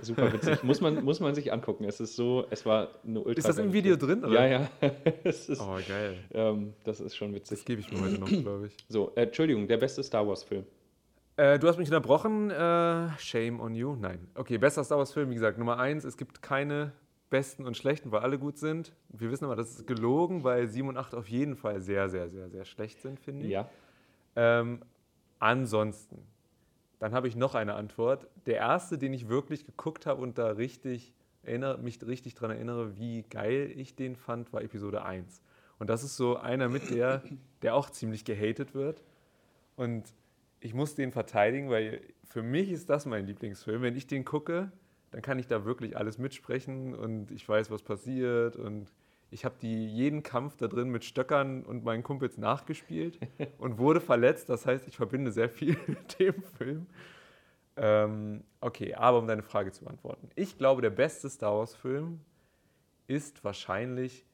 Super 0.00 0.32
witzig, 0.32 0.64
muss 0.64 0.80
man, 0.80 1.04
muss 1.04 1.20
man 1.20 1.36
sich 1.36 1.52
angucken, 1.52 1.84
es 1.84 2.00
ist 2.00 2.16
so, 2.16 2.46
es 2.50 2.66
war 2.66 2.88
eine 3.06 3.20
ultra 3.20 3.38
Ist 3.38 3.48
das 3.48 3.58
im 3.58 3.72
Video 3.72 3.94
drin? 3.94 4.24
Oder? 4.24 4.46
Ja, 4.48 4.68
ja, 4.80 4.90
ist, 5.24 5.50
Oh, 5.60 5.78
geil. 5.86 6.16
ähm, 6.32 6.72
das 6.82 6.98
ist 7.00 7.14
schon 7.14 7.32
witzig. 7.32 7.58
Das 7.58 7.64
gebe 7.64 7.80
ich 7.80 7.92
mir 7.92 8.00
heute 8.00 8.18
noch, 8.18 8.26
glaube 8.28 8.66
ich. 8.66 8.76
So, 8.88 9.12
äh, 9.14 9.22
Entschuldigung, 9.22 9.68
der 9.68 9.76
beste 9.76 10.02
Star 10.02 10.26
Wars-Film. 10.26 10.64
Äh, 11.36 11.60
du 11.60 11.68
hast 11.68 11.78
mich 11.78 11.88
unterbrochen. 11.88 12.50
Äh, 12.50 13.08
shame 13.18 13.60
on 13.60 13.74
you. 13.74 13.94
Nein. 13.94 14.26
Okay, 14.34 14.58
bester 14.58 14.82
Star 14.82 14.98
Wars-Film, 14.98 15.30
wie 15.30 15.34
gesagt, 15.34 15.58
Nummer 15.58 15.78
eins. 15.78 16.04
Es 16.04 16.16
gibt 16.16 16.42
keine 16.42 16.92
besten 17.30 17.66
und 17.66 17.76
schlechten, 17.76 18.12
weil 18.12 18.20
alle 18.20 18.38
gut 18.38 18.58
sind. 18.58 18.94
Wir 19.08 19.30
wissen 19.30 19.44
aber, 19.44 19.56
das 19.56 19.70
ist 19.70 19.86
gelogen, 19.86 20.44
weil 20.44 20.68
7 20.68 20.88
und 20.88 20.96
8 20.96 21.14
auf 21.14 21.28
jeden 21.28 21.56
Fall 21.56 21.80
sehr, 21.80 22.08
sehr, 22.08 22.28
sehr, 22.28 22.48
sehr 22.48 22.64
schlecht 22.64 23.00
sind, 23.00 23.18
finde 23.18 23.46
ich. 23.46 23.52
Ja. 23.52 23.68
Ähm, 24.36 24.80
ansonsten, 25.38 26.18
dann 26.98 27.12
habe 27.12 27.28
ich 27.28 27.36
noch 27.36 27.54
eine 27.54 27.74
Antwort. 27.74 28.28
Der 28.46 28.56
erste, 28.56 28.98
den 28.98 29.12
ich 29.12 29.28
wirklich 29.28 29.66
geguckt 29.66 30.06
habe 30.06 30.22
und 30.22 30.38
da 30.38 30.48
richtig 30.48 31.12
erinnere, 31.42 31.78
mich 31.78 32.04
richtig 32.06 32.34
daran 32.34 32.52
erinnere, 32.52 32.96
wie 32.96 33.22
geil 33.22 33.72
ich 33.76 33.94
den 33.94 34.16
fand, 34.16 34.52
war 34.52 34.62
Episode 34.62 35.04
1. 35.04 35.42
Und 35.78 35.90
das 35.90 36.04
ist 36.04 36.16
so 36.16 36.36
einer 36.36 36.68
mit 36.68 36.90
der, 36.90 37.22
der 37.62 37.74
auch 37.74 37.90
ziemlich 37.90 38.24
gehatet 38.24 38.74
wird. 38.74 39.02
Und 39.76 40.04
ich 40.60 40.72
muss 40.72 40.94
den 40.94 41.12
verteidigen, 41.12 41.68
weil 41.68 42.00
für 42.22 42.42
mich 42.42 42.70
ist 42.70 42.88
das 42.88 43.06
mein 43.06 43.26
Lieblingsfilm. 43.26 43.82
Wenn 43.82 43.96
ich 43.96 44.06
den 44.06 44.24
gucke, 44.24 44.72
dann 45.14 45.22
kann 45.22 45.38
ich 45.38 45.46
da 45.46 45.64
wirklich 45.64 45.96
alles 45.96 46.18
mitsprechen 46.18 46.92
und 46.92 47.30
ich 47.30 47.48
weiß, 47.48 47.70
was 47.70 47.84
passiert. 47.84 48.56
Und 48.56 48.92
ich 49.30 49.44
habe 49.44 49.54
die 49.62 49.86
jeden 49.86 50.24
Kampf 50.24 50.56
da 50.56 50.66
drin 50.66 50.88
mit 50.88 51.04
Stöckern 51.04 51.62
und 51.62 51.84
meinen 51.84 52.02
Kumpels 52.02 52.36
nachgespielt 52.36 53.20
und 53.58 53.78
wurde 53.78 54.00
verletzt. 54.00 54.48
Das 54.48 54.66
heißt, 54.66 54.88
ich 54.88 54.96
verbinde 54.96 55.30
sehr 55.30 55.48
viel 55.48 55.76
mit 55.86 56.18
dem 56.18 56.42
Film. 56.58 56.86
Ähm, 57.76 58.42
okay, 58.60 58.94
aber 58.94 59.20
um 59.20 59.28
deine 59.28 59.44
Frage 59.44 59.70
zu 59.70 59.84
beantworten. 59.84 60.30
Ich 60.34 60.58
glaube, 60.58 60.82
der 60.82 60.90
beste 60.90 61.30
Star 61.30 61.56
Wars-Film 61.58 62.18
ist 63.06 63.44
wahrscheinlich, 63.44 64.26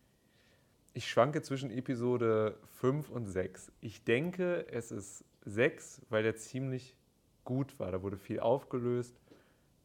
ich 0.95 1.11
schwanke 1.11 1.43
zwischen 1.43 1.71
Episode 1.71 2.57
5 2.79 3.11
und 3.11 3.27
6. 3.27 3.71
Ich 3.83 4.03
denke, 4.05 4.67
es 4.71 4.93
ist 4.93 5.27
6, 5.45 6.01
weil 6.09 6.23
der 6.23 6.37
ziemlich 6.37 6.97
gut 7.45 7.79
war. 7.79 7.93
Da 7.93 8.01
wurde 8.03 8.17
viel 8.17 8.41
aufgelöst 8.41 9.21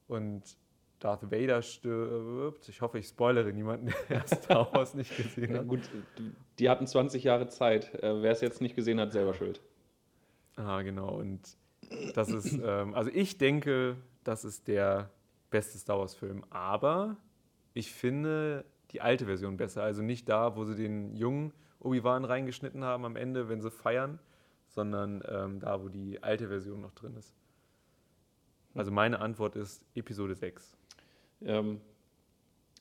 und 0.08 0.58
Darth 1.00 1.32
Vader 1.32 1.62
stirbt. 1.62 2.68
Ich 2.70 2.82
hoffe, 2.82 3.00
ich 3.00 3.08
spoilere 3.08 3.52
niemanden, 3.52 3.94
der 4.10 4.26
Star 4.28 4.72
Wars 4.74 4.94
nicht 4.94 5.16
gesehen 5.16 5.52
Ja, 5.54 5.60
hat. 5.60 5.68
gut, 5.68 5.82
die 6.60 6.70
hatten 6.70 6.88
20 6.88 7.24
Jahre 7.24 7.48
Zeit. 7.48 7.94
Äh, 8.04 8.22
Wer 8.22 8.32
es 8.32 8.42
jetzt 8.42 8.62
nicht 8.62 8.76
gesehen 8.76 9.00
hat, 9.00 9.12
selber 9.12 9.34
schuld. 9.34 9.62
Ah, 10.56 10.82
genau. 10.82 11.16
Und 11.20 11.42
das 12.16 12.30
ist, 12.30 12.54
ähm, 12.64 12.94
also 12.96 13.12
ich 13.14 13.38
denke, 13.38 13.98
das 14.24 14.46
ist 14.46 14.68
der 14.68 15.12
beste 15.52 15.78
Star 15.78 16.00
Wars-Film. 16.00 16.44
Aber 16.50 17.18
ich 17.74 17.92
finde 17.92 18.66
die 18.92 19.02
alte 19.02 19.26
Version 19.26 19.58
besser. 19.58 19.84
Also 19.84 20.02
nicht 20.02 20.30
da, 20.30 20.56
wo 20.56 20.64
sie 20.64 20.76
den 20.76 21.16
jungen 21.16 21.52
Obi-Wan 21.80 22.24
reingeschnitten 22.26 22.84
haben 22.84 23.06
am 23.06 23.16
Ende, 23.18 23.50
wenn 23.50 23.62
sie 23.62 23.70
feiern, 23.70 24.18
sondern 24.70 25.22
ähm, 25.28 25.60
da, 25.60 25.84
wo 25.84 25.90
die 25.90 26.24
alte 26.24 26.48
Version 26.48 26.82
noch 26.82 26.94
drin 26.94 27.16
ist. 27.18 27.36
Also 28.74 28.92
meine 28.92 29.20
Antwort 29.20 29.56
ist 29.56 29.86
Episode 29.94 30.36
6. 30.36 30.78
Ähm, 31.44 31.82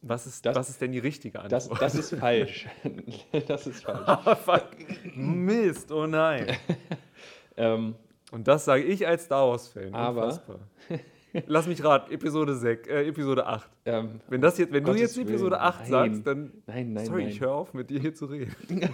Was 0.03 0.27
ist, 0.27 0.45
Das- 0.45 0.55
was 0.57 0.69
ist 0.71 0.81
denn 0.81 0.93
die 0.93 0.99
richtige 0.99 1.39
das, 1.49 1.65
Antwort? 1.65 1.83
das 1.83 1.95
ist 1.95 2.15
falsch. 2.15 2.67
das 3.49 3.67
ist 3.67 3.85
falsch. 3.85 4.03
Ah, 4.07 4.35
fuck. 4.37 4.69
Mist, 5.17 5.91
oh 5.93 6.07
nein. 6.07 6.47
Ähm, 7.57 7.95
Und 8.33 8.49
das 8.49 8.65
sage 8.65 8.83
ich 8.83 9.07
als 9.07 9.27
Star 9.27 9.49
Wars-Fan. 9.49 9.95
Aber-. 9.95 10.41
Lass 11.47 11.67
mich 11.69 11.83
raten, 11.85 12.13
Episode 12.13 12.55
6, 12.57 12.89
äh, 12.89 13.07
Episode 13.07 13.47
8. 13.47 13.71
ähm, 13.87 14.21
Wenn, 14.29 14.41
das 14.41 14.59
jetzt, 14.59 14.73
wenn 14.73 14.85
du 14.85 14.93
jetzt 14.95 15.17
Episode 15.19 15.53
Willen, 15.53 15.63
8 15.63 15.81
nein. 15.83 15.91
sagst, 16.15 16.27
dann. 16.27 16.53
nein, 16.67 16.93
nein, 16.95 17.07
sorry, 17.07 17.23
nein. 17.23 17.31
ich 17.33 17.41
höre 17.41 17.53
auf, 17.53 17.75
mit 17.75 17.91
dir 17.91 18.01
hier 18.01 18.13
zu 18.15 18.27
reden. 18.27 18.55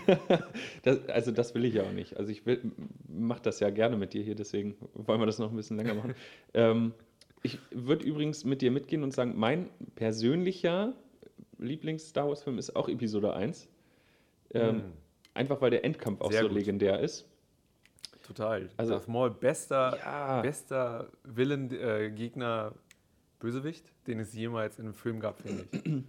Das, 0.82 1.06
also 1.08 1.32
das 1.32 1.54
will 1.54 1.64
ich 1.66 1.74
ja 1.74 1.82
auch 1.84 1.92
nicht. 1.92 2.16
Also 2.18 2.30
ich 2.32 2.44
will, 2.46 2.60
mach 3.08 3.40
das 3.40 3.60
ja 3.60 3.70
gerne 3.70 3.96
mit 3.96 4.12
dir 4.14 4.22
hier, 4.22 4.34
deswegen 4.34 4.74
wollen 4.94 5.20
wir 5.20 5.26
das 5.26 5.38
noch 5.38 5.50
ein 5.50 5.56
bisschen 5.56 5.76
länger 5.78 5.94
machen. 5.94 6.14
ähm, 6.54 6.92
ich 7.42 7.58
würde 7.70 8.04
übrigens 8.04 8.44
mit 8.44 8.62
dir 8.62 8.70
mitgehen 8.70 9.02
und 9.02 9.12
sagen, 9.12 9.34
mein 9.36 9.70
persönlicher 9.94 10.94
Lieblings-Star 11.58 12.28
Wars-Film 12.28 12.58
ist 12.58 12.74
auch 12.76 12.88
Episode 12.88 13.34
1. 13.34 13.68
Ähm, 14.54 14.76
Hm. 14.76 14.82
Einfach 15.32 15.60
weil 15.60 15.70
der 15.70 15.84
Endkampf 15.84 16.20
auch 16.22 16.32
Sehr 16.32 16.42
so 16.42 16.48
gut. 16.48 16.56
legendär 16.56 16.98
ist. 17.00 17.24
Total. 18.26 18.68
Also- 18.76 18.94
Darth 18.94 19.08
Maul, 19.08 19.30
bester, 19.30 19.96
Ja. 19.98 20.40
bester 20.42 21.08
Villain, 21.24 21.70
äh, 21.72 22.10
Gegner, 22.10 22.74
Bösewicht, 23.38 23.84
den 24.06 24.18
es 24.20 24.34
jemals 24.34 24.78
in 24.78 24.86
einem 24.86 24.94
Film 24.94 25.20
gab, 25.20 25.40
finde 25.40 25.66
ich. 25.72 25.82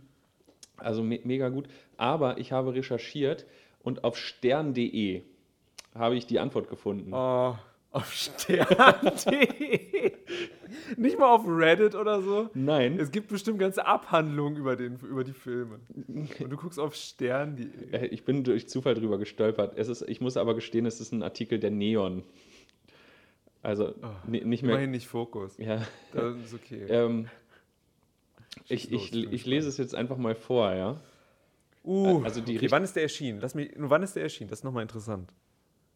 Also 0.77 1.03
me 1.03 1.19
mega 1.23 1.49
gut. 1.49 1.67
Aber 1.97 2.39
ich 2.39 2.51
habe 2.51 2.73
recherchiert 2.73 3.45
und 3.83 4.03
auf 4.03 4.17
stern.de 4.17 5.21
habe 5.93 6.15
ich 6.15 6.25
die 6.25 6.39
Antwort 6.39 6.69
gefunden. 6.69 7.13
Oh, 7.13 7.55
auf 7.91 8.11
Stern.de. 8.11 10.13
Nicht 10.97 11.17
mal 11.19 11.29
auf 11.33 11.43
Reddit 11.47 11.95
oder 11.95 12.21
so. 12.21 12.49
Nein. 12.53 12.99
Es 12.99 13.11
gibt 13.11 13.27
bestimmt 13.29 13.59
ganze 13.59 13.85
Abhandlungen 13.85 14.57
über, 14.57 14.75
den, 14.75 14.97
über 14.99 15.23
die 15.23 15.33
Filme. 15.33 15.79
Und 16.07 16.49
du 16.49 16.57
guckst 16.57 16.79
auf 16.79 16.95
Stern.de. 16.95 17.67
Äh, 17.91 18.07
Ich 18.07 18.23
bin 18.25 18.43
durch 18.43 18.67
Zufall 18.69 18.93
drüber 18.95 19.17
gestolpert. 19.17 19.77
Es 19.77 19.87
ist, 19.87 20.01
ich 20.03 20.21
muss 20.21 20.37
aber 20.37 20.55
gestehen, 20.55 20.85
es 20.85 20.99
ist 20.99 21.11
ein 21.11 21.23
Artikel 21.23 21.59
der 21.59 21.71
Neon. 21.71 22.23
Also 23.63 23.93
Oh, 24.01 24.07
ni- 24.27 24.43
nicht 24.43 24.63
mehr. 24.63 24.71
Immerhin 24.73 24.91
nicht 24.91 25.07
Fokus. 25.07 25.57
Ja, 25.57 25.85
Das 26.13 26.35
ist 26.37 26.53
okay. 26.53 26.85
ähm, 26.89 27.27
ich, 28.67 28.89
los, 28.89 29.03
ich, 29.03 29.11
bin 29.11 29.33
ich 29.33 29.45
lese 29.45 29.69
es 29.69 29.77
jetzt 29.77 29.95
einfach 29.95 30.17
mal 30.17 30.35
vor, 30.35 30.73
ja. 30.73 30.99
Uh, 31.83 32.21
also 32.23 32.41
die 32.41 32.57
okay, 32.57 32.69
wann 32.69 32.83
ist 32.83 32.95
der 32.95 33.03
erschienen? 33.03 33.39
Lass 33.41 33.55
mich, 33.55 33.75
nur 33.75 33.89
wann 33.89 34.03
ist 34.03 34.15
der 34.15 34.23
erschienen? 34.23 34.49
Das 34.49 34.59
ist 34.59 34.63
nochmal 34.63 34.83
interessant. 34.83 35.33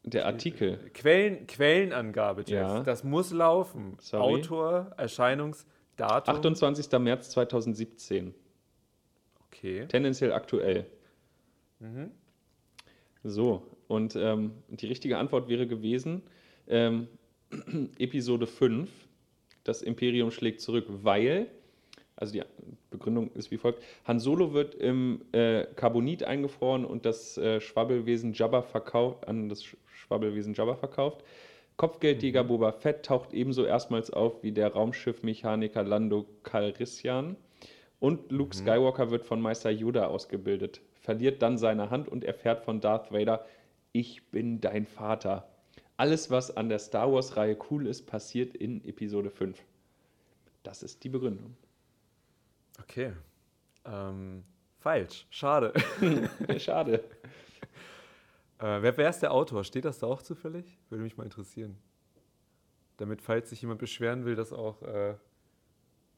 Der 0.07 0.27
Artikel. 0.27 0.77
Quellen, 0.93 1.47
Quellenangabe, 1.47 2.41
Jeff. 2.41 2.51
Ja. 2.51 2.83
Das 2.83 3.03
muss 3.03 3.31
laufen. 3.31 3.97
Sorry. 3.99 4.35
Autor, 4.35 4.91
Erscheinungsdatum. 4.97 6.35
28. 6.35 6.99
März 6.99 7.31
2017. 7.31 8.35
Okay. 9.47 9.87
Tendenziell 9.87 10.31
aktuell. 10.31 10.85
Mhm. 11.79 12.11
So, 13.23 13.63
und 13.87 14.15
ähm, 14.15 14.51
die 14.69 14.85
richtige 14.85 15.17
Antwort 15.17 15.49
wäre 15.49 15.65
gewesen, 15.65 16.21
ähm, 16.67 17.07
Episode 17.97 18.45
5, 18.45 18.89
das 19.63 19.81
Imperium 19.81 20.29
schlägt 20.29 20.61
zurück, 20.61 20.85
weil, 20.87 21.47
also 22.15 22.33
die 22.33 22.43
Begründung 22.89 23.31
ist 23.33 23.51
wie 23.51 23.57
folgt, 23.57 23.83
Han 24.05 24.19
Solo 24.19 24.53
wird 24.53 24.75
im 24.75 25.21
äh, 25.31 25.65
Carbonit 25.75 26.23
eingefroren 26.23 26.85
und 26.85 27.05
das 27.05 27.37
äh, 27.37 27.59
Schwabbelwesen 27.59 28.33
Jabba 28.33 28.61
verkauft, 28.61 29.27
an 29.27 29.49
das 29.49 29.63
Sch- 29.63 29.75
Schwabbelwesen 29.93 30.53
Jabba 30.53 30.75
verkauft. 30.75 31.23
Kopfgeldjäger 31.77 32.45
Boba 32.45 32.71
Fett 32.71 33.05
taucht 33.05 33.33
ebenso 33.33 33.65
erstmals 33.65 34.09
auf 34.11 34.43
wie 34.43 34.53
der 34.53 34.71
Raumschiffmechaniker 34.73 35.83
Lando 35.83 36.25
Calrissian. 36.43 37.35
Und 37.99 38.31
Luke 38.31 38.55
Skywalker 38.55 39.11
wird 39.11 39.25
von 39.25 39.41
Meister 39.41 39.71
Yoda 39.71 40.07
ausgebildet, 40.07 40.81
verliert 41.01 41.41
dann 41.41 41.57
seine 41.57 41.89
Hand 41.89 42.07
und 42.07 42.23
erfährt 42.23 42.63
von 42.63 42.79
Darth 42.79 43.11
Vader, 43.11 43.45
ich 43.91 44.23
bin 44.31 44.61
dein 44.61 44.85
Vater. 44.85 45.49
Alles, 45.97 46.29
was 46.29 46.55
an 46.55 46.69
der 46.69 46.79
Star 46.79 47.11
Wars-Reihe 47.11 47.57
cool 47.71 47.87
ist, 47.87 48.03
passiert 48.05 48.55
in 48.55 48.83
Episode 48.85 49.29
5. 49.29 49.57
Das 50.63 50.83
ist 50.83 51.03
die 51.03 51.09
Begründung. 51.09 51.55
Okay. 52.79 53.13
Ähm, 53.85 54.43
falsch. 54.79 55.25
Schade. 55.29 55.73
Schade. 56.57 57.03
äh, 58.59 58.81
wer, 58.81 58.97
wer 58.97 59.09
ist 59.09 59.19
der 59.19 59.31
Autor? 59.31 59.63
Steht 59.63 59.85
das 59.85 59.99
da 59.99 60.07
auch 60.07 60.21
zufällig? 60.21 60.77
Würde 60.89 61.03
mich 61.03 61.17
mal 61.17 61.23
interessieren. 61.23 61.77
Damit, 62.97 63.21
falls 63.21 63.49
sich 63.49 63.61
jemand 63.61 63.79
beschweren 63.79 64.25
will, 64.25 64.35
das 64.35 64.53
auch 64.53 64.81
äh, 64.83 65.15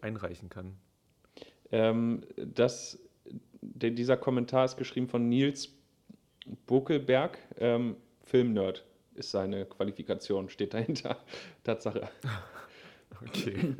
einreichen 0.02 0.50
kann. 0.50 0.78
Ähm, 1.72 2.24
das, 2.38 3.00
der, 3.62 3.92
dieser 3.92 4.18
Kommentar 4.18 4.66
ist 4.66 4.78
geschrieben 4.78 5.08
von 5.08 5.28
Nils 5.28 5.70
Buckelberg, 6.66 7.38
ähm, 7.58 7.98
Filmnerd 8.22 8.86
ist 9.16 9.32
seine 9.32 9.66
Qualifikation, 9.66 10.50
steht 10.50 10.74
dahinter. 10.74 11.18
Tatsache. 11.64 12.10
Okay. 13.26 13.76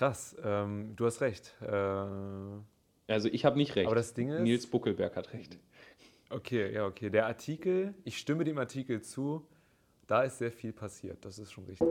Krass. 0.00 0.34
Ähm, 0.42 0.94
du 0.96 1.04
hast 1.04 1.20
recht. 1.20 1.54
Äh, 1.60 1.66
Also 3.06 3.28
ich 3.30 3.44
habe 3.44 3.58
nicht 3.58 3.76
recht. 3.76 3.86
aber 3.86 3.96
das 3.96 4.14
Ding 4.14 4.30
ist. 4.30 4.40
Nils 4.40 4.66
Buckelberg 4.66 5.14
hat 5.14 5.34
recht. 5.34 5.58
Okay, 6.30 6.72
ja, 6.72 6.86
okay. 6.86 7.10
Der 7.10 7.26
Artikel, 7.26 7.92
ich 8.04 8.16
stimme 8.16 8.44
dem 8.44 8.56
Artikel 8.56 9.02
zu, 9.02 9.46
da 10.06 10.22
ist 10.22 10.38
sehr 10.38 10.52
viel 10.52 10.72
passiert. 10.72 11.22
Das 11.22 11.38
ist 11.38 11.52
schon 11.52 11.66
richtig. 11.66 11.86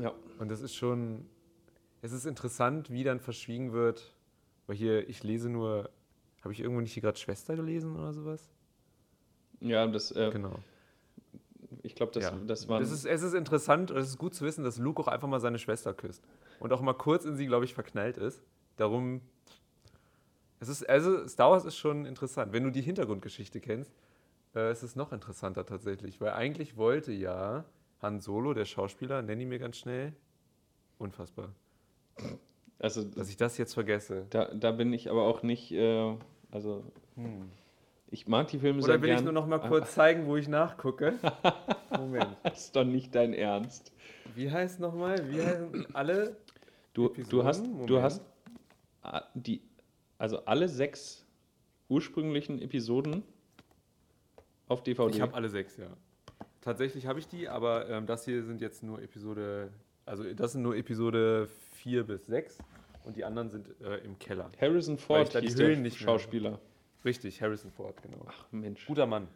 Ja. 0.00 0.14
Und 0.38 0.48
das 0.48 0.60
ist 0.60 0.76
schon, 0.76 1.26
es 2.02 2.12
ist 2.12 2.24
interessant, 2.24 2.88
wie 2.90 3.02
dann 3.02 3.18
verschwiegen 3.18 3.72
wird, 3.72 4.14
weil 4.68 4.76
hier, 4.76 5.08
ich 5.08 5.24
lese 5.24 5.48
nur, 5.48 5.90
habe 6.42 6.52
ich 6.52 6.60
irgendwo 6.60 6.82
nicht 6.82 6.92
hier 6.92 7.02
gerade 7.02 7.18
Schwester 7.18 7.56
gelesen 7.56 7.96
oder 7.96 8.12
sowas? 8.12 8.48
Ja, 9.58 9.84
das, 9.88 10.12
äh, 10.12 10.30
Genau. 10.32 10.60
ich 11.82 11.96
glaube, 11.96 12.12
das, 12.12 12.22
ja. 12.26 12.38
das 12.46 12.68
war. 12.68 12.80
es, 12.80 12.92
ist, 12.92 13.04
es 13.06 13.22
ist 13.22 13.34
interessant 13.34 13.90
und 13.90 13.96
es 13.96 14.06
ist 14.10 14.18
gut 14.18 14.36
zu 14.36 14.44
wissen, 14.44 14.62
dass 14.62 14.78
Luke 14.78 15.02
auch 15.02 15.08
einfach 15.08 15.26
mal 15.26 15.40
seine 15.40 15.58
Schwester 15.58 15.92
küsst. 15.94 16.22
Und 16.58 16.72
auch 16.72 16.80
mal 16.80 16.94
kurz 16.94 17.24
in 17.24 17.36
sie, 17.36 17.46
glaube 17.46 17.64
ich, 17.64 17.74
verknallt 17.74 18.16
ist. 18.16 18.42
Darum, 18.76 19.20
es 20.60 20.68
ist, 20.68 20.88
also 20.88 21.26
Star 21.28 21.50
Wars 21.50 21.64
ist 21.64 21.76
schon 21.76 22.06
interessant. 22.06 22.52
Wenn 22.52 22.64
du 22.64 22.70
die 22.70 22.82
Hintergrundgeschichte 22.82 23.60
kennst, 23.60 23.92
äh, 24.54 24.72
ist 24.72 24.82
es 24.82 24.96
noch 24.96 25.12
interessanter 25.12 25.66
tatsächlich. 25.66 26.20
Weil 26.20 26.32
eigentlich 26.32 26.76
wollte 26.76 27.12
ja 27.12 27.64
Han 28.02 28.20
Solo, 28.20 28.54
der 28.54 28.64
Schauspieler, 28.64 29.22
nenn 29.22 29.40
ihn 29.40 29.48
mir 29.48 29.58
ganz 29.58 29.76
schnell, 29.76 30.14
unfassbar, 30.98 31.54
also, 32.78 33.02
dass 33.02 33.28
ich 33.28 33.36
das 33.36 33.56
jetzt 33.56 33.74
vergesse. 33.74 34.26
da, 34.30 34.52
da 34.54 34.72
bin 34.72 34.92
ich 34.92 35.10
aber 35.10 35.22
auch 35.22 35.42
nicht. 35.42 35.72
Äh, 35.72 36.16
also, 36.50 36.84
ich 38.14 38.28
mag 38.28 38.46
die 38.46 38.60
Filme 38.60 38.80
sehr 38.80 38.94
Oder 38.94 39.02
will 39.02 39.08
gern. 39.08 39.18
ich 39.18 39.24
nur 39.24 39.32
noch 39.32 39.46
mal 39.48 39.58
kurz 39.58 39.92
zeigen, 39.94 40.26
wo 40.26 40.36
ich 40.36 40.46
nachgucke? 40.46 41.14
Moment. 41.98 42.28
Das 42.44 42.66
ist 42.66 42.76
doch 42.76 42.84
nicht 42.84 43.12
dein 43.12 43.34
Ernst. 43.34 43.92
Wie 44.36 44.50
heißt 44.50 44.78
nochmal? 44.78 45.28
Wie 45.30 45.42
heißen 45.42 45.94
alle? 45.94 46.36
Du, 46.92 47.06
Episoden? 47.06 47.28
du 47.30 47.44
hast, 47.44 47.66
du 47.86 48.02
hast 48.02 48.22
ah, 49.02 49.22
die, 49.34 49.62
also 50.16 50.44
alle 50.44 50.68
sechs 50.68 51.26
ursprünglichen 51.88 52.62
Episoden 52.62 53.24
auf 54.68 54.84
DVD. 54.84 55.10
Ich 55.16 55.20
habe 55.20 55.34
alle 55.34 55.48
sechs, 55.48 55.76
ja. 55.76 55.88
Tatsächlich 56.60 57.06
habe 57.08 57.18
ich 57.18 57.26
die, 57.26 57.48
aber 57.48 57.90
ähm, 57.90 58.06
das 58.06 58.24
hier 58.24 58.44
sind 58.44 58.60
jetzt 58.60 58.84
nur 58.84 59.02
Episode, 59.02 59.72
also 60.06 60.22
das 60.34 60.52
sind 60.52 60.62
nur 60.62 60.76
Episode 60.76 61.48
4 61.72 62.04
bis 62.04 62.26
6 62.26 62.58
und 63.04 63.16
die 63.16 63.24
anderen 63.24 63.50
sind 63.50 63.68
äh, 63.82 63.96
im 64.04 64.20
Keller. 64.20 64.50
Harrison 64.60 64.98
Ford 64.98 65.36
hieß 65.36 65.56
Höhlen 65.56 65.70
der 65.72 65.78
nicht 65.80 66.00
mehr- 66.00 66.06
Schauspieler. 66.06 66.60
Richtig, 67.04 67.42
Harrison 67.42 67.70
Ford, 67.70 68.02
genau. 68.02 68.26
Ach 68.26 68.46
Mensch. 68.50 68.86
Guter 68.86 69.06
Mann. 69.06 69.28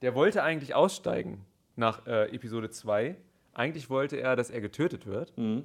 Der 0.00 0.14
wollte 0.14 0.42
eigentlich 0.42 0.74
aussteigen 0.74 1.44
nach 1.76 2.06
äh, 2.06 2.34
Episode 2.34 2.70
2. 2.70 3.16
Eigentlich 3.54 3.90
wollte 3.90 4.16
er, 4.16 4.36
dass 4.36 4.50
er 4.50 4.60
getötet 4.60 5.06
wird. 5.06 5.36
Mhm. 5.36 5.64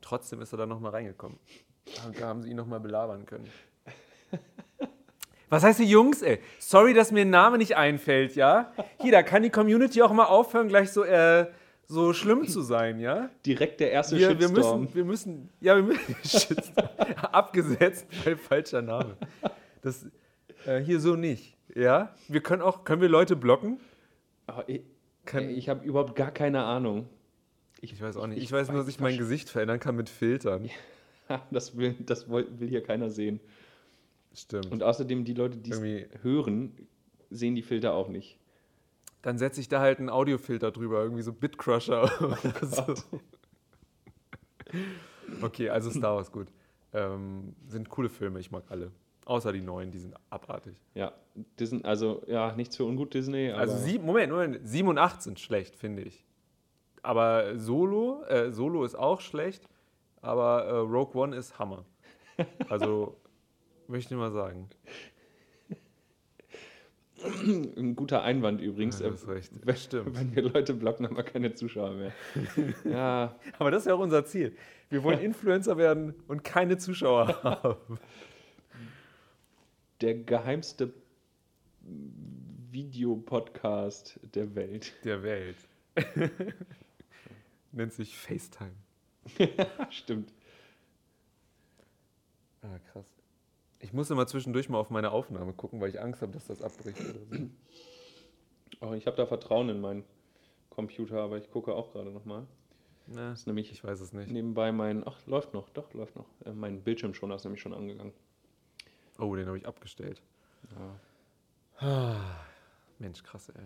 Trotzdem 0.00 0.40
ist 0.40 0.52
er 0.52 0.58
dann 0.58 0.68
nochmal 0.68 0.90
reingekommen. 0.92 1.38
Da 2.18 2.26
haben 2.26 2.42
sie 2.42 2.50
ihn 2.50 2.56
nochmal 2.56 2.80
belabern 2.80 3.24
können. 3.24 3.48
Was 5.48 5.62
heißt 5.62 5.80
die 5.80 5.84
Jungs, 5.84 6.22
ey? 6.22 6.40
Sorry, 6.58 6.94
dass 6.94 7.12
mir 7.12 7.20
ein 7.20 7.30
Name 7.30 7.58
nicht 7.58 7.76
einfällt, 7.76 8.36
ja? 8.36 8.72
Hier, 9.00 9.12
da 9.12 9.22
kann 9.22 9.42
die 9.42 9.50
Community 9.50 10.00
auch 10.02 10.12
mal 10.12 10.24
aufhören, 10.24 10.68
gleich 10.68 10.90
so, 10.90 11.04
äh, 11.04 11.46
so 11.86 12.12
schlimm 12.14 12.48
zu 12.48 12.62
sein, 12.62 12.98
ja? 12.98 13.28
Direkt 13.44 13.80
der 13.80 13.92
erste 13.92 14.16
Wir, 14.16 14.38
wir 14.38 14.48
müssen, 14.48 14.94
wir 14.94 15.04
müssen, 15.04 15.50
ja, 15.60 15.76
wir 15.76 15.82
müssen, 15.82 16.56
abgesetzt, 17.32 18.06
weil 18.24 18.36
falscher 18.36 18.80
Name. 18.80 19.16
Das, 19.82 20.06
äh, 20.66 20.80
hier 20.80 21.00
so 21.00 21.16
nicht, 21.16 21.56
ja? 21.74 22.14
Wir 22.28 22.42
können 22.42 22.62
auch, 22.62 22.84
können 22.84 23.02
wir 23.02 23.08
Leute 23.08 23.36
blocken? 23.36 23.78
Ah, 24.46 24.64
ich 24.66 24.82
ich 25.24 25.68
habe 25.68 25.84
überhaupt 25.84 26.16
gar 26.16 26.30
keine 26.30 26.64
Ahnung. 26.64 27.08
Ich 27.80 28.00
weiß 28.00 28.16
auch 28.16 28.26
nicht. 28.26 28.42
Ich, 28.42 28.50
weiß 28.52 28.68
nur, 28.68 28.78
dass 28.78 28.88
ich 28.88 29.00
mein 29.00 29.18
Gesicht 29.18 29.48
verändern 29.48 29.80
kann 29.80 29.96
mit 29.96 30.08
Filtern. 30.08 30.70
Das 31.50 31.78
will, 31.78 31.94
das 32.00 32.28
will, 32.28 32.46
hier 32.68 32.82
keiner 32.82 33.08
sehen. 33.08 33.40
Stimmt. 34.34 34.70
Und 34.70 34.82
außerdem, 34.82 35.24
die 35.24 35.32
Leute, 35.32 35.56
die 35.56 35.70
es 35.70 35.80
hören, 36.22 36.76
sehen 37.30 37.54
die 37.54 37.62
Filter 37.62 37.94
auch 37.94 38.08
nicht. 38.08 38.38
Dann 39.22 39.38
setze 39.38 39.60
ich 39.62 39.68
da 39.68 39.80
halt 39.80 39.98
einen 39.98 40.10
Audiofilter 40.10 40.72
drüber, 40.72 41.02
irgendwie 41.02 41.22
so 41.22 41.32
Bitcrusher 41.32 42.02
oder 42.20 42.66
so. 42.66 42.94
Okay, 45.40 45.70
also 45.70 45.90
Star 45.90 46.16
Wars, 46.16 46.30
gut. 46.30 46.48
Ähm, 46.92 47.54
sind 47.66 47.88
coole 47.88 48.10
Filme, 48.10 48.38
ich 48.38 48.50
mag 48.50 48.64
alle. 48.68 48.90
Außer 49.24 49.52
die 49.52 49.60
neuen, 49.60 49.90
die 49.92 49.98
sind 49.98 50.16
abartig. 50.30 50.74
Ja, 50.94 51.12
Disney, 51.58 51.84
also 51.84 52.22
ja, 52.26 52.54
nichts 52.56 52.76
für 52.76 52.84
ungut 52.84 53.14
Disney, 53.14 53.50
Also 53.50 53.76
sieben, 53.76 54.04
Moment, 54.04 54.32
Moment, 54.32 54.60
sieben 54.64 54.88
und 54.88 54.98
acht 54.98 55.22
sind 55.22 55.38
schlecht, 55.38 55.76
finde 55.76 56.02
ich. 56.02 56.24
Aber 57.02 57.58
Solo, 57.58 58.22
äh, 58.24 58.50
Solo 58.52 58.84
ist 58.84 58.96
auch 58.96 59.20
schlecht, 59.20 59.68
aber 60.20 60.64
äh, 60.64 60.76
Rogue 60.76 61.20
One 61.20 61.36
ist 61.36 61.58
Hammer. 61.58 61.84
Also, 62.68 63.16
möchte 63.86 64.14
ich 64.14 64.18
mal 64.18 64.32
sagen. 64.32 64.68
ein 67.76 67.94
guter 67.96 68.22
Einwand 68.22 68.60
übrigens. 68.60 69.00
Ja, 69.00 69.08
du 69.08 69.14
hast 69.14 69.24
äh, 69.28 69.32
recht. 69.32 69.52
Wenn, 69.64 69.76
Stimmt. 69.76 70.18
wenn 70.18 70.34
wir 70.34 70.42
Leute 70.42 70.74
blocken, 70.74 71.06
haben 71.06 71.16
wir 71.16 71.22
keine 71.22 71.54
Zuschauer 71.54 71.92
mehr. 71.92 72.12
ja, 72.84 73.36
Aber 73.58 73.70
das 73.70 73.82
ist 73.82 73.86
ja 73.86 73.94
auch 73.94 74.00
unser 74.00 74.24
Ziel. 74.24 74.56
Wir 74.90 75.02
wollen 75.02 75.18
Influencer 75.20 75.76
werden 75.76 76.14
und 76.28 76.44
keine 76.44 76.78
Zuschauer 76.78 77.42
haben. 77.42 77.98
Der 80.02 80.14
geheimste 80.14 80.92
Videopodcast 82.70 84.20
der 84.34 84.54
Welt. 84.54 84.92
Der 85.04 85.22
Welt. 85.22 85.56
Nennt 87.72 87.92
sich 87.92 88.16
FaceTime. 88.16 88.74
Stimmt. 89.90 90.32
Ah, 92.62 92.78
krass. 92.92 93.06
Ich 93.80 93.92
muss 93.92 94.10
immer 94.10 94.26
zwischendurch 94.26 94.68
mal 94.68 94.78
auf 94.78 94.90
meine 94.90 95.10
Aufnahme 95.10 95.52
gucken, 95.52 95.80
weil 95.80 95.90
ich 95.90 96.00
Angst 96.00 96.22
habe, 96.22 96.32
dass 96.32 96.46
das 96.46 96.62
abbricht 96.62 97.00
oder 97.00 97.24
so. 97.26 97.48
Oh, 98.80 98.92
ich 98.94 99.06
habe 99.06 99.16
da 99.16 99.26
Vertrauen 99.26 99.68
in 99.68 99.80
meinen 99.80 100.04
Computer, 100.70 101.20
aber 101.20 101.38
ich 101.38 101.50
gucke 101.50 101.74
auch 101.74 101.92
gerade 101.92 102.10
nochmal. 102.10 102.46
Na, 103.08 103.30
Das 103.30 103.40
ist 103.40 103.46
nämlich 103.46 103.72
ich 103.72 103.82
weiß 103.82 104.00
es 104.00 104.12
nicht. 104.12 104.30
nebenbei 104.30 104.70
mein. 104.72 105.06
Ach, 105.06 105.18
läuft 105.26 105.52
noch, 105.54 105.68
doch, 105.70 105.92
läuft 105.94 106.14
noch. 106.16 106.26
Äh, 106.44 106.52
mein 106.52 106.82
Bildschirmschoner 106.82 107.34
ist 107.34 107.44
nämlich 107.44 107.60
schon 107.60 107.74
angegangen. 107.74 108.12
Oh, 109.18 109.34
den 109.36 109.46
habe 109.46 109.58
ich 109.58 109.66
abgestellt. 109.66 110.22
Ja. 111.80 111.86
Ah, 111.86 112.40
Mensch, 112.98 113.22
krass, 113.22 113.48
ey. 113.50 113.62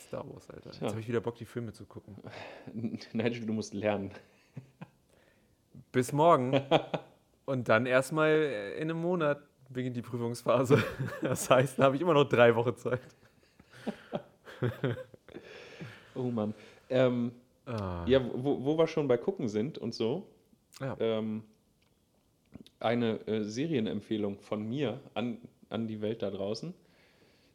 Star 0.00 0.24
Wars, 0.28 0.48
Alter. 0.50 0.66
Jetzt 0.70 0.78
Tja. 0.78 0.88
habe 0.88 1.00
ich 1.00 1.08
wieder 1.08 1.20
Bock, 1.20 1.34
die 1.36 1.44
Filme 1.44 1.72
zu 1.72 1.84
gucken. 1.84 2.16
Nein, 3.12 3.32
du 3.46 3.52
musst 3.52 3.74
lernen. 3.74 4.10
Bis 5.92 6.12
morgen. 6.12 6.60
Und 7.44 7.68
dann 7.68 7.86
erstmal 7.86 8.30
in 8.76 8.82
einem 8.90 9.00
Monat 9.00 9.40
beginnt 9.68 9.96
die 9.96 10.02
Prüfungsphase. 10.02 10.82
Das 11.22 11.50
heißt, 11.50 11.78
da 11.78 11.84
habe 11.84 11.96
ich 11.96 12.02
immer 12.02 12.14
noch 12.14 12.24
drei 12.28 12.54
Wochen 12.54 12.76
Zeit. 12.76 13.00
Oh 16.14 16.30
Mann. 16.30 16.54
Ähm, 16.88 17.32
Ah. 17.68 18.04
ja, 18.06 18.20
wo, 18.32 18.64
wo 18.64 18.78
wir 18.78 18.86
schon 18.86 19.08
bei 19.08 19.16
Gucken 19.16 19.48
sind 19.48 19.76
und 19.76 19.92
so. 19.92 20.24
Ja. 20.80 20.96
Ähm, 21.00 21.42
eine 22.80 23.26
äh, 23.26 23.42
Serienempfehlung 23.44 24.38
von 24.38 24.68
mir 24.68 25.00
an, 25.14 25.38
an 25.70 25.86
die 25.86 26.00
Welt 26.00 26.22
da 26.22 26.30
draußen. 26.30 26.74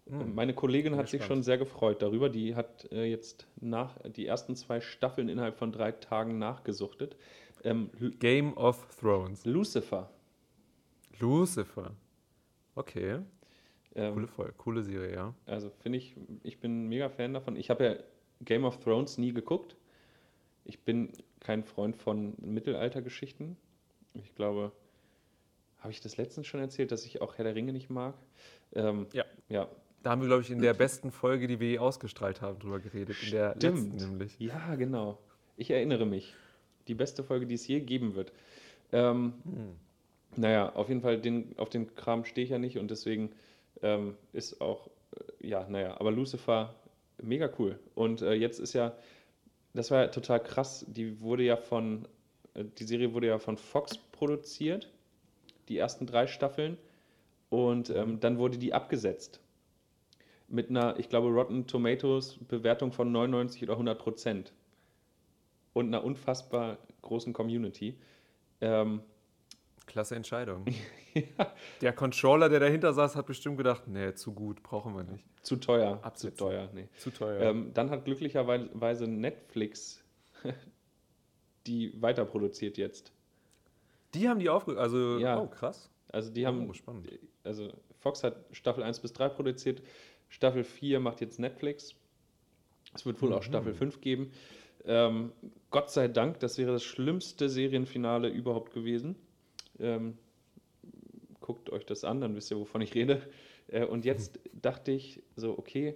Hm. 0.10 0.36
Meine 0.36 0.54
Kollegin 0.54 0.96
hat 0.96 1.10
sich 1.10 1.24
schon 1.24 1.44
sehr 1.44 1.58
gefreut 1.58 2.02
darüber. 2.02 2.30
Die 2.30 2.56
hat 2.56 2.92
äh, 2.92 3.06
jetzt 3.06 3.48
nach 3.60 3.98
die 4.04 4.26
ersten 4.26 4.56
zwei 4.56 4.82
Staffeln 4.82 5.30
innerhalb 5.30 5.58
von 5.58 5.72
drei 5.72 5.92
Tagen 5.92 6.40
nachgesuchtet. 6.40 7.15
Ähm, 7.63 7.92
Game 8.19 8.58
of 8.58 8.84
Thrones. 9.00 9.46
Lucifer. 9.46 10.10
Lucifer. 11.19 11.92
Okay. 12.76 13.19
Ähm, 13.94 14.13
Coole, 14.13 14.28
Folge, 14.28 14.54
coole 14.58 14.84
Serie, 14.84 15.13
ja. 15.13 15.34
Also 15.46 15.69
finde 15.69 15.98
ich, 15.98 16.15
ich 16.44 16.60
bin 16.60 16.88
mega 16.88 17.10
Fan 17.10 17.34
davon. 17.34 17.56
Ich 17.56 17.69
habe 17.69 17.84
ja 17.86 17.96
Game 18.44 18.63
of 18.63 18.80
Thrones 18.80 19.17
nie 19.17 19.34
geguckt. 19.34 19.76
Ich 20.63 20.80
bin 20.80 21.12
kein 21.40 21.63
Freund 21.63 21.96
von 21.96 22.36
Mittelaltergeschichten. 22.42 23.58
Ich 24.13 24.34
glaube, 24.36 24.72
habe 25.82 25.92
ich 25.92 26.00
das 26.02 26.17
letztens 26.17 26.48
schon 26.48 26.60
erzählt, 26.62 26.92
dass 26.92 27.06
ich 27.06 27.21
auch 27.21 27.38
Herr 27.38 27.44
der 27.46 27.56
Ringe 27.56 27.73
nicht 27.73 27.90
mag? 27.90 28.15
Ähm, 28.73 29.08
Ja. 29.13 29.25
Ja, 29.50 29.67
Da 30.04 30.12
haben 30.12 30.21
wir, 30.21 30.27
glaube 30.27 30.42
ich, 30.44 30.50
in 30.50 30.62
der 30.62 30.73
besten 30.73 31.12
Folge, 31.12 31.48
die 31.48 31.60
wir 31.60 31.69
je 31.69 31.79
ausgestrahlt 31.79 32.42
haben, 32.42 32.58
drüber 32.60 32.79
geredet. 32.79 33.17
In 33.23 33.32
der 33.32 33.56
Stimmt. 33.58 33.94
letzten 33.94 34.10
nämlich. 34.12 34.40
ja, 34.40 34.75
genau. 34.75 35.17
Ich 35.58 35.69
erinnere 35.69 36.06
mich. 36.06 36.34
Die 36.88 36.96
beste 36.96 37.23
Folge, 37.23 37.46
die 37.46 37.56
es 37.56 37.67
je 37.67 37.79
geben 37.82 38.15
wird. 38.15 38.32
Ähm, 38.92 39.34
Hm. 39.44 39.75
Naja, 40.38 40.71
auf 40.75 40.88
jeden 40.88 41.02
Fall, 41.02 41.19
den, 41.19 41.54
auf 41.58 41.69
den 41.69 41.94
Kram 41.94 42.23
stehe 42.23 42.46
ich 42.46 42.52
ja 42.52 42.58
nicht 42.58 42.77
und 42.77 42.90
deswegen 42.90 43.32
ähm, 43.82 44.15
ist 44.32 44.62
auch, 44.62 44.88
äh, 45.42 45.48
ja, 45.48 45.67
naja, 45.67 46.00
aber 46.00 46.10
Lucifer, 46.12 46.73
mega 47.21 47.50
cool. 47.60 47.77
Und 47.96 48.21
äh, 48.21 48.34
jetzt 48.34 48.60
ist 48.60 48.71
ja, 48.73 48.96
das 49.73 49.92
war 49.92 50.04
ja 50.04 50.08
total 50.08 50.42
krass, 50.42 50.86
die 50.88 51.19
wurde 51.19 51.44
ja 51.44 51.58
von, 51.58 52.08
äh, 52.54 52.63
die 52.63 52.86
Serie 52.86 53.13
wurde 53.13 53.27
ja 53.27 53.40
von 53.40 53.58
Fox 53.58 53.98
produziert, 53.98 54.90
die 55.72 55.78
ersten 55.78 56.06
drei 56.06 56.28
Staffeln, 56.28 56.78
und 57.52 57.90
ähm, 57.90 58.22
dann 58.22 58.38
wurde 58.38 58.58
die 58.58 58.74
abgesetzt. 58.74 59.42
Mit 60.48 60.69
einer, 60.69 60.98
ich 60.98 61.10
glaube, 61.10 61.28
Rotten 61.28 61.67
Tomatoes 61.67 62.40
Bewertung 62.48 62.94
von 62.94 63.12
99 63.12 63.63
oder 63.63 63.74
100 63.74 64.00
Prozent. 64.00 64.54
Und 65.74 65.88
einer 65.88 66.04
unfassbar 66.04 66.78
großen 67.02 67.34
Community. 67.34 67.98
Ähm, 68.62 69.02
Klasse 69.86 70.15
Entscheidung. 70.15 70.63
ja, 71.13 71.54
Der 71.82 71.92
Controller, 71.92 72.48
der 72.48 72.62
dahinter 72.62 72.94
saß, 72.94 73.17
hat 73.17 73.26
bestimmt 73.26 73.58
gedacht, 73.58 73.86
nee, 73.86 74.13
zu 74.13 74.34
gut, 74.34 74.63
brauchen 74.63 74.96
wir 74.96 75.04
nicht. 75.04 75.26
zu 75.42 75.58
teuer. 75.58 76.00
Absitzen. 76.04 76.38
Zu 76.38 76.44
teuer, 76.46 76.69
nee. 76.74 76.88
Zu 76.98 77.12
teuer. 77.12 77.42
Ähm, 77.42 77.72
dann 77.74 77.90
hat 77.90 78.06
glücklicherweise 78.06 79.08
Netflix 79.08 80.02
die 81.67 82.02
weiterproduziert 82.02 82.78
jetzt. 82.78 83.12
Die 84.14 84.28
haben 84.30 84.40
die 84.40 84.50
aufge... 84.50 84.78
Also, 84.78 85.18
Ja. 85.20 85.40
oh, 85.40 85.48
krass. 85.48 85.90
Also 86.10 86.30
die 86.32 86.46
haben, 86.46 86.70
Oh, 86.70 86.74
spannend. 86.74 87.08
also 87.44 87.70
Fox 88.00 88.24
hat 88.24 88.36
Staffel 88.52 88.84
1 88.84 89.00
bis 89.00 89.14
3 89.14 89.30
produziert, 89.30 89.82
Staffel 90.30 90.64
4 90.64 91.00
macht 91.00 91.22
jetzt 91.22 91.40
Netflix. 91.40 91.96
Es 92.94 93.06
wird 93.06 93.22
wohl 93.22 93.32
auch 93.34 93.40
Mhm. 93.40 93.44
Staffel 93.46 93.74
5 93.74 94.02
geben. 94.02 94.32
Ähm, 94.86 95.32
Gott 95.70 95.90
sei 95.92 96.08
Dank, 96.08 96.40
das 96.40 96.58
wäre 96.58 96.72
das 96.72 96.84
schlimmste 96.84 97.48
Serienfinale 97.50 98.28
überhaupt 98.30 98.74
gewesen. 98.74 99.16
Ähm, 99.80 100.18
guckt 101.40 101.70
euch 101.70 101.86
das 101.86 102.04
an, 102.04 102.20
dann 102.22 102.36
wisst 102.36 102.52
ihr, 102.52 102.58
wovon 102.58 102.82
ich 102.82 102.94
rede. 102.96 103.22
Äh, 103.68 103.86
und 103.86 104.04
jetzt 104.04 104.40
dachte 104.54 104.92
ich 104.92 105.22
so, 105.36 105.58
okay, 105.58 105.96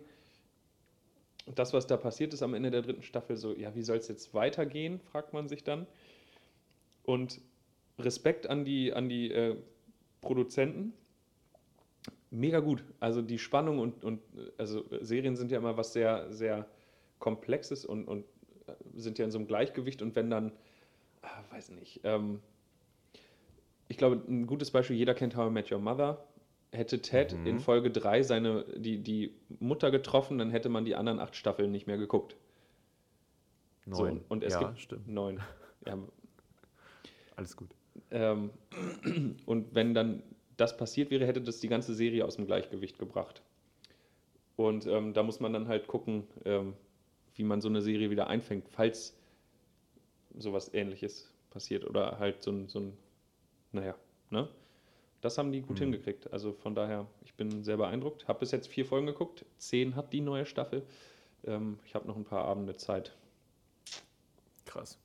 das, 1.56 1.74
was 1.74 1.88
da 1.88 1.98
passiert 1.98 2.34
ist 2.34 2.42
am 2.42 2.54
Ende 2.54 2.72
der 2.72 2.82
dritten 2.84 3.04
Staffel, 3.04 3.36
so, 3.38 3.54
ja, 3.54 3.76
wie 3.76 3.84
soll 3.84 3.98
es 3.98 4.08
jetzt 4.08 4.34
weitergehen, 4.34 5.00
fragt 5.00 5.34
man 5.34 5.48
sich 5.50 5.64
dann. 5.64 5.86
Und 7.04 7.40
Respekt 8.00 8.48
an 8.48 8.66
die, 8.66 8.94
an 8.94 9.10
die 9.10 9.32
äh, 9.32 9.56
Produzenten. 10.22 10.94
Mega 12.32 12.60
gut. 12.60 12.84
Also 13.00 13.22
die 13.22 13.40
Spannung 13.40 13.80
und, 13.80 14.04
und 14.04 14.22
also 14.58 14.84
Serien 15.02 15.36
sind 15.36 15.52
ja 15.52 15.58
immer 15.58 15.78
was 15.78 15.94
sehr, 15.94 16.32
sehr 16.34 16.68
Komplexes 17.20 17.86
und, 17.86 18.08
und 18.08 18.26
äh, 18.68 18.74
sind 18.96 19.18
ja 19.18 19.26
in 19.26 19.32
so 19.32 19.38
einem 19.38 19.48
Gleichgewicht 19.48 20.02
und 20.02 20.16
wenn 20.16 20.30
dann, 20.30 20.52
ah, 21.22 21.44
weiß 21.52 21.70
nicht, 21.72 22.02
ähm, 22.04 22.42
ich 23.88 23.98
glaube, 23.98 24.22
ein 24.28 24.48
gutes 24.48 24.72
Beispiel, 24.72 24.98
jeder 24.98 25.14
kennt 25.14 25.36
How 25.38 25.50
I 25.50 25.54
Met 25.54 25.72
Your 25.72 25.80
Mother. 25.80 26.26
Hätte 26.72 27.02
Ted 27.02 27.34
Mhm. 27.34 27.46
in 27.48 27.60
Folge 27.60 27.90
3 27.92 28.24
seine, 28.24 28.66
die, 28.76 28.98
die 28.98 29.34
Mutter 29.60 29.92
getroffen, 29.92 30.38
dann 30.40 30.50
hätte 30.50 30.68
man 30.68 30.84
die 30.84 30.96
anderen 30.96 31.20
acht 31.20 31.36
Staffeln 31.36 31.72
nicht 31.72 31.88
mehr 31.88 31.98
geguckt. 31.98 32.36
So, 33.86 34.04
Neun. 34.04 34.26
und 34.28 34.44
es 34.44 34.54
ja, 34.54 34.60
gibt 34.68 34.80
stimmt. 34.82 35.08
neun. 35.08 35.40
Ja, 35.86 36.00
Alles 37.36 37.56
gut. 37.56 37.70
Ähm, 38.12 38.52
und 39.46 39.74
wenn 39.76 39.94
dann 39.94 40.24
das 40.58 40.78
passiert 40.78 41.10
wäre, 41.12 41.26
hätte 41.26 41.42
das 41.42 41.60
die 41.60 41.68
ganze 41.68 41.94
Serie 41.94 42.26
aus 42.26 42.36
dem 42.38 42.46
Gleichgewicht 42.46 42.98
gebracht. 43.00 43.42
Und 44.56 44.86
ähm, 44.88 45.14
da 45.14 45.24
muss 45.24 45.40
man 45.40 45.52
dann 45.54 45.68
halt 45.68 45.88
gucken, 45.88 46.24
ähm, 46.46 46.74
wie 47.36 47.44
man 47.44 47.60
so 47.62 47.68
eine 47.68 47.82
Serie 47.82 48.10
wieder 48.10 48.28
einfängt, 48.28 48.70
falls 48.70 49.18
sowas 50.38 50.74
ähnliches 50.74 51.32
passiert 51.50 51.86
oder 51.86 52.20
halt 52.20 52.42
so 52.44 52.52
ein, 52.52 52.68
so 52.70 52.80
ein 52.80 52.98
naja, 53.72 53.96
ne? 54.30 54.48
Das 55.22 55.38
haben 55.38 55.52
die 55.52 55.62
gut 55.62 55.78
Mhm. 55.80 55.86
hingekriegt. 55.86 56.32
Also 56.32 56.54
von 56.54 56.76
daher, 56.76 57.08
ich 57.24 57.34
bin 57.34 57.64
sehr 57.64 57.78
beeindruckt. 57.78 58.28
Habe 58.28 58.40
bis 58.40 58.52
jetzt 58.52 58.68
vier 58.68 58.86
Folgen 58.86 59.08
geguckt. 59.08 59.44
Zehn 59.58 59.96
hat 59.96 60.14
die 60.14 60.22
neue 60.22 60.46
Staffel. 60.46 60.84
Ähm, 61.46 61.80
ich 61.86 61.96
habe 61.96 62.08
noch 62.08 62.16
ein 62.16 62.26
paar 62.26 62.46
Abende 62.46 62.76
Zeit. 62.78 63.14
Krass. 64.66 65.00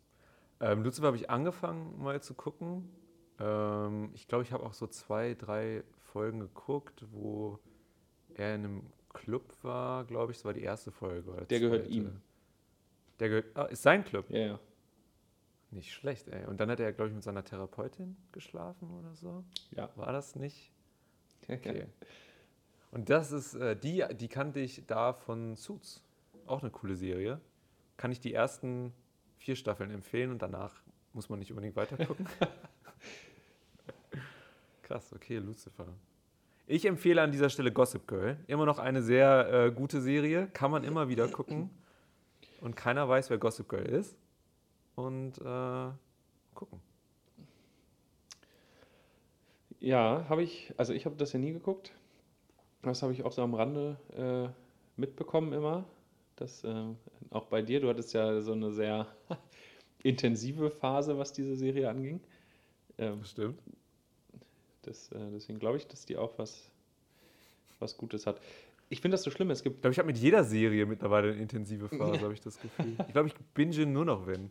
Ähm, 0.60 0.82
Lucifer 0.82 1.06
habe 1.06 1.16
ich 1.16 1.30
angefangen 1.30 2.00
mal 2.00 2.20
zu 2.20 2.34
gucken. 2.34 2.88
Ähm, 3.38 4.10
ich 4.14 4.28
glaube, 4.28 4.44
ich 4.44 4.52
habe 4.52 4.64
auch 4.64 4.74
so 4.74 4.86
zwei, 4.86 5.34
drei 5.34 5.82
Folgen 6.12 6.40
geguckt, 6.40 7.04
wo 7.12 7.58
er 8.34 8.54
in 8.54 8.64
einem 8.64 8.82
Club 9.12 9.54
war, 9.62 10.04
glaube 10.04 10.32
ich. 10.32 10.38
Das 10.38 10.44
war 10.44 10.52
die 10.52 10.62
erste 10.62 10.90
Folge. 10.90 11.30
Oder 11.30 11.44
Der 11.46 11.60
gehört 11.60 11.88
ihm. 11.88 12.20
Der 13.18 13.28
gehört, 13.28 13.56
ah, 13.56 13.64
ist 13.64 13.82
sein 13.82 14.04
Club. 14.04 14.30
Ja, 14.30 14.38
ja. 14.38 14.60
Nicht 15.70 15.92
schlecht, 15.92 16.28
ey. 16.28 16.46
Und 16.46 16.60
dann 16.60 16.70
hat 16.70 16.80
er, 16.80 16.92
glaube 16.92 17.08
ich, 17.08 17.14
mit 17.14 17.22
seiner 17.22 17.44
Therapeutin 17.44 18.16
geschlafen 18.32 18.90
oder 18.90 19.14
so. 19.14 19.44
Ja. 19.70 19.88
War 19.94 20.12
das 20.12 20.34
nicht? 20.34 20.72
Okay. 21.48 21.86
Und 22.90 23.08
das 23.08 23.30
ist, 23.30 23.54
äh, 23.54 23.76
die, 23.76 24.04
die 24.14 24.28
kannte 24.28 24.60
ich 24.60 24.84
da 24.86 25.12
von 25.12 25.56
Suits. 25.56 26.02
Auch 26.46 26.62
eine 26.62 26.70
coole 26.70 26.96
Serie. 26.96 27.40
Kann 27.96 28.10
ich 28.10 28.20
die 28.20 28.34
ersten 28.34 28.92
vier 29.40 29.56
Staffeln 29.56 29.90
empfehlen 29.90 30.30
und 30.30 30.42
danach 30.42 30.70
muss 31.12 31.28
man 31.28 31.38
nicht 31.38 31.50
unbedingt 31.50 31.74
weitergucken. 31.74 32.26
Krass, 34.82 35.12
okay, 35.12 35.38
Lucifer. 35.38 35.86
Ich 36.66 36.84
empfehle 36.84 37.22
an 37.22 37.32
dieser 37.32 37.50
Stelle 37.50 37.72
Gossip 37.72 38.06
Girl. 38.06 38.36
Immer 38.46 38.66
noch 38.66 38.78
eine 38.78 39.02
sehr 39.02 39.48
äh, 39.52 39.72
gute 39.72 40.00
Serie. 40.00 40.46
Kann 40.52 40.70
man 40.70 40.84
immer 40.84 41.08
wieder 41.08 41.26
gucken. 41.26 41.70
Und 42.60 42.76
keiner 42.76 43.08
weiß, 43.08 43.30
wer 43.30 43.38
Gossip 43.38 43.68
Girl 43.68 43.86
ist. 43.86 44.16
Und 44.94 45.38
äh, 45.38 45.90
gucken. 46.54 46.80
Ja, 49.80 50.26
habe 50.28 50.42
ich, 50.42 50.74
also 50.76 50.92
ich 50.92 51.06
habe 51.06 51.16
das 51.16 51.32
ja 51.32 51.38
nie 51.38 51.52
geguckt. 51.52 51.92
Das 52.82 53.02
habe 53.02 53.12
ich 53.12 53.24
auch 53.24 53.32
so 53.32 53.42
am 53.42 53.54
Rande 53.54 53.96
äh, 54.16 55.00
mitbekommen 55.00 55.52
immer. 55.52 55.86
Das, 56.36 56.62
äh, 56.64 56.84
auch 57.30 57.46
bei 57.46 57.62
dir, 57.62 57.80
du 57.80 57.88
hattest 57.88 58.12
ja 58.12 58.40
so 58.40 58.52
eine 58.52 58.72
sehr 58.72 59.06
intensive 60.02 60.70
Phase, 60.70 61.16
was 61.18 61.32
diese 61.32 61.56
Serie 61.56 61.88
anging. 61.88 62.20
Ähm, 62.98 63.24
stimmt. 63.24 63.58
das, 64.82 65.10
äh, 65.12 65.30
deswegen 65.32 65.58
glaube 65.58 65.78
ich, 65.78 65.86
dass 65.86 66.04
die 66.04 66.16
auch 66.16 66.38
was, 66.38 66.70
was 67.78 67.96
Gutes 67.96 68.26
hat. 68.26 68.40
Ich 68.88 69.00
finde 69.00 69.14
das 69.14 69.22
so 69.22 69.30
schlimm, 69.30 69.50
es 69.50 69.62
gibt 69.62 69.76
Ich 69.76 69.80
glaube, 69.82 69.92
ich 69.92 69.98
habe 69.98 70.08
mit 70.08 70.18
jeder 70.18 70.42
Serie 70.42 70.84
mittlerweile 70.84 71.30
eine 71.30 71.40
intensive 71.40 71.88
Phase, 71.88 72.20
habe 72.20 72.34
ich 72.34 72.40
das 72.40 72.60
Gefühl. 72.60 72.96
Ich 73.06 73.12
glaube, 73.12 73.28
ich 73.28 73.34
binge 73.54 73.86
nur 73.86 74.04
noch 74.04 74.26
wenn. 74.26 74.50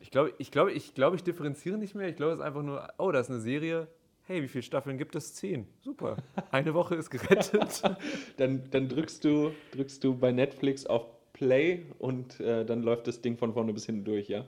Ich 0.00 0.10
glaube, 0.10 0.32
ich, 0.38 0.50
glaube, 0.50 0.72
ich, 0.72 0.94
glaube, 0.94 1.16
ich 1.16 1.22
differenziere 1.22 1.78
nicht 1.78 1.94
mehr. 1.94 2.08
Ich 2.08 2.16
glaube, 2.16 2.32
es 2.32 2.40
ist 2.40 2.44
einfach 2.44 2.62
nur, 2.62 2.88
oh, 2.98 3.12
da 3.12 3.20
ist 3.20 3.30
eine 3.30 3.40
Serie. 3.40 3.86
Hey, 4.24 4.42
wie 4.42 4.48
viele 4.48 4.62
Staffeln 4.62 4.98
gibt 4.98 5.14
es? 5.14 5.34
Zehn. 5.34 5.68
Super. 5.80 6.16
Eine 6.50 6.74
Woche 6.74 6.96
ist 6.96 7.10
gerettet. 7.10 7.82
Dann, 8.36 8.70
dann 8.70 8.88
drückst, 8.88 9.24
du, 9.24 9.52
drückst 9.72 10.02
du 10.02 10.16
bei 10.16 10.32
Netflix 10.32 10.84
auf 10.84 11.06
Play 11.38 11.86
und 11.98 12.40
äh, 12.40 12.64
dann 12.64 12.82
läuft 12.82 13.06
das 13.06 13.22
Ding 13.22 13.36
von 13.36 13.52
vorne 13.52 13.72
bis 13.72 13.86
hinten 13.86 14.04
durch, 14.04 14.28
ja? 14.28 14.44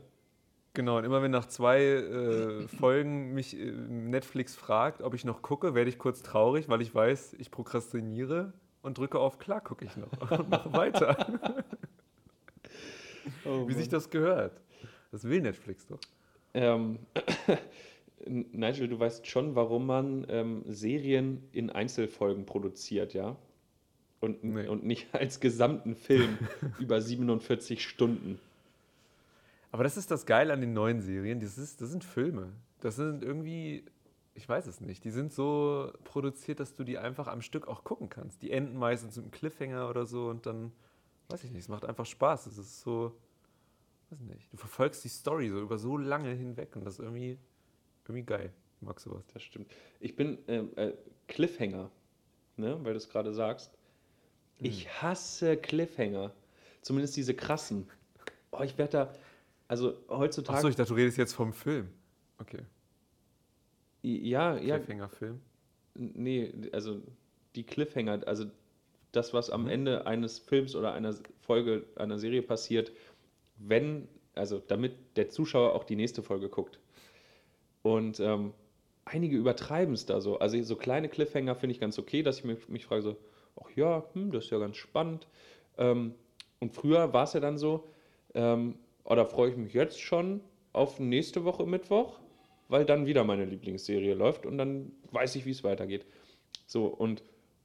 genau, 0.74 0.98
und 0.98 1.04
immer 1.04 1.22
wenn 1.22 1.30
nach 1.30 1.46
zwei 1.46 1.82
äh, 1.82 2.68
Folgen 2.80 3.32
mich 3.32 3.56
äh, 3.58 3.70
Netflix 3.70 4.56
fragt, 4.56 5.00
ob 5.02 5.14
ich 5.14 5.24
noch 5.24 5.40
gucke, 5.40 5.74
werde 5.74 5.88
ich 5.88 5.98
kurz 5.98 6.22
traurig, 6.22 6.68
weil 6.68 6.82
ich 6.82 6.92
weiß, 6.92 7.36
ich 7.38 7.52
prokrastiniere 7.52 8.52
und 8.82 8.98
drücke 8.98 9.20
auf 9.20 9.38
Klar 9.38 9.60
gucke 9.60 9.84
ich 9.84 9.96
noch 9.96 10.30
und 10.38 10.50
mache 10.50 10.72
weiter. 10.72 11.64
Oh, 13.44 13.68
wie 13.68 13.74
sich 13.74 13.88
das 13.88 14.10
gehört. 14.10 14.60
Das 15.12 15.24
will 15.24 15.40
Netflix 15.40 15.86
doch. 15.86 16.00
Ähm, 16.54 16.98
Nigel, 18.26 18.88
du 18.88 18.98
weißt 18.98 19.26
schon, 19.26 19.54
warum 19.54 19.86
man 19.86 20.26
ähm, 20.28 20.64
Serien 20.66 21.48
in 21.52 21.70
Einzelfolgen 21.70 22.44
produziert, 22.46 23.14
ja? 23.14 23.36
Und, 24.20 24.44
Nee. 24.44 24.68
und 24.68 24.84
nicht 24.84 25.08
als 25.14 25.40
gesamten 25.40 25.96
Film 25.96 26.38
über 26.78 27.00
47 27.00 27.82
Stunden. 27.82 28.38
Aber 29.72 29.84
das 29.84 29.96
ist 29.96 30.10
das 30.10 30.26
Geile 30.26 30.52
an 30.52 30.60
den 30.60 30.72
neuen 30.72 31.00
Serien. 31.00 31.40
Das, 31.40 31.56
ist, 31.56 31.80
das 31.80 31.90
sind 31.90 32.04
Filme. 32.04 32.52
Das 32.80 32.96
sind 32.96 33.22
irgendwie, 33.22 33.84
ich 34.34 34.48
weiß 34.48 34.66
es 34.66 34.80
nicht, 34.80 35.04
die 35.04 35.10
sind 35.10 35.32
so 35.32 35.92
produziert, 36.04 36.60
dass 36.60 36.74
du 36.74 36.82
die 36.84 36.98
einfach 36.98 37.28
am 37.28 37.40
Stück 37.40 37.68
auch 37.68 37.84
gucken 37.84 38.08
kannst. 38.08 38.42
Die 38.42 38.50
enden 38.50 38.76
meistens 38.76 39.16
mit 39.16 39.24
einem 39.24 39.30
Cliffhanger 39.32 39.88
oder 39.88 40.06
so 40.06 40.28
und 40.28 40.44
dann, 40.46 40.72
weiß 41.28 41.44
ich 41.44 41.50
nicht, 41.52 41.62
es 41.62 41.68
macht 41.68 41.84
einfach 41.84 42.06
Spaß. 42.06 42.46
Es 42.46 42.58
ist 42.58 42.80
so, 42.80 43.16
weiß 44.10 44.20
nicht, 44.20 44.52
du 44.52 44.56
verfolgst 44.56 45.04
die 45.04 45.08
Story 45.08 45.48
so 45.50 45.60
über 45.60 45.78
so 45.78 45.96
lange 45.96 46.30
hinweg 46.30 46.74
und 46.74 46.84
das 46.84 46.94
ist 46.94 47.00
irgendwie, 47.00 47.38
irgendwie 48.04 48.24
geil. 48.24 48.52
Ich 48.76 48.82
mag 48.86 48.98
sowas. 48.98 49.22
Das 49.32 49.42
stimmt. 49.42 49.70
Ich 50.00 50.16
bin 50.16 50.38
ähm, 50.48 50.70
äh, 50.76 50.92
Cliffhanger, 51.28 51.90
ne? 52.56 52.78
weil 52.82 52.92
du 52.94 52.96
es 52.96 53.08
gerade 53.08 53.32
sagst. 53.32 53.76
Ich 54.60 55.02
hasse 55.02 55.56
Cliffhanger. 55.56 56.32
Zumindest 56.82 57.16
diese 57.16 57.34
krassen. 57.34 57.88
Oh, 58.52 58.62
ich 58.62 58.76
werde 58.78 58.92
da, 58.92 59.14
also 59.68 59.94
heutzutage, 60.08 60.58
Achso, 60.58 60.68
ich 60.68 60.76
dachte, 60.76 60.88
du 60.90 60.96
redest 60.96 61.18
jetzt 61.18 61.34
vom 61.34 61.52
Film. 61.52 61.88
Okay, 62.38 62.64
ja, 64.02 64.56
ja, 64.58 64.78
Cliffhanger-Film. 64.78 65.40
Nee, 65.94 66.52
also 66.72 67.02
die 67.54 67.64
Cliffhanger, 67.64 68.26
also 68.26 68.46
das, 69.12 69.34
was 69.34 69.50
am 69.50 69.64
Mhm. 69.64 69.70
Ende 69.70 70.06
eines 70.06 70.38
Films 70.38 70.74
oder 70.74 70.92
einer 70.94 71.14
Folge, 71.40 71.84
einer 71.96 72.18
Serie 72.18 72.42
passiert, 72.42 72.92
wenn, 73.56 74.08
also 74.34 74.62
damit 74.66 74.94
der 75.16 75.28
Zuschauer 75.28 75.74
auch 75.74 75.84
die 75.84 75.96
nächste 75.96 76.22
Folge 76.22 76.48
guckt. 76.48 76.78
Und 77.82 78.20
ähm, 78.20 78.52
einige 79.04 79.36
übertreiben 79.36 79.94
es 79.94 80.06
da 80.06 80.20
so. 80.20 80.38
Also 80.38 80.62
so 80.62 80.76
kleine 80.76 81.08
Cliffhanger 81.08 81.56
finde 81.56 81.74
ich 81.74 81.80
ganz 81.80 81.98
okay, 81.98 82.22
dass 82.22 82.38
ich 82.38 82.44
mich, 82.44 82.68
mich 82.68 82.86
frage 82.86 83.02
so, 83.02 83.16
ach 83.56 83.70
ja, 83.76 84.04
hm, 84.12 84.30
das 84.32 84.44
ist 84.44 84.50
ja 84.50 84.58
ganz 84.58 84.76
spannend. 84.76 85.28
Ähm, 85.78 86.14
und 86.58 86.74
früher 86.74 87.12
war 87.12 87.24
es 87.24 87.32
ja 87.32 87.40
dann 87.40 87.58
so, 87.58 87.88
ähm, 88.34 88.76
oh, 89.04 89.14
da 89.14 89.24
freue 89.24 89.50
ich 89.50 89.56
mich 89.56 89.72
jetzt 89.72 90.00
schon 90.00 90.40
auf 90.72 91.00
nächste 91.00 91.44
Woche 91.44 91.66
Mittwoch, 91.66 92.20
weil 92.68 92.84
dann 92.84 93.06
wieder 93.06 93.24
meine 93.24 93.44
Lieblingsserie 93.44 94.14
läuft 94.14 94.46
und 94.46 94.58
dann 94.58 94.92
weiß 95.10 95.36
ich, 95.36 95.46
wie 95.46 95.50
es 95.50 95.64
weitergeht. 95.64 96.06
So, 96.66 96.86
und 96.86 97.22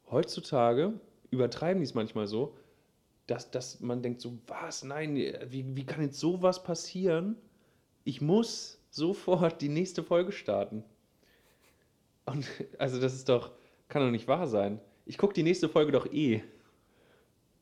heutzutage 0.10 0.94
übertreiben 1.30 1.82
die 1.82 1.86
es 1.86 1.94
manchmal 1.94 2.28
so, 2.28 2.56
dass, 3.28 3.52
dass 3.52 3.80
man 3.80 4.02
denkt 4.02 4.22
so, 4.22 4.38
was, 4.48 4.84
nein, 4.84 5.16
wie, 5.16 5.76
wie 5.76 5.86
kann 5.86 6.02
jetzt 6.02 6.20
sowas 6.20 6.64
passieren? 6.64 7.36
Ich 8.04 8.22
muss 8.22 8.80
sofort 8.90 9.62
die 9.62 9.70
nächste 9.70 10.04
Folge 10.04 10.32
starten. 10.32 10.84
Und 12.26 12.48
also 12.78 13.00
das 13.00 13.14
ist 13.14 13.30
doch, 13.30 13.52
kann 13.88 14.04
doch 14.04 14.12
nicht 14.12 14.28
wahr 14.28 14.48
sein. 14.48 14.80
Ich 15.06 15.18
gucke 15.18 15.34
die 15.34 15.44
nächste 15.44 15.70
Folge 15.70 15.92
doch 15.92 16.06
eh. 16.12 16.44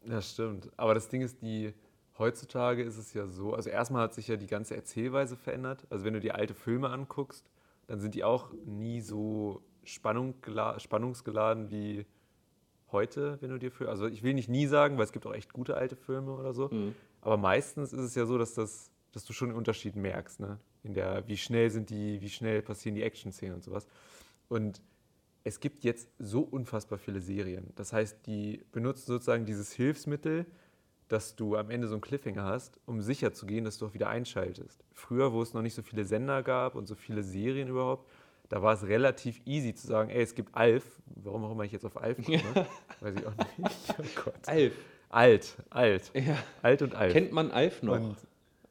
Ja, 0.06 0.22
stimmt. 0.22 0.70
Aber 0.78 0.94
das 0.94 1.10
Ding 1.10 1.22
ist, 1.22 1.42
die 1.42 1.74
heutzutage 2.18 2.84
ist 2.84 2.98
es 2.98 3.14
ja 3.14 3.28
so, 3.28 3.54
also 3.54 3.70
erstmal 3.70 4.04
hat 4.04 4.14
sich 4.14 4.28
ja 4.28 4.36
die 4.36 4.48
ganze 4.48 4.76
Erzählweise 4.76 5.36
verändert. 5.36 5.86
Also 5.90 6.06
wenn 6.06 6.14
du 6.14 6.20
dir 6.20 6.36
alte 6.36 6.54
Filme 6.54 6.90
anguckst, 6.90 7.50
dann 7.88 8.00
sind 8.00 8.16
die 8.16 8.24
auch 8.24 8.52
nie 8.66 9.02
so 9.02 9.62
Spannung, 9.84 10.36
spannungsgeladen 10.78 11.70
wie 11.70 12.06
heute, 12.92 13.38
wenn 13.42 13.50
du 13.50 13.60
dir 13.60 13.72
für. 13.72 13.90
Also 13.90 14.08
ich 14.08 14.24
will 14.24 14.34
nicht 14.34 14.50
nie 14.50 14.68
sagen, 14.68 14.98
weil 14.98 15.04
es 15.04 15.12
gibt 15.12 15.26
auch 15.26 15.34
echt 15.34 15.52
gute 15.52 15.76
alte 15.76 15.96
Filme 15.96 16.32
oder 16.32 16.54
so. 16.54 16.70
Mhm. 16.70 16.96
Aber 17.22 17.38
meistens 17.38 17.92
ist 17.92 18.02
es 18.02 18.16
ja 18.16 18.26
so, 18.26 18.38
dass 18.38 18.54
das, 18.54 18.92
dass 19.12 19.26
du 19.26 19.34
schon 19.34 19.50
einen 19.50 19.58
Unterschied 19.58 19.96
merkst, 19.96 20.40
ne? 20.40 20.60
In 20.84 20.94
der, 20.94 21.28
wie 21.28 21.38
schnell 21.38 21.70
sind 21.70 21.90
die, 21.90 22.22
wie 22.22 22.30
schnell 22.30 22.62
passieren 22.62 22.96
die 22.96 23.04
Action-Szenen 23.04 23.56
und 23.56 23.64
sowas. 23.64 23.88
Und 24.50 24.82
es 25.44 25.60
gibt 25.60 25.84
jetzt 25.84 26.10
so 26.20 26.42
unfassbar 26.42 26.98
viele 26.98 27.20
Serien. 27.20 27.72
Das 27.76 27.92
heißt, 27.94 28.26
die 28.26 28.64
benutzen 28.72 29.08
sozusagen 29.08 29.46
dieses 29.46 29.74
Hilfsmittel, 29.74 30.46
dass 31.10 31.36
du 31.36 31.58
am 31.58 31.70
Ende 31.70 31.88
so 31.88 31.96
einen 31.96 32.02
Cliffhanger 32.02 32.44
hast, 32.44 32.80
um 32.86 33.02
sicher 33.02 33.34
zu 33.34 33.46
gehen, 33.46 33.66
dass 33.66 33.78
du 33.78 33.86
auch 33.86 33.94
wieder 33.94 34.10
einschaltest. 34.10 34.84
Früher, 34.94 35.34
wo 35.34 35.42
es 35.42 35.54
noch 35.54 35.62
nicht 35.62 35.76
so 35.76 35.82
viele 35.82 36.06
Sender 36.06 36.44
gab 36.44 36.76
und 36.76 36.88
so 36.88 36.96
viele 36.96 37.24
Serien 37.24 37.68
überhaupt, 37.68 38.10
da 38.50 38.62
war 38.62 38.74
es 38.74 38.88
relativ 38.88 39.42
easy 39.46 39.74
zu 39.74 39.88
sagen, 39.88 40.10
ey, 40.10 40.22
es 40.22 40.36
gibt 40.36 40.56
Alf. 40.56 41.02
Warum 41.16 41.44
auch 41.46 41.52
immer 41.52 41.64
ich 41.64 41.72
jetzt 41.72 41.86
auf 41.86 41.98
Alf 41.98 42.24
komme, 42.24 42.68
weiß 43.02 43.16
ich 43.16 43.26
auch 43.26 43.36
nicht. 43.38 43.50
Oh 44.00 44.24
Gott. 44.24 44.48
Alf. 44.48 44.74
Alt, 45.10 45.58
alt. 45.70 46.12
Ja. 46.16 46.38
Alt 46.62 46.82
und 46.82 46.96
Alf. 46.96 47.14
Kennt 47.14 47.32
man 47.32 47.52
Alf 47.52 47.84
noch? 47.84 47.96
Und 47.96 48.18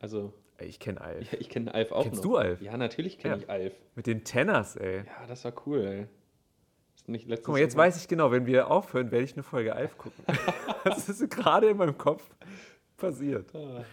also 0.01 0.33
ich 0.59 0.81
kenne 0.81 1.01
Alf. 1.01 1.33
Ja, 1.33 1.39
ich 1.39 1.49
kenne 1.49 1.73
Alf 1.73 1.93
auch 1.93 2.03
Kennst 2.05 2.25
noch. 2.25 2.33
du 2.33 2.37
Alf? 2.37 2.61
Ja, 2.63 2.77
natürlich 2.77 3.19
kenne 3.19 3.35
ja. 3.37 3.41
ich 3.41 3.51
Alf. 3.51 3.75
Mit 3.95 4.07
den 4.07 4.25
Tenners, 4.25 4.77
ey. 4.77 4.99
Ja, 4.99 5.27
das 5.29 5.45
war 5.45 5.53
cool, 5.67 5.81
ey. 5.81 6.07
Nicht 7.07 7.29
Guck 7.29 7.49
mal, 7.49 7.59
jetzt 7.59 7.77
weiß 7.77 7.97
ich 7.97 8.09
genau, 8.09 8.31
wenn 8.31 8.47
wir 8.47 8.71
aufhören, 8.71 9.11
werde 9.11 9.25
ich 9.25 9.35
eine 9.35 9.43
Folge 9.43 9.75
Alf 9.75 9.99
gucken. 9.99 10.25
das 10.85 11.09
ist 11.09 11.29
gerade 11.31 11.69
in 11.69 11.77
meinem 11.77 11.99
Kopf 11.99 12.23
passiert. 12.97 13.55
Ah. 13.55 13.85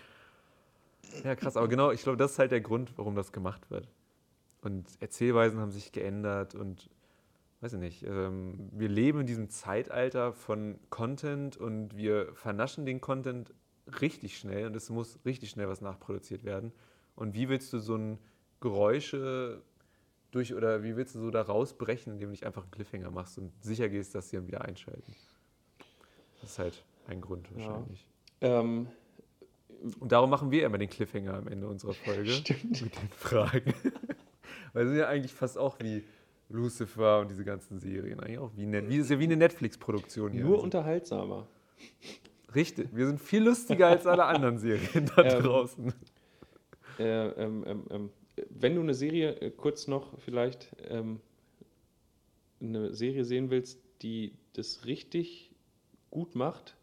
Ja, 1.23 1.35
krass, 1.35 1.57
aber 1.57 1.67
genau, 1.67 1.91
ich 1.91 2.03
glaube, 2.03 2.17
das 2.17 2.33
ist 2.33 2.39
halt 2.39 2.51
der 2.51 2.61
Grund, 2.61 2.93
warum 2.97 3.15
das 3.15 3.31
gemacht 3.31 3.71
wird. 3.71 3.87
Und 4.61 4.85
Erzählweisen 4.99 5.59
haben 5.59 5.71
sich 5.71 5.91
geändert 5.91 6.53
und 6.53 6.89
weiß 7.61 7.73
ich 7.73 7.79
nicht, 7.79 8.03
ähm, 8.03 8.69
wir 8.71 8.89
leben 8.89 9.21
in 9.21 9.25
diesem 9.25 9.49
Zeitalter 9.49 10.33
von 10.33 10.79
Content 10.89 11.57
und 11.57 11.95
wir 11.95 12.33
vernaschen 12.35 12.85
den 12.85 13.01
Content 13.01 13.53
richtig 14.01 14.37
schnell 14.37 14.67
und 14.67 14.75
es 14.75 14.89
muss 14.89 15.19
richtig 15.25 15.49
schnell 15.49 15.67
was 15.67 15.81
nachproduziert 15.81 16.43
werden. 16.43 16.71
Und 17.15 17.33
wie 17.33 17.49
willst 17.49 17.73
du 17.73 17.79
so 17.79 17.95
ein 17.95 18.19
Geräusche 18.61 19.61
durch 20.31 20.53
oder 20.53 20.83
wie 20.83 20.95
willst 20.95 21.15
du 21.15 21.19
so 21.19 21.31
da 21.31 21.41
rausbrechen, 21.41 22.13
indem 22.13 22.27
du 22.27 22.31
nicht 22.31 22.45
einfach 22.45 22.63
einen 22.63 22.71
Cliffhanger 22.71 23.11
machst 23.11 23.37
und 23.37 23.51
sicher 23.61 23.89
gehst, 23.89 24.15
dass 24.15 24.29
sie 24.29 24.37
dann 24.37 24.47
wieder 24.47 24.63
einschalten? 24.63 25.15
Das 26.41 26.51
ist 26.51 26.59
halt 26.59 26.83
ein 27.07 27.21
Grund 27.21 27.47
wahrscheinlich. 27.55 28.05
Ja. 28.41 28.61
Ähm, 28.61 28.87
und 29.99 30.11
darum 30.11 30.29
machen 30.29 30.51
wir 30.51 30.65
immer 30.65 30.77
den 30.77 30.89
Cliffhanger 30.89 31.33
am 31.33 31.47
Ende 31.47 31.67
unserer 31.67 31.93
Folge 31.93 32.29
Stimmt. 32.29 32.81
mit 32.81 32.95
den 32.95 33.09
Fragen. 33.09 33.73
Weil 34.73 34.85
sie 34.85 34.89
sind 34.89 34.99
ja 34.99 35.07
eigentlich 35.07 35.33
fast 35.33 35.57
auch 35.57 35.79
wie 35.79 36.03
Lucifer 36.49 37.19
und 37.19 37.31
diese 37.31 37.43
ganzen 37.43 37.79
Serien. 37.79 38.19
Eigentlich 38.19 38.39
auch 38.39 38.51
wie, 38.55 38.71
wie 38.89 38.97
ist 38.97 39.09
ja 39.09 39.19
wie 39.19 39.23
eine 39.23 39.37
Netflix-Produktion 39.37 40.31
hier. 40.31 40.43
Nur 40.43 40.55
also. 40.55 40.63
unterhaltsamer. 40.63 41.47
Richtig, 42.55 42.89
wir 42.95 43.05
sind 43.05 43.21
viel 43.21 43.43
lustiger 43.43 43.87
als 43.87 44.07
alle 44.07 44.25
anderen 44.25 44.57
Serien 44.57 45.09
da 45.15 45.23
ähm, 45.23 45.43
draußen. 45.43 45.93
Äh, 46.97 47.27
ähm, 47.29 47.63
ähm, 47.67 47.83
ähm 47.89 48.09
wenn 48.49 48.75
du 48.75 48.81
eine 48.81 48.93
Serie 48.93 49.35
äh, 49.41 49.51
kurz 49.51 49.87
noch 49.87 50.17
vielleicht 50.19 50.75
ähm, 50.87 51.19
eine 52.61 52.93
Serie 52.93 53.25
sehen 53.25 53.49
willst, 53.49 53.79
die 54.01 54.33
das 54.53 54.85
richtig 54.85 55.51
gut 56.11 56.35
macht, 56.35 56.75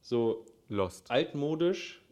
so 0.00 0.44
Lost. 0.68 1.10
altmodisch, 1.10 2.02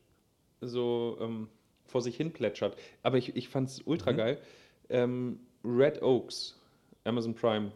so 0.60 1.18
ähm, 1.20 1.48
vor 1.86 2.02
sich 2.02 2.16
hin 2.16 2.32
plätschert. 2.32 2.76
Aber 3.02 3.18
ich, 3.18 3.36
ich 3.36 3.48
fand 3.48 3.68
es 3.68 3.82
ultra 3.84 4.12
mhm. 4.12 4.16
geil. 4.16 4.40
Ähm, 4.88 5.40
Red 5.64 6.02
Oaks, 6.02 6.60
Amazon 7.04 7.34
Prime. 7.34 7.72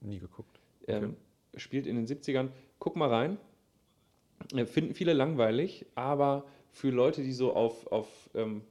Nie 0.00 0.18
geguckt. 0.18 0.58
Ähm, 0.86 1.04
okay. 1.04 1.60
spielt 1.60 1.86
in 1.86 1.96
den 1.96 2.06
70ern. 2.06 2.48
Guck 2.78 2.96
mal 2.96 3.08
rein. 3.08 3.38
Äh, 4.54 4.66
finden 4.66 4.94
viele 4.94 5.12
langweilig, 5.12 5.86
aber 5.94 6.46
für 6.72 6.90
Leute, 6.90 7.22
die 7.22 7.32
so 7.32 7.52
auf, 7.52 7.86
auf 7.88 8.30
ähm, 8.34 8.62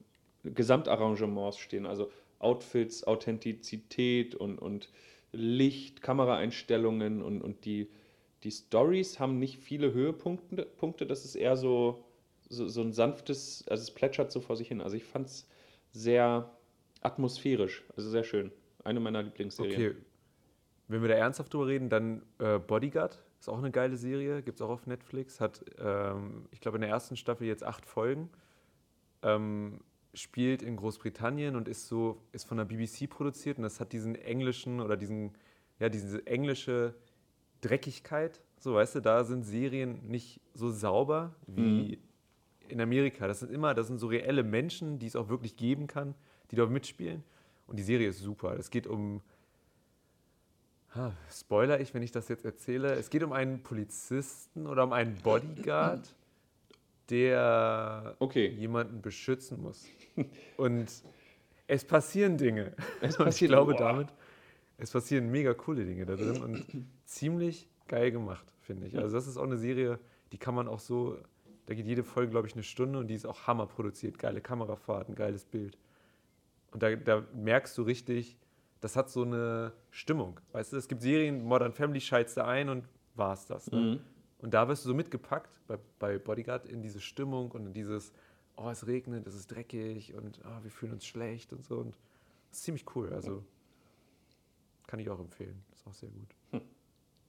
Gesamtarrangements 0.43 1.57
stehen, 1.57 1.85
also 1.85 2.11
Outfits, 2.39 3.05
Authentizität 3.05 4.35
und, 4.35 4.59
und 4.59 4.89
Licht, 5.31 6.01
Kameraeinstellungen 6.01 7.21
und, 7.21 7.41
und 7.41 7.65
die, 7.65 7.89
die 8.43 8.51
Stories 8.51 9.19
haben 9.19 9.37
nicht 9.37 9.57
viele 9.57 9.93
Höhepunkte. 9.93 10.65
Punkte, 10.77 11.05
das 11.05 11.25
ist 11.25 11.35
eher 11.35 11.57
so, 11.57 12.03
so, 12.47 12.67
so 12.67 12.81
ein 12.81 12.93
sanftes, 12.93 13.65
also 13.67 13.83
es 13.83 13.91
plätschert 13.91 14.31
so 14.31 14.39
vor 14.39 14.55
sich 14.55 14.69
hin. 14.69 14.81
Also 14.81 14.95
ich 14.95 15.03
fand 15.03 15.27
es 15.27 15.47
sehr 15.91 16.49
atmosphärisch, 17.01 17.83
also 17.95 18.09
sehr 18.09 18.23
schön. 18.23 18.51
Eine 18.83 18.99
meiner 18.99 19.21
Lieblingsserien. 19.21 19.91
Okay. 19.91 19.95
Wenn 20.87 21.01
wir 21.01 21.09
da 21.09 21.15
ernsthaft 21.15 21.53
drüber 21.53 21.67
reden, 21.67 21.89
dann 21.89 22.23
äh, 22.39 22.57
Bodyguard 22.57 23.21
ist 23.39 23.47
auch 23.47 23.57
eine 23.57 23.71
geile 23.71 23.95
Serie, 23.95 24.41
gibt 24.41 24.59
es 24.59 24.61
auch 24.61 24.69
auf 24.69 24.87
Netflix. 24.87 25.39
Hat, 25.39 25.63
ähm, 25.77 26.47
ich 26.51 26.59
glaube, 26.61 26.77
in 26.77 26.81
der 26.81 26.89
ersten 26.89 27.15
Staffel 27.15 27.45
jetzt 27.45 27.63
acht 27.63 27.85
Folgen. 27.85 28.29
Ähm, 29.21 29.81
spielt 30.13 30.61
in 30.61 30.75
Großbritannien 30.75 31.55
und 31.55 31.67
ist 31.67 31.87
so, 31.87 32.21
ist 32.31 32.45
von 32.45 32.57
der 32.57 32.65
BBC 32.65 33.09
produziert 33.09 33.57
und 33.57 33.63
das 33.63 33.79
hat 33.79 33.93
diesen 33.93 34.15
englischen 34.15 34.79
oder 34.79 34.97
diesen, 34.97 35.31
ja, 35.79 35.89
diese 35.89 36.25
englische 36.25 36.95
Dreckigkeit. 37.61 38.41
So, 38.59 38.75
weißt 38.75 38.95
du, 38.95 38.99
da 39.01 39.23
sind 39.23 39.43
Serien 39.43 40.07
nicht 40.07 40.41
so 40.53 40.69
sauber 40.71 41.35
wie 41.47 41.97
mhm. 41.97 42.69
in 42.69 42.81
Amerika. 42.81 43.27
Das 43.27 43.39
sind 43.39 43.51
immer, 43.51 43.73
das 43.73 43.87
sind 43.87 43.99
so 43.99 44.07
reelle 44.07 44.43
Menschen, 44.43 44.99
die 44.99 45.05
es 45.05 45.15
auch 45.15 45.29
wirklich 45.29 45.55
geben 45.55 45.87
kann, 45.87 46.15
die 46.51 46.55
dort 46.55 46.71
mitspielen. 46.71 47.23
Und 47.67 47.77
die 47.77 47.83
Serie 47.83 48.09
ist 48.09 48.19
super. 48.19 48.57
Es 48.57 48.71
geht 48.71 48.87
um, 48.87 49.21
ha, 50.95 51.13
spoiler 51.31 51.79
ich, 51.79 51.93
wenn 51.93 52.01
ich 52.01 52.11
das 52.11 52.27
jetzt 52.27 52.45
erzähle, 52.45 52.93
es 52.93 53.09
geht 53.09 53.23
um 53.23 53.31
einen 53.31 53.61
Polizisten 53.61 54.65
oder 54.65 54.83
um 54.83 54.91
einen 54.91 55.15
Bodyguard, 55.15 56.15
der 57.09 58.15
okay. 58.19 58.47
jemanden 58.47 59.01
beschützen 59.01 59.61
muss. 59.61 59.85
Und 60.57 60.91
es 61.67 61.85
passieren 61.85 62.37
Dinge. 62.37 62.73
Es 63.01 63.17
passiert, 63.17 63.49
ich 63.49 63.55
glaube 63.55 63.73
boah. 63.73 63.79
damit, 63.79 64.07
es 64.77 64.91
passieren 64.91 65.29
mega 65.29 65.53
coole 65.53 65.85
Dinge 65.85 66.05
da 66.05 66.15
drin 66.15 66.41
und 66.41 66.65
ziemlich 67.05 67.67
geil 67.87 68.11
gemacht, 68.11 68.45
finde 68.61 68.87
ich. 68.87 68.97
Also 68.97 69.15
das 69.15 69.27
ist 69.27 69.37
auch 69.37 69.43
eine 69.43 69.57
Serie, 69.57 69.99
die 70.31 70.37
kann 70.37 70.55
man 70.55 70.67
auch 70.67 70.79
so, 70.79 71.17
da 71.65 71.73
geht 71.73 71.85
jede 71.85 72.03
Folge, 72.03 72.31
glaube 72.31 72.47
ich, 72.47 72.53
eine 72.53 72.63
Stunde 72.63 72.97
und 72.97 73.07
die 73.07 73.13
ist 73.13 73.25
auch 73.25 73.45
Hammer 73.45 73.67
produziert. 73.67 74.17
Geile 74.17 74.41
Kamerafahrt, 74.41 75.09
ein 75.09 75.15
geiles 75.15 75.45
Bild. 75.45 75.77
Und 76.71 76.81
da, 76.81 76.95
da 76.95 77.23
merkst 77.35 77.77
du 77.77 77.83
richtig, 77.83 78.37
das 78.81 78.95
hat 78.95 79.09
so 79.09 79.23
eine 79.23 79.73
Stimmung. 79.91 80.39
Weißt 80.53 80.73
du, 80.73 80.77
es 80.77 80.87
gibt 80.87 81.01
Serien, 81.01 81.43
Modern 81.43 81.73
Family 81.73 81.99
schaltest 81.99 82.37
da 82.37 82.47
ein 82.47 82.69
und 82.69 82.85
war 83.15 83.33
es 83.33 83.45
das. 83.45 83.69
Ne? 83.71 83.79
Mhm. 83.79 83.99
Und 84.41 84.53
da 84.53 84.67
wirst 84.67 84.85
du 84.85 84.89
so 84.89 84.95
mitgepackt 84.95 85.49
bei, 85.67 85.77
bei 85.99 86.17
Bodyguard 86.17 86.65
in 86.65 86.81
diese 86.81 87.01
Stimmung 87.01 87.51
und 87.51 87.67
in 87.67 87.73
dieses, 87.73 88.13
oh, 88.55 88.69
es 88.69 88.87
regnet, 88.87 89.27
es 89.27 89.35
ist 89.35 89.47
dreckig 89.47 90.13
und 90.15 90.39
oh, 90.45 90.63
wir 90.63 90.71
fühlen 90.71 90.93
uns 90.93 91.05
schlecht 91.05 91.53
und 91.53 91.65
so. 91.65 91.77
Und 91.79 91.95
das 92.49 92.59
ist 92.59 92.63
ziemlich 92.63 92.85
cool. 92.95 93.11
Also 93.13 93.43
kann 94.87 94.99
ich 94.99 95.09
auch 95.09 95.19
empfehlen. 95.19 95.61
Ist 95.73 95.85
auch 95.85 95.93
sehr 95.93 96.09
gut. 96.09 96.35
Hm. 96.51 96.61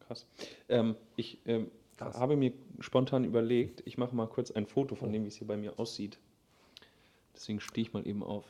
Krass. 0.07 0.27
Ähm, 0.69 0.97
ich 1.17 1.41
ähm, 1.47 1.71
Krass. 1.97 2.19
habe 2.19 2.37
mir 2.37 2.53
spontan 2.79 3.25
überlegt, 3.25 3.83
ich 3.87 3.99
mache 3.99 4.15
mal 4.15 4.27
kurz 4.27 4.51
ein 4.51 4.67
Foto 4.67 4.95
von 4.95 5.13
dem, 5.13 5.25
wie 5.25 5.29
es 5.29 5.37
hier 5.37 5.47
bei 5.47 5.57
mir 5.57 5.79
aussieht. 5.79 6.19
Deswegen 7.35 7.61
stehe 7.61 7.87
ich 7.87 7.93
mal 7.93 8.07
eben 8.07 8.23
auf. 8.23 8.47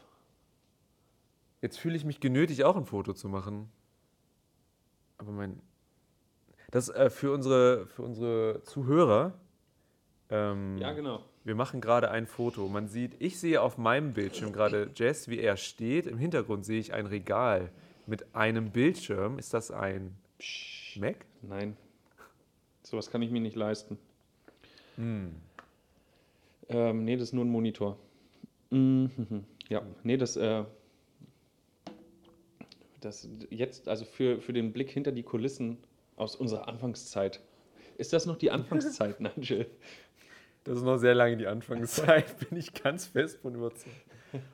Jetzt 1.61 1.79
fühle 1.79 1.97
ich 1.97 2.05
mich 2.05 2.21
genötigt, 2.21 2.63
auch 2.63 2.77
ein 2.77 2.87
Foto 2.87 3.13
zu 3.13 3.29
machen. 3.29 3.71
Aber 5.19 5.33
mein. 5.33 5.61
Das 6.71 6.89
äh, 6.89 7.11
für, 7.11 7.33
unsere, 7.33 7.87
für 7.87 8.03
unsere 8.03 8.63
Zuhörer. 8.65 9.33
Ähm, 10.29 10.79
ja, 10.79 10.93
genau. 10.93 11.25
Wir 11.43 11.55
machen 11.55 11.81
gerade 11.81 12.11
ein 12.11 12.27
Foto. 12.27 12.69
Man 12.69 12.87
sieht, 12.89 13.17
ich 13.19 13.41
sehe 13.41 13.63
auf 13.63 13.79
meinem 13.79 14.13
Bildschirm 14.13 14.53
gerade 14.53 14.91
Jess, 14.95 15.29
wie 15.29 15.39
er 15.39 15.57
steht. 15.57 16.07
Im 16.07 16.19
Hintergrund 16.19 16.65
sehe 16.65 16.79
ich 16.79 16.93
ein 16.93 17.07
Regal 17.07 17.71
mit 18.07 18.35
einem 18.35 18.71
Bildschirm. 18.71 19.39
Ist 19.39 19.55
das 19.55 19.71
ein 19.71 20.17
Mac? 20.97 21.17
Nein. 21.43 21.77
Sowas 22.83 23.11
kann 23.11 23.23
ich 23.23 23.31
mir 23.31 23.41
nicht 23.41 23.57
leisten. 23.57 23.99
Hm. 24.97 25.35
Ähm, 26.69 27.05
nee, 27.05 27.17
das 27.17 27.29
ist 27.29 27.33
nur 27.33 27.45
ein 27.45 27.51
Monitor. 27.51 27.97
Mhm. 28.71 29.45
Ja, 29.69 29.83
nee, 30.03 30.17
das, 30.17 30.37
äh, 30.37 30.65
das 33.01 33.29
jetzt, 33.51 33.89
also 33.89 34.05
für, 34.05 34.41
für 34.41 34.53
den 34.53 34.73
Blick 34.73 34.91
hinter 34.91 35.13
die 35.13 35.23
Kulissen 35.23 35.79
aus 36.21 36.37
unserer 36.37 36.69
Anfangszeit. 36.69 37.41
Ist 37.97 38.13
das 38.13 38.27
noch 38.27 38.37
die 38.37 38.51
Anfangszeit, 38.51 39.21
Nigel? 39.37 39.67
Das 40.65 40.77
ist 40.77 40.85
noch 40.85 40.99
sehr 40.99 41.15
lange 41.15 41.39
die 41.39 41.47
Anfangszeit, 41.47 42.39
bin 42.51 42.59
ich 42.59 42.75
ganz 42.75 43.07
fest 43.07 43.39
von 43.41 43.55
überzeugt. 43.55 43.97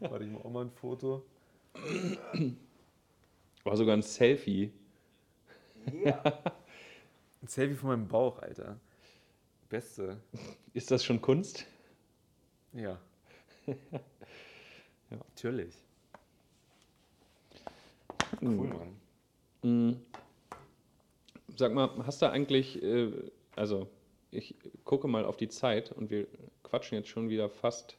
Warte, 0.00 0.24
ich 0.24 0.30
mache 0.30 0.44
auch 0.44 0.50
mal 0.50 0.64
ein 0.64 0.70
Foto. 0.70 1.26
War 3.64 3.76
sogar 3.76 3.96
ein 3.96 4.02
Selfie. 4.02 4.72
Ein 7.42 7.48
Selfie 7.48 7.74
von 7.74 7.90
meinem 7.90 8.08
Bauch, 8.08 8.40
Alter. 8.40 8.80
Beste. 9.68 10.20
Ist 10.72 10.90
das 10.90 11.04
schon 11.04 11.20
Kunst? 11.20 11.66
Ja. 12.72 12.98
ja. 13.66 13.74
Natürlich. 15.10 15.74
Cool, 18.40 18.68
Mann. 18.68 18.96
Mm. 19.62 19.96
Sag 21.56 21.72
mal, 21.72 21.90
hast 22.06 22.20
du 22.22 22.30
eigentlich, 22.30 22.82
äh, 22.82 23.10
also 23.54 23.88
ich 24.30 24.54
gucke 24.84 25.08
mal 25.08 25.24
auf 25.24 25.36
die 25.36 25.48
Zeit 25.48 25.90
und 25.92 26.10
wir 26.10 26.26
quatschen 26.62 26.98
jetzt 26.98 27.08
schon 27.08 27.28
wieder 27.28 27.48
fast, 27.48 27.96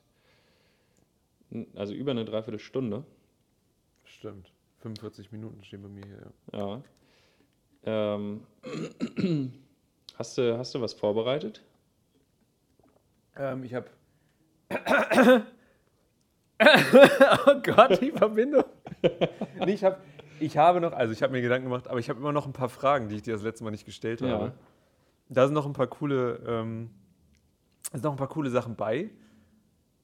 also 1.76 1.93
über 1.93 2.12
eine 2.12 2.26
Dreiviertelstunde. 2.26 3.03
Stimmt. 4.03 4.51
45 4.82 5.32
Minuten 5.32 5.64
stehen 5.64 5.82
bei 5.82 5.89
mir 5.89 6.05
hier. 6.05 6.32
Ja. 6.53 6.60
Ja. 6.60 6.84
Ähm, 7.88 8.43
hast, 10.18 10.38
du, 10.38 10.58
hast 10.58 10.76
du 10.76 10.82
was 10.82 10.93
vorbereitet? 10.93 11.64
Ähm, 13.36 13.64
ich 13.64 13.74
habe. 13.74 13.89
oh 17.47 17.62
Gott, 17.64 18.01
die 18.01 18.12
Verbindung. 18.12 18.66
nee, 19.66 19.74
ich, 19.74 19.84
hab, 19.84 20.01
ich 20.39 20.57
habe 20.57 20.81
noch, 20.81 20.93
also 20.93 21.13
ich 21.13 21.21
habe 21.23 21.33
mir 21.33 21.41
Gedanken 21.41 21.65
gemacht, 21.65 21.88
aber 21.88 21.99
ich 21.99 22.09
habe 22.09 22.19
immer 22.19 22.31
noch 22.31 22.45
ein 22.45 22.53
paar 22.53 22.69
Fragen, 22.69 23.09
die 23.09 23.15
ich 23.15 23.21
dir 23.21 23.33
das 23.33 23.43
letzte 23.43 23.63
Mal 23.63 23.71
nicht 23.71 23.85
gestellt 23.85 24.21
Ja. 24.21 24.27
habe. 24.29 24.53
Da 25.29 25.45
sind 25.45 25.53
noch 25.53 25.65
ein 25.65 25.73
paar 25.73 25.88
coole, 25.88 26.41
ähm, 26.47 26.89
sind 27.91 28.03
noch 28.03 28.11
ein 28.11 28.17
paar 28.17 28.29
coole 28.29 28.49
Sachen 28.49 28.75
bei. 28.75 29.09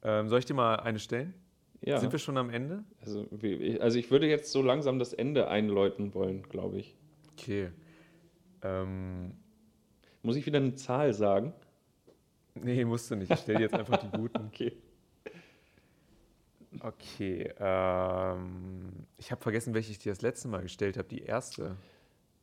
Ähm, 0.03 0.27
soll 0.27 0.39
ich 0.39 0.45
dir 0.45 0.53
mal 0.53 0.75
eine 0.77 0.99
stellen? 0.99 1.33
Ja. 1.81 1.97
Sind 1.97 2.11
wir 2.11 2.19
schon 2.19 2.37
am 2.37 2.49
Ende? 2.49 2.83
Also, 3.01 3.27
also 3.79 3.99
ich 3.99 4.11
würde 4.11 4.27
jetzt 4.27 4.51
so 4.51 4.61
langsam 4.61 4.99
das 4.99 5.13
Ende 5.13 5.47
einläuten 5.47 6.13
wollen, 6.13 6.43
glaube 6.43 6.79
ich. 6.79 6.95
Okay. 7.37 7.71
Ähm, 8.61 9.33
Muss 10.21 10.35
ich 10.35 10.45
wieder 10.45 10.57
eine 10.59 10.75
Zahl 10.75 11.13
sagen? 11.13 11.53
nee, 12.55 12.85
musst 12.85 13.09
du 13.11 13.15
nicht. 13.15 13.31
Ich 13.31 13.39
stelle 13.39 13.57
dir 13.59 13.63
jetzt 13.63 13.75
einfach 13.75 13.97
die 13.97 14.09
guten. 14.09 14.45
Okay. 14.47 14.77
Okay. 16.83 17.49
Ähm, 17.59 18.89
ich 19.17 19.31
habe 19.31 19.41
vergessen, 19.41 19.73
welche 19.73 19.91
ich 19.91 19.99
dir 19.99 20.11
das 20.11 20.21
letzte 20.21 20.47
Mal 20.49 20.61
gestellt 20.61 20.97
habe. 20.97 21.07
Die 21.07 21.21
erste. 21.23 21.77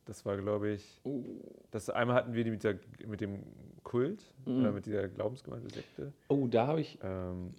Das 0.05 0.25
war, 0.25 0.35
glaube 0.37 0.71
ich. 0.71 0.99
Oh. 1.03 1.23
Das 1.69 1.89
einmal 1.89 2.15
hatten 2.15 2.33
wir 2.33 2.43
die 2.43 2.49
mit, 2.51 2.63
der, 2.63 2.79
mit 3.07 3.21
dem 3.21 3.43
Kult, 3.83 4.23
Mhm. 4.45 4.65
äh, 4.65 4.71
mit 4.71 4.85
dieser 4.87 5.07
Glaubensgemeinde 5.07 5.69
Sekte. 5.73 6.11
Oh, 6.27 6.47
da 6.47 6.67
habe 6.67 6.81
ich, 6.81 6.97
Ähm, 7.03 7.51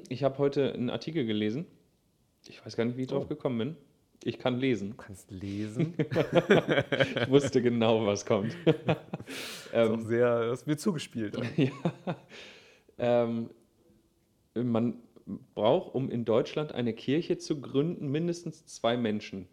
ich 0.08 0.22
habe 0.24 0.36
heute 0.38 0.72
einen 0.74 0.90
Artikel 0.90 1.24
gelesen. 1.24 1.66
Ich 2.46 2.64
weiß 2.64 2.76
gar 2.76 2.84
nicht, 2.84 2.96
wie 2.98 3.02
ich 3.02 3.08
drauf 3.08 3.24
Oh. 3.24 3.28
gekommen 3.28 3.58
bin. 3.58 3.76
Ich 4.24 4.38
kann 4.38 4.58
lesen. 4.58 4.90
du 4.90 4.96
kannst 4.96 5.30
lesen. 5.30 5.94
Ich 5.98 7.28
wusste 7.30 7.60
genau, 7.62 8.06
was 8.06 8.24
kommt. 8.26 8.54
ist 8.66 8.88
auch 8.88 9.72
ähm, 9.72 10.02
sehr, 10.02 10.46
das 10.48 10.66
wird 10.66 10.80
zugespielt. 10.80 11.36
ja. 11.56 11.70
ähm, 12.98 13.50
man 14.54 14.98
braucht, 15.26 15.94
um 15.94 16.10
in 16.10 16.24
Deutschland 16.24 16.72
eine 16.72 16.92
Kirche 16.92 17.38
zu 17.38 17.60
gründen, 17.60 18.08
mindestens 18.08 18.66
zwei 18.66 18.96
Menschen. 18.96 19.48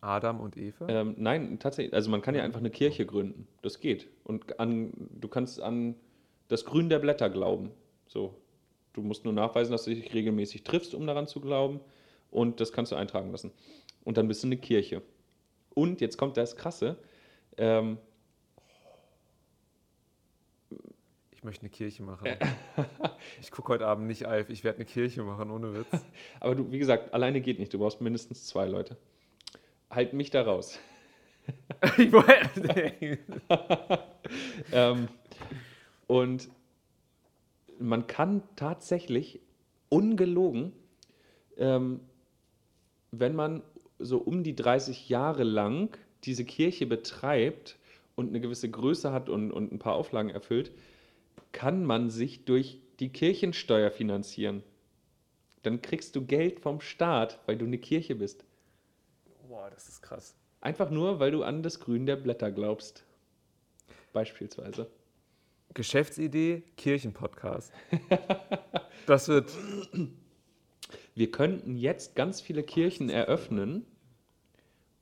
Adam 0.00 0.40
und 0.40 0.56
Eva. 0.56 0.88
Ähm, 0.88 1.14
nein, 1.16 1.58
tatsächlich. 1.60 1.94
Also 1.94 2.10
man 2.10 2.22
kann 2.22 2.34
ja 2.34 2.42
einfach 2.42 2.58
eine 2.58 2.70
Kirche 2.70 3.06
gründen. 3.06 3.46
Das 3.62 3.78
geht. 3.78 4.08
Und 4.24 4.58
an, 4.58 4.92
du 5.20 5.28
kannst 5.28 5.60
an 5.60 5.94
das 6.48 6.64
Grün 6.64 6.88
der 6.88 6.98
Blätter 6.98 7.30
glauben. 7.30 7.70
So. 8.08 8.34
Du 8.94 9.00
musst 9.00 9.24
nur 9.24 9.32
nachweisen, 9.32 9.72
dass 9.72 9.84
du 9.84 9.94
dich 9.94 10.12
regelmäßig 10.12 10.64
triffst, 10.64 10.94
um 10.94 11.06
daran 11.06 11.28
zu 11.28 11.40
glauben. 11.40 11.80
Und 12.30 12.60
das 12.60 12.72
kannst 12.72 12.90
du 12.90 12.96
eintragen 12.96 13.30
lassen. 13.30 13.52
Und 14.04 14.16
dann 14.16 14.26
bist 14.26 14.42
du 14.42 14.48
eine 14.48 14.56
Kirche. 14.56 15.02
Und 15.70 16.00
jetzt 16.00 16.18
kommt 16.18 16.36
das 16.36 16.56
Krasse. 16.56 16.96
Ähm, 17.56 17.98
Ich 21.42 21.44
möchte 21.44 21.62
eine 21.62 21.70
Kirche 21.70 22.04
machen. 22.04 22.28
ich 23.40 23.50
gucke 23.50 23.72
heute 23.72 23.88
Abend 23.88 24.06
nicht 24.06 24.26
Alf. 24.26 24.48
Ich 24.48 24.62
werde 24.62 24.76
eine 24.76 24.84
Kirche 24.84 25.24
machen, 25.24 25.50
ohne 25.50 25.74
Witz. 25.74 25.88
aber 26.40 26.54
du, 26.54 26.70
wie 26.70 26.78
gesagt, 26.78 27.12
alleine 27.12 27.40
geht 27.40 27.58
nicht. 27.58 27.74
Du 27.74 27.80
brauchst 27.80 28.00
mindestens 28.00 28.46
zwei 28.46 28.64
Leute. 28.64 28.96
Halt 29.90 30.12
mich 30.12 30.30
da 30.30 30.42
raus. 30.42 30.78
ich 31.98 32.12
wollte- 32.12 33.18
ähm, 34.72 35.08
und 36.06 36.48
man 37.80 38.06
kann 38.06 38.44
tatsächlich 38.54 39.40
ungelogen, 39.88 40.72
ähm, 41.56 41.98
wenn 43.10 43.34
man 43.34 43.64
so 43.98 44.18
um 44.18 44.44
die 44.44 44.54
30 44.54 45.08
Jahre 45.08 45.42
lang 45.42 45.98
diese 46.22 46.44
Kirche 46.44 46.86
betreibt 46.86 47.78
und 48.14 48.28
eine 48.28 48.40
gewisse 48.40 48.70
Größe 48.70 49.10
hat 49.10 49.28
und, 49.28 49.50
und 49.50 49.72
ein 49.72 49.80
paar 49.80 49.94
Auflagen 49.94 50.30
erfüllt, 50.30 50.70
kann 51.52 51.84
man 51.84 52.10
sich 52.10 52.44
durch 52.44 52.80
die 52.98 53.10
Kirchensteuer 53.10 53.90
finanzieren. 53.90 54.62
Dann 55.62 55.80
kriegst 55.80 56.16
du 56.16 56.24
Geld 56.24 56.60
vom 56.60 56.80
Staat, 56.80 57.38
weil 57.46 57.56
du 57.56 57.66
eine 57.66 57.78
Kirche 57.78 58.14
bist. 58.16 58.44
Boah, 59.48 59.70
das 59.70 59.88
ist 59.88 60.02
krass. 60.02 60.34
Einfach 60.60 60.90
nur, 60.90 61.20
weil 61.20 61.30
du 61.30 61.42
an 61.42 61.62
das 61.62 61.80
Grün 61.80 62.06
der 62.06 62.16
Blätter 62.16 62.50
glaubst. 62.50 63.04
Beispielsweise. 64.12 64.90
Geschäftsidee, 65.74 66.62
Kirchenpodcast. 66.76 67.72
Das 69.06 69.26
wird. 69.26 69.50
Wir 71.16 71.30
könnten 71.32 71.76
jetzt 71.76 72.14
ganz 72.14 72.40
viele 72.40 72.62
Kirchen 72.62 73.08
eröffnen 73.08 73.84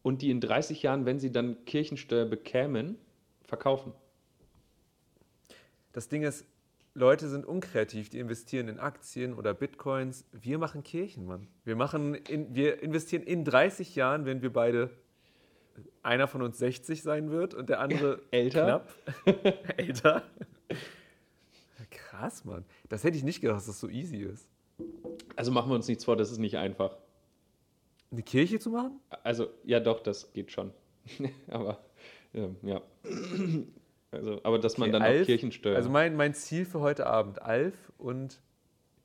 und 0.03 0.23
die 0.23 0.31
in 0.31 0.41
30 0.41 0.83
Jahren, 0.83 1.05
wenn 1.05 1.21
sie 1.21 1.31
dann 1.31 1.65
Kirchensteuer 1.67 2.25
bekämen, 2.25 2.97
verkaufen. 3.45 3.93
Das 5.93 6.09
Ding 6.09 6.23
ist, 6.23 6.47
Leute 6.95 7.29
sind 7.29 7.47
unkreativ, 7.47 8.11
die 8.11 8.19
investieren 8.19 8.69
in 8.69 8.79
Aktien 8.79 9.35
oder 9.35 9.55
Bitcoins. 9.55 10.25
Wir 10.33 10.59
machen 10.59 10.83
Kirchen, 10.83 11.27
Mann. 11.27 11.47
Wir, 11.65 11.77
machen 11.77 12.15
in, 12.15 12.55
wir 12.55 12.83
investieren 12.83 13.23
in 13.23 13.45
30 13.45 13.95
Jahren, 13.95 14.25
wenn 14.25 14.43
wir 14.43 14.53
beide, 14.53 14.91
einer 16.03 16.27
von 16.27 16.43
uns 16.43 16.59
60 16.59 17.03
sein 17.03 17.31
wird 17.31 17.55
und 17.55 17.69
der 17.69 17.81
andere 17.81 18.21
Älter. 18.31 18.65
knapp 18.65 18.95
älter. 19.77 20.23
Krass, 21.91 22.45
Mann. 22.45 22.65
Das 22.89 23.05
hätte 23.05 23.17
ich 23.17 23.25
nicht 23.25 23.41
gedacht, 23.41 23.57
dass 23.59 23.67
das 23.67 23.81
so 23.81 23.89
easy 23.89 24.19
ist. 24.19 24.47
Also 25.37 25.53
machen 25.53 25.71
wir 25.71 25.75
uns 25.75 25.89
nichts 25.89 26.05
vor, 26.05 26.17
das 26.17 26.31
ist 26.31 26.39
nicht 26.39 26.57
einfach. 26.59 26.97
Eine 28.11 28.23
Kirche 28.23 28.59
zu 28.59 28.71
machen? 28.71 29.01
Also, 29.23 29.49
ja 29.65 29.79
doch, 29.79 30.01
das 30.01 30.33
geht 30.33 30.51
schon. 30.51 30.73
aber, 31.49 31.79
ähm, 32.35 32.57
ja. 32.63 32.83
Also, 34.13 34.41
aber 34.43 34.59
dass 34.59 34.77
man 34.79 34.89
Okay, 34.89 34.93
dann 34.93 35.03
Alf, 35.03 35.23
auch 35.23 35.27
Kirchensteuer... 35.27 35.77
Also 35.77 35.89
mein, 35.91 36.17
mein 36.17 36.35
Ziel 36.35 36.65
für 36.65 36.81
heute 36.81 37.07
Abend, 37.07 37.43
Alf 37.43 37.75
und 37.99 38.41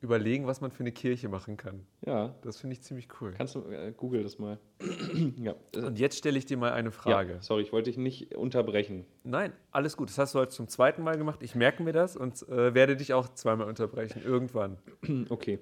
überlegen, 0.02 0.46
was 0.46 0.62
man 0.62 0.72
für 0.72 0.82
eine 0.82 0.92
Kirche 0.92 1.30
machen 1.30 1.58
kann. 1.58 1.86
ja, 2.06 2.36
Das 2.42 2.60
finde 2.60 2.74
ich 2.74 2.82
ziemlich 2.84 3.08
cool. 3.20 3.34
kannst 3.36 3.56
du, 3.56 3.62
äh, 3.72 3.92
google 3.96 4.24
das 4.24 4.38
mal. 4.38 4.60
ja. 5.38 5.56
Und 5.76 5.98
jetzt 6.00 6.18
stelle 6.18 6.38
ich 6.38 6.46
dir 6.46 6.58
mal 6.58 6.74
eine 6.74 6.92
Frage. 6.92 7.34
Ja, 7.34 7.42
sorry, 7.42 7.64
ich 7.64 7.72
wollte 7.72 7.90
dich 7.90 7.98
nicht 7.98 8.36
unterbrechen. 8.36 9.06
Nein, 9.24 9.52
alles 9.72 9.98
gut. 9.98 10.10
Das 10.10 10.18
hast 10.18 10.36
du 10.36 10.40
heute 10.40 10.52
zum 10.52 10.68
zweiten 10.68 11.02
Mal 11.02 11.18
gemacht. 11.18 11.42
Ich 11.42 11.56
merke 11.56 11.82
mir 11.82 11.92
das 11.94 12.16
und 12.18 12.48
äh, 12.50 12.74
werde 12.76 12.96
dich 12.96 13.14
auch 13.14 13.30
zweimal 13.34 13.68
unterbrechen. 13.68 14.22
Irgendwann. 14.24 14.78
Okay. 15.30 15.60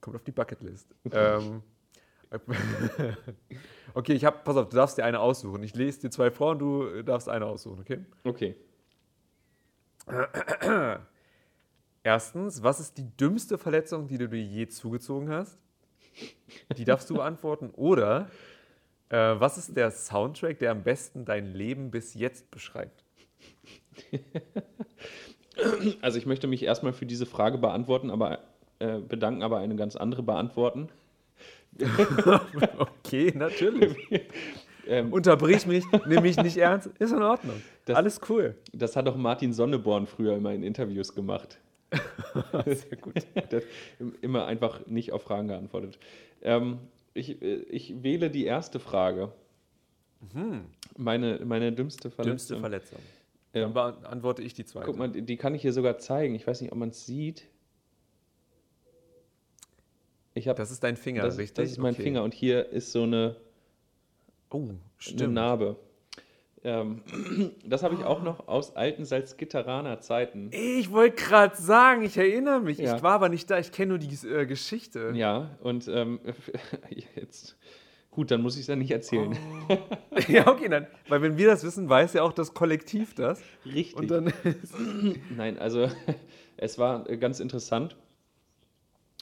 Kommt 0.00 0.16
auf 0.16 0.24
die 0.24 0.32
Bucketlist. 0.32 0.88
ähm, 1.12 1.62
okay, 3.94 4.12
ich 4.14 4.24
habe, 4.24 4.38
pass 4.44 4.56
auf, 4.56 4.68
du 4.68 4.76
darfst 4.76 4.98
dir 4.98 5.04
eine 5.04 5.20
aussuchen. 5.20 5.62
Ich 5.62 5.74
lese 5.74 6.00
dir 6.00 6.10
zwei 6.10 6.30
vor 6.30 6.52
und 6.52 6.58
du 6.58 7.02
darfst 7.02 7.28
eine 7.28 7.46
aussuchen, 7.46 7.80
okay? 7.80 8.04
Okay. 8.24 8.56
Erstens, 12.02 12.62
was 12.62 12.80
ist 12.80 12.98
die 12.98 13.16
dümmste 13.16 13.58
Verletzung, 13.58 14.08
die 14.08 14.18
du 14.18 14.28
dir 14.28 14.42
je 14.42 14.66
zugezogen 14.66 15.28
hast? 15.30 15.58
Die 16.76 16.84
darfst 16.84 17.08
du 17.10 17.14
beantworten. 17.14 17.70
Oder 17.70 18.28
äh, 19.08 19.16
was 19.16 19.58
ist 19.58 19.76
der 19.76 19.90
Soundtrack, 19.90 20.58
der 20.58 20.72
am 20.72 20.82
besten 20.82 21.24
dein 21.24 21.54
Leben 21.54 21.90
bis 21.90 22.14
jetzt 22.14 22.50
beschreibt? 22.50 23.04
Also 26.00 26.16
ich 26.16 26.24
möchte 26.24 26.46
mich 26.46 26.62
erstmal 26.62 26.94
für 26.94 27.04
diese 27.04 27.26
Frage 27.26 27.58
beantworten, 27.58 28.10
aber 28.10 28.38
äh, 28.78 28.98
bedanken, 28.98 29.42
aber 29.42 29.58
eine 29.58 29.76
ganz 29.76 29.96
andere 29.96 30.22
beantworten. 30.22 30.88
Okay, 32.78 33.32
natürlich. 33.34 33.96
Ähm, 34.84 35.12
Unterbrich 35.12 35.64
mich, 35.64 35.84
nimm 36.08 36.22
mich 36.22 36.36
nicht 36.38 36.56
ernst. 36.56 36.88
Ist 36.98 37.12
in 37.12 37.22
Ordnung. 37.22 37.62
Das- 37.84 37.96
Alles 37.96 38.20
cool. 38.28 38.56
das 38.72 38.96
hat 38.96 39.06
auch 39.08 39.14
Martin 39.16 39.52
Sonneborn 39.52 40.08
früher 40.08 40.34
immer 40.36 40.52
in 40.52 40.64
Interviews 40.64 41.14
gemacht. 41.14 41.60
Sehr 42.66 42.96
gut. 43.00 43.14
Hat 43.36 43.62
immer 44.22 44.46
einfach 44.46 44.84
nicht 44.88 45.12
auf 45.12 45.22
Fragen 45.22 45.46
geantwortet. 45.46 46.00
Ähm, 46.42 46.80
ich, 47.14 47.40
äh, 47.40 47.58
ich 47.70 48.02
wähle 48.02 48.28
die 48.28 48.44
erste 48.44 48.80
Frage. 48.80 49.30
Meine, 50.96 51.40
meine 51.44 51.70
dümmste 51.72 52.10
Verletzung. 52.10 52.30
Dümmste 52.32 52.58
Verletzung. 52.58 52.98
Ja. 53.54 53.68
Dann 53.68 53.74
beantworte 53.74 54.42
ich 54.42 54.52
die 54.54 54.64
zweite. 54.64 54.86
Guck 54.86 54.96
mal, 54.98 55.08
die 55.10 55.36
kann 55.36 55.54
ich 55.54 55.62
hier 55.62 55.72
sogar 55.72 55.98
zeigen. 55.98 56.34
Ich 56.34 56.44
weiß 56.44 56.60
nicht, 56.60 56.72
ob 56.72 56.78
man 56.78 56.88
es 56.88 57.06
sieht. 57.06 57.44
Ich 60.34 60.48
hab, 60.48 60.56
Das 60.56 60.70
ist 60.70 60.82
dein 60.82 60.96
Finger, 60.96 61.22
das, 61.22 61.38
richtig? 61.38 61.64
das 61.64 61.72
ist 61.72 61.78
mein 61.78 61.94
Okay. 61.94 62.02
Finger 62.02 62.22
und 62.22 62.32
hier 62.34 62.68
ist 62.70 62.92
so 62.92 63.02
eine, 63.02 63.36
Oh, 64.50 64.68
eine. 65.10 65.28
Narbe. 65.28 65.76
Ähm, 66.64 67.02
das 67.64 67.82
habe 67.82 67.94
ich 67.96 68.04
auch 68.04 68.22
noch 68.22 68.46
aus 68.46 68.76
alten 68.76 69.04
Salzgitteraner 69.04 70.00
Zeiten. 70.00 70.50
Ich 70.52 70.92
wollte 70.92 71.16
gerade 71.16 71.56
sagen, 71.56 72.02
ich 72.02 72.16
erinnere 72.16 72.60
mich. 72.60 72.78
Ja. 72.78 72.96
Ich 72.96 73.02
war 73.02 73.14
aber 73.14 73.28
nicht 73.28 73.50
da, 73.50 73.58
ich 73.58 73.72
kenne 73.72 73.88
nur 73.90 73.98
die 73.98 74.14
äh, 74.28 74.46
Geschichte. 74.46 75.12
Ja, 75.14 75.56
und 75.60 75.88
ähm, 75.88 76.20
jetzt, 77.16 77.56
gut, 78.12 78.30
dann 78.30 78.42
muss 78.42 78.54
ich 78.54 78.60
es 78.62 78.66
ja 78.68 78.76
nicht 78.76 78.92
erzählen. 78.92 79.36
ja, 80.28 80.46
okay, 80.46 80.68
dann. 80.68 80.86
Weil 81.08 81.20
wenn 81.22 81.36
wir 81.36 81.48
das 81.48 81.64
wissen, 81.64 81.88
weiß 81.88 82.12
ja 82.12 82.22
auch 82.22 82.32
das 82.32 82.54
Kollektiv 82.54 83.14
das. 83.14 83.42
Richtig. 83.66 84.08
Nein, 85.36 85.58
also 85.58 85.88
es 86.56 86.78
war 86.78 87.02
ganz 87.16 87.40
interessant. 87.40 87.96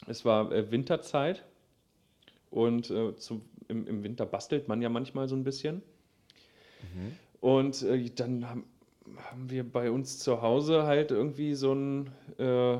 Es 0.06 0.24
war 0.24 0.50
äh, 0.52 0.70
Winterzeit 0.70 1.44
und 2.50 2.90
äh, 2.90 3.16
zum, 3.16 3.42
im, 3.68 3.86
im 3.86 4.02
Winter 4.02 4.26
bastelt 4.26 4.68
man 4.68 4.82
ja 4.82 4.88
manchmal 4.88 5.28
so 5.28 5.36
ein 5.36 5.44
bisschen. 5.44 5.82
Und 7.40 7.82
äh, 7.82 8.10
dann 8.10 8.48
haben, 8.48 8.64
haben 9.16 9.50
wir 9.50 9.70
bei 9.70 9.90
uns 9.90 10.18
zu 10.18 10.42
Hause 10.42 10.84
halt 10.84 11.10
irgendwie 11.10 11.54
so 11.54 11.72
ein, 11.72 12.10
äh, 12.38 12.78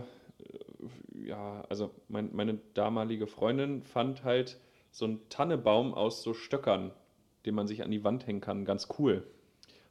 ja, 1.24 1.64
also 1.68 1.90
mein, 2.08 2.30
meine 2.34 2.58
damalige 2.74 3.26
Freundin 3.26 3.82
fand 3.82 4.24
halt 4.24 4.58
so 4.90 5.04
einen 5.04 5.28
Tannebaum 5.28 5.94
aus 5.94 6.22
so 6.22 6.34
Stöckern, 6.34 6.90
den 7.46 7.54
man 7.54 7.66
sich 7.66 7.82
an 7.82 7.90
die 7.90 8.04
Wand 8.04 8.26
hängen 8.26 8.40
kann, 8.40 8.64
ganz 8.64 8.88
cool. 8.98 9.26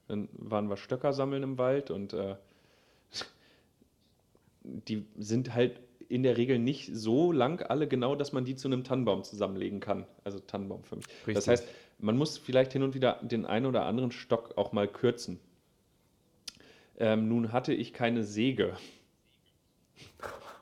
Dann 0.07 0.27
waren 0.33 0.69
wir 0.69 0.77
Stöcker 0.77 1.13
sammeln 1.13 1.43
im 1.43 1.57
Wald 1.57 1.91
und 1.91 2.13
äh, 2.13 2.35
die 4.63 5.05
sind 5.17 5.53
halt 5.53 5.79
in 6.09 6.23
der 6.23 6.37
Regel 6.37 6.59
nicht 6.59 6.89
so 6.93 7.31
lang 7.31 7.61
alle 7.61 7.87
genau, 7.87 8.15
dass 8.15 8.33
man 8.33 8.43
die 8.43 8.55
zu 8.55 8.67
einem 8.67 8.83
Tannenbaum 8.83 9.23
zusammenlegen 9.23 9.79
kann. 9.79 10.05
Also 10.23 10.39
Tannenbaum 10.39 10.83
für 10.83 10.97
mich. 10.97 11.05
Das 11.05 11.27
Richtig. 11.27 11.47
heißt, 11.47 11.67
man 11.99 12.17
muss 12.17 12.37
vielleicht 12.37 12.73
hin 12.73 12.81
und 12.81 12.95
wieder 12.95 13.19
den 13.21 13.45
einen 13.45 13.67
oder 13.67 13.85
anderen 13.85 14.11
Stock 14.11 14.57
auch 14.57 14.71
mal 14.71 14.87
kürzen. 14.87 15.39
Ähm, 16.97 17.29
nun 17.29 17.51
hatte 17.53 17.73
ich 17.73 17.93
keine 17.93 18.23
Säge. 18.23 18.75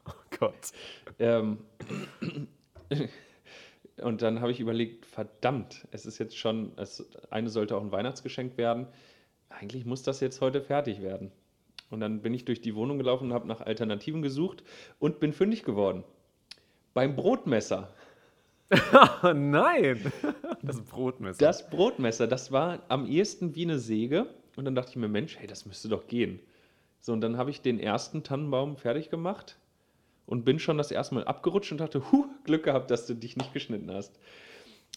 Oh 0.09 0.37
Gott. 0.39 0.71
Ähm, 1.19 1.57
und 3.97 4.21
dann 4.21 4.39
habe 4.39 4.51
ich 4.51 4.61
überlegt, 4.61 5.05
verdammt, 5.05 5.85
es 5.91 6.05
ist 6.05 6.17
jetzt 6.17 6.37
schon, 6.37 6.71
es, 6.77 7.05
eine 7.29 7.49
sollte 7.49 7.75
auch 7.75 7.81
ein 7.81 7.91
Weihnachtsgeschenk 7.91 8.55
werden. 8.57 8.87
Eigentlich 9.49 9.85
muss 9.85 10.03
das 10.03 10.21
jetzt 10.21 10.39
heute 10.39 10.61
fertig 10.61 11.01
werden. 11.01 11.31
Und 11.89 11.99
dann 11.99 12.21
bin 12.21 12.33
ich 12.33 12.45
durch 12.45 12.61
die 12.61 12.75
Wohnung 12.75 12.97
gelaufen 12.97 13.25
und 13.25 13.33
habe 13.33 13.47
nach 13.47 13.61
Alternativen 13.61 14.21
gesucht 14.21 14.63
und 14.99 15.19
bin 15.19 15.33
fündig 15.33 15.63
geworden. 15.63 16.03
Beim 16.93 17.15
Brotmesser. 17.15 17.93
Oh 18.71 19.31
nein. 19.33 20.11
Das 20.61 20.81
Brotmesser. 20.81 21.39
Das 21.39 21.69
Brotmesser, 21.69 22.27
das 22.27 22.51
war 22.51 22.79
am 22.89 23.05
ehesten 23.05 23.55
wie 23.55 23.63
eine 23.63 23.79
Säge. 23.79 24.27
Und 24.55 24.65
dann 24.65 24.75
dachte 24.75 24.91
ich 24.91 24.95
mir, 24.97 25.07
Mensch, 25.07 25.37
hey, 25.37 25.47
das 25.47 25.65
müsste 25.65 25.87
doch 25.87 26.07
gehen. 26.07 26.39
So, 26.99 27.13
und 27.13 27.21
dann 27.21 27.37
habe 27.37 27.51
ich 27.51 27.61
den 27.61 27.79
ersten 27.79 28.23
Tannenbaum 28.23 28.75
fertig 28.75 29.09
gemacht 29.09 29.57
und 30.25 30.43
bin 30.43 30.59
schon 30.59 30.77
das 30.77 30.91
erste 30.91 31.15
Mal 31.15 31.23
abgerutscht 31.23 31.71
und 31.71 31.77
dachte, 31.79 32.11
huh, 32.11 32.25
Glück 32.43 32.63
gehabt, 32.63 32.91
dass 32.91 33.05
du 33.05 33.13
dich 33.13 33.37
nicht 33.37 33.53
geschnitten 33.53 33.91
hast. 33.91 34.19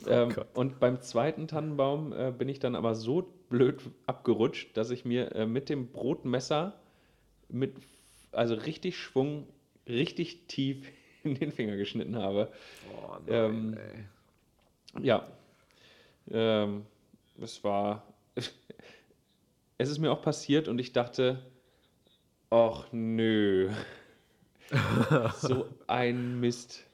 Ähm, 0.06 0.30
Gott. 0.30 0.46
und 0.54 0.80
beim 0.80 1.02
zweiten 1.02 1.46
Tannenbaum 1.46 2.12
äh, 2.12 2.32
bin 2.36 2.48
ich 2.48 2.58
dann 2.58 2.74
aber 2.74 2.94
so 2.94 3.34
blöd 3.50 3.80
abgerutscht, 4.06 4.76
dass 4.76 4.90
ich 4.90 5.04
mir 5.04 5.34
äh, 5.34 5.46
mit 5.46 5.68
dem 5.68 5.88
Brotmesser 5.88 6.79
mit, 7.52 7.74
also 8.32 8.54
richtig 8.54 8.98
Schwung, 8.98 9.46
richtig 9.88 10.46
tief 10.46 10.86
in 11.24 11.34
den 11.34 11.52
Finger 11.52 11.76
geschnitten 11.76 12.16
habe. 12.16 12.52
oh 12.92 13.16
ähm, 13.28 13.76
ey. 13.76 15.04
Ja. 15.04 15.26
Ähm, 16.30 16.86
es 17.40 17.62
war. 17.64 18.04
Es 19.82 19.88
ist 19.88 19.98
mir 19.98 20.12
auch 20.12 20.20
passiert 20.20 20.68
und 20.68 20.78
ich 20.78 20.92
dachte, 20.92 21.42
ach 22.50 22.86
nö. 22.92 23.70
so 25.40 25.66
ein 25.86 26.38
Mist. 26.38 26.84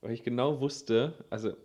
Weil 0.00 0.12
ich 0.12 0.22
genau 0.22 0.60
wusste, 0.60 1.12
also 1.28 1.56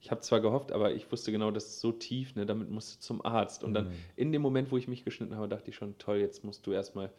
ich 0.00 0.10
habe 0.10 0.20
zwar 0.20 0.40
gehofft, 0.40 0.72
aber 0.72 0.92
ich 0.92 1.10
wusste 1.10 1.32
genau, 1.32 1.50
das 1.50 1.66
ist 1.66 1.80
so 1.80 1.92
tief, 1.92 2.34
ne, 2.36 2.46
damit 2.46 2.70
musst 2.70 2.96
du 2.96 3.00
zum 3.00 3.24
Arzt. 3.24 3.64
Und 3.64 3.74
dann 3.74 3.90
in 4.16 4.32
dem 4.32 4.40
Moment, 4.40 4.70
wo 4.70 4.76
ich 4.76 4.88
mich 4.88 5.04
geschnitten 5.04 5.36
habe, 5.36 5.48
dachte 5.48 5.70
ich 5.70 5.76
schon, 5.76 5.98
toll, 5.98 6.18
jetzt 6.18 6.44
musst 6.44 6.66
du 6.66 6.72
erstmal, 6.72 7.10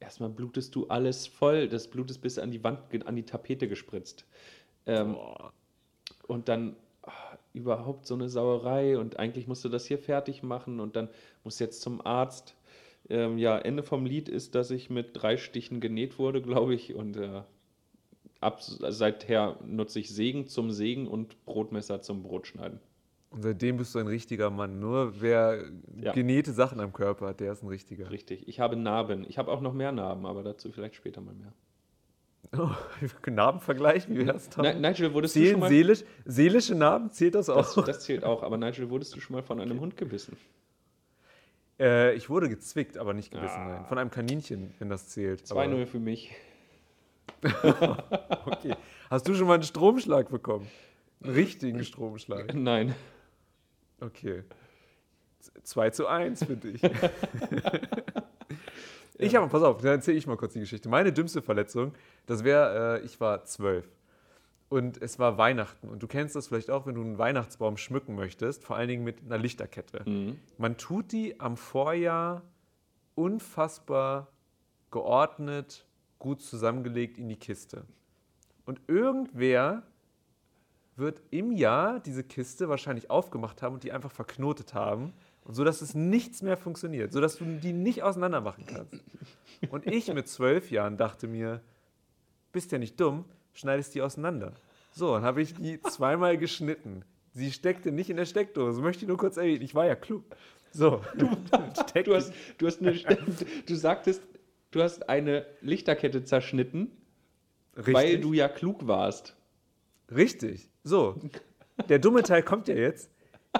erstmal 0.00 0.30
blutest 0.30 0.74
du 0.74 0.88
alles 0.88 1.26
voll. 1.26 1.68
Das 1.68 1.88
Blut 1.88 2.10
ist 2.10 2.18
bis 2.18 2.38
an 2.38 2.50
die 2.50 2.64
Wand, 2.64 2.80
an 3.06 3.16
die 3.16 3.24
Tapete 3.24 3.68
gespritzt. 3.68 4.24
Ähm, 4.86 5.16
und 6.26 6.48
dann 6.48 6.76
ah, 7.02 7.12
überhaupt 7.52 8.06
so 8.06 8.14
eine 8.14 8.28
Sauerei 8.28 8.98
und 8.98 9.18
eigentlich 9.18 9.46
musst 9.46 9.64
du 9.64 9.68
das 9.68 9.86
hier 9.86 9.98
fertig 9.98 10.42
machen 10.42 10.80
und 10.80 10.96
dann 10.96 11.08
musst 11.44 11.60
du 11.60 11.64
jetzt 11.64 11.82
zum 11.82 12.04
Arzt. 12.04 12.56
Ähm, 13.08 13.38
ja, 13.38 13.58
Ende 13.58 13.82
vom 13.82 14.06
Lied 14.06 14.28
ist, 14.28 14.54
dass 14.54 14.70
ich 14.70 14.90
mit 14.90 15.10
drei 15.12 15.36
Stichen 15.36 15.80
genäht 15.80 16.18
wurde, 16.18 16.40
glaube 16.42 16.74
ich, 16.74 16.94
und 16.94 17.16
äh, 17.16 17.42
ab, 18.40 18.62
seither 18.62 19.58
nutze 19.64 20.00
ich 20.00 20.10
Sägen 20.10 20.46
zum 20.46 20.70
Sägen 20.70 21.06
und 21.06 21.44
Brotmesser 21.44 22.02
zum 22.02 22.22
Brotschneiden. 22.22 22.80
Und 23.30 23.42
seitdem 23.42 23.76
bist 23.76 23.94
du 23.94 24.00
ein 24.00 24.08
richtiger 24.08 24.50
Mann. 24.50 24.80
Nur 24.80 25.20
wer 25.20 25.64
Ja. 25.96 26.12
genähte 26.12 26.52
Sachen 26.52 26.80
am 26.80 26.92
Körper 26.92 27.28
hat, 27.28 27.40
der 27.40 27.52
ist 27.52 27.62
ein 27.62 27.68
richtiger. 27.68 28.10
Richtig. 28.10 28.48
Ich 28.48 28.58
habe 28.60 28.74
Narben. 28.76 29.24
Ich 29.28 29.38
habe 29.38 29.52
auch 29.52 29.60
noch 29.60 29.72
mehr 29.72 29.92
Narben, 29.92 30.26
aber 30.26 30.42
dazu 30.42 30.72
vielleicht 30.72 30.96
später 30.96 31.20
mal 31.20 31.34
mehr. 31.34 31.52
Oh, 32.58 32.70
Narbenvergleich, 33.30 34.08
wie 34.08 34.26
wär's 34.26 34.48
da? 34.48 34.62
Ni- 34.62 34.80
Nigel, 34.80 35.14
wurdest 35.14 35.36
du 35.36 35.40
schon 35.40 35.46
Zählen 35.46 35.60
mal... 35.60 35.68
seelisch, 35.68 36.04
seelische 36.24 36.74
Narben, 36.74 37.10
zählt 37.12 37.36
das 37.36 37.48
auch? 37.48 37.74
Das, 37.74 37.84
das 37.86 38.00
zählt 38.00 38.24
auch, 38.24 38.42
aber 38.42 38.56
Nigel, 38.56 38.90
wurdest 38.90 39.14
du 39.14 39.20
schon 39.20 39.36
mal 39.36 39.42
von 39.42 39.60
einem 39.60 39.78
Hund 39.78 39.96
gebissen? 39.96 40.36
Äh, 41.78 42.14
ich 42.14 42.28
wurde 42.28 42.48
gezwickt, 42.48 42.98
aber 42.98 43.14
nicht 43.14 43.30
gebissen. 43.30 43.54
Ah. 43.60 43.68
Nein. 43.68 43.84
Von 43.86 43.98
einem 43.98 44.10
Kaninchen, 44.10 44.74
wenn 44.80 44.88
das 44.88 45.08
zählt. 45.08 45.42
2-0 45.44 45.86
für 45.86 46.00
mich. 46.00 46.32
Okay. 48.46 48.74
Hast 49.08 49.26
du 49.28 49.34
schon 49.34 49.46
mal 49.46 49.54
einen 49.54 49.62
Stromschlag 49.62 50.28
bekommen? 50.30 50.66
Einen 51.22 51.34
richtigen 51.34 51.84
Stromschlag. 51.84 52.54
Nein. 52.54 52.94
Okay. 54.00 54.44
2 55.62 55.90
zu 55.90 56.06
1 56.06 56.44
für 56.44 56.56
dich. 56.56 56.82
ich 59.18 59.34
habe, 59.34 59.48
pass 59.48 59.62
auf, 59.62 59.78
dann 59.78 59.92
erzähle 59.92 60.18
ich 60.18 60.26
mal 60.26 60.36
kurz 60.36 60.52
die 60.52 60.60
Geschichte. 60.60 60.88
Meine 60.88 61.12
dümmste 61.12 61.42
Verletzung, 61.42 61.94
das 62.26 62.44
wäre, 62.44 63.00
äh, 63.00 63.04
ich 63.04 63.20
war 63.20 63.44
zwölf. 63.44 63.88
Und 64.68 65.02
es 65.02 65.18
war 65.18 65.36
Weihnachten. 65.36 65.88
Und 65.88 66.02
du 66.02 66.06
kennst 66.06 66.36
das 66.36 66.46
vielleicht 66.46 66.70
auch, 66.70 66.86
wenn 66.86 66.94
du 66.94 67.00
einen 67.00 67.18
Weihnachtsbaum 67.18 67.76
schmücken 67.76 68.14
möchtest, 68.14 68.62
vor 68.62 68.76
allen 68.76 68.88
Dingen 68.88 69.02
mit 69.02 69.20
einer 69.24 69.36
Lichterkette. 69.36 70.08
Mhm. 70.08 70.38
Man 70.58 70.76
tut 70.76 71.10
die 71.10 71.40
am 71.40 71.56
Vorjahr 71.56 72.42
unfassbar 73.16 74.28
geordnet, 74.92 75.86
gut 76.20 76.40
zusammengelegt 76.40 77.18
in 77.18 77.28
die 77.28 77.36
Kiste. 77.36 77.84
Und 78.64 78.80
irgendwer 78.86 79.82
wird 81.00 81.20
im 81.30 81.50
Jahr 81.50 81.98
diese 82.00 82.22
Kiste 82.22 82.68
wahrscheinlich 82.68 83.10
aufgemacht 83.10 83.62
haben 83.62 83.74
und 83.74 83.82
die 83.82 83.92
einfach 83.92 84.12
verknotet 84.12 84.74
haben. 84.74 85.12
Und 85.42 85.54
so, 85.54 85.64
dass 85.64 85.82
es 85.82 85.94
nichts 85.94 86.42
mehr 86.42 86.56
funktioniert, 86.56 87.12
so 87.12 87.20
dass 87.20 87.36
du 87.36 87.44
die 87.44 87.72
nicht 87.72 88.02
auseinander 88.02 88.40
machen 88.40 88.66
kannst. 88.66 89.02
Und 89.70 89.86
ich 89.86 90.12
mit 90.12 90.28
zwölf 90.28 90.70
Jahren 90.70 90.96
dachte 90.96 91.26
mir, 91.26 91.60
bist 92.52 92.72
ja 92.72 92.78
nicht 92.78 93.00
dumm, 93.00 93.24
schneidest 93.52 93.94
die 93.94 94.02
auseinander. 94.02 94.52
So, 94.92 95.14
dann 95.14 95.22
habe 95.22 95.42
ich 95.42 95.54
die 95.54 95.80
zweimal 95.80 96.36
geschnitten. 96.38 97.04
Sie 97.32 97.52
steckte 97.52 97.92
nicht 97.92 98.10
in 98.10 98.16
der 98.16 98.26
Steckdose, 98.26 98.80
möchte 98.80 99.04
ich 99.04 99.08
nur 99.08 99.16
kurz 99.16 99.36
erwähnen. 99.36 99.62
Ich 99.62 99.74
war 99.74 99.86
ja 99.86 99.94
klug. 99.94 100.24
So, 100.72 101.00
steck 101.88 102.04
Du 102.04 102.14
hast, 102.14 102.32
du 102.58 102.66
hast 102.66 102.80
eine, 102.80 102.92
du 103.66 103.74
sagtest, 103.74 104.22
du 104.70 104.82
hast 104.82 105.08
eine 105.08 105.46
Lichterkette 105.60 106.24
zerschnitten, 106.24 106.90
richtig, 107.76 107.94
weil 107.94 108.20
du 108.20 108.32
ja 108.32 108.48
klug 108.48 108.86
warst. 108.86 109.36
Richtig. 110.14 110.70
So. 110.82 111.20
Der 111.88 111.98
dumme 111.98 112.22
Teil 112.22 112.42
kommt 112.42 112.68
ja 112.68 112.74
jetzt. 112.74 113.10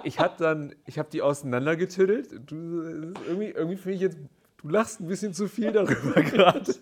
Ich 0.04 0.20
habe 0.20 0.34
dann, 0.38 0.74
ich 0.86 0.98
habe 0.98 1.08
die 1.10 1.22
auseinandergetüdelt. 1.22 2.50
Du, 2.50 2.82
irgendwie, 3.26 3.50
irgendwie 3.50 3.76
finde 3.76 3.94
ich 3.96 4.00
jetzt, 4.00 4.18
du 4.58 4.68
lachst 4.68 5.00
ein 5.00 5.06
bisschen 5.06 5.34
zu 5.34 5.48
viel 5.48 5.72
darüber 5.72 6.22
gerade. 6.22 6.74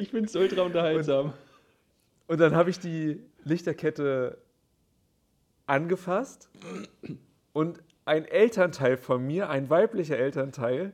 Ich 0.00 0.10
finde 0.10 0.26
es 0.26 0.36
ultra 0.36 0.62
unterhaltsam. 0.62 1.32
Und 2.26 2.40
dann 2.40 2.54
habe 2.54 2.70
ich 2.70 2.78
die 2.78 3.20
Lichterkette 3.42 4.38
angefasst 5.66 6.48
und 7.52 7.82
ein 8.04 8.24
Elternteil 8.24 8.96
von 8.96 9.26
mir, 9.26 9.48
ein 9.48 9.70
weiblicher 9.70 10.18
Elternteil, 10.18 10.92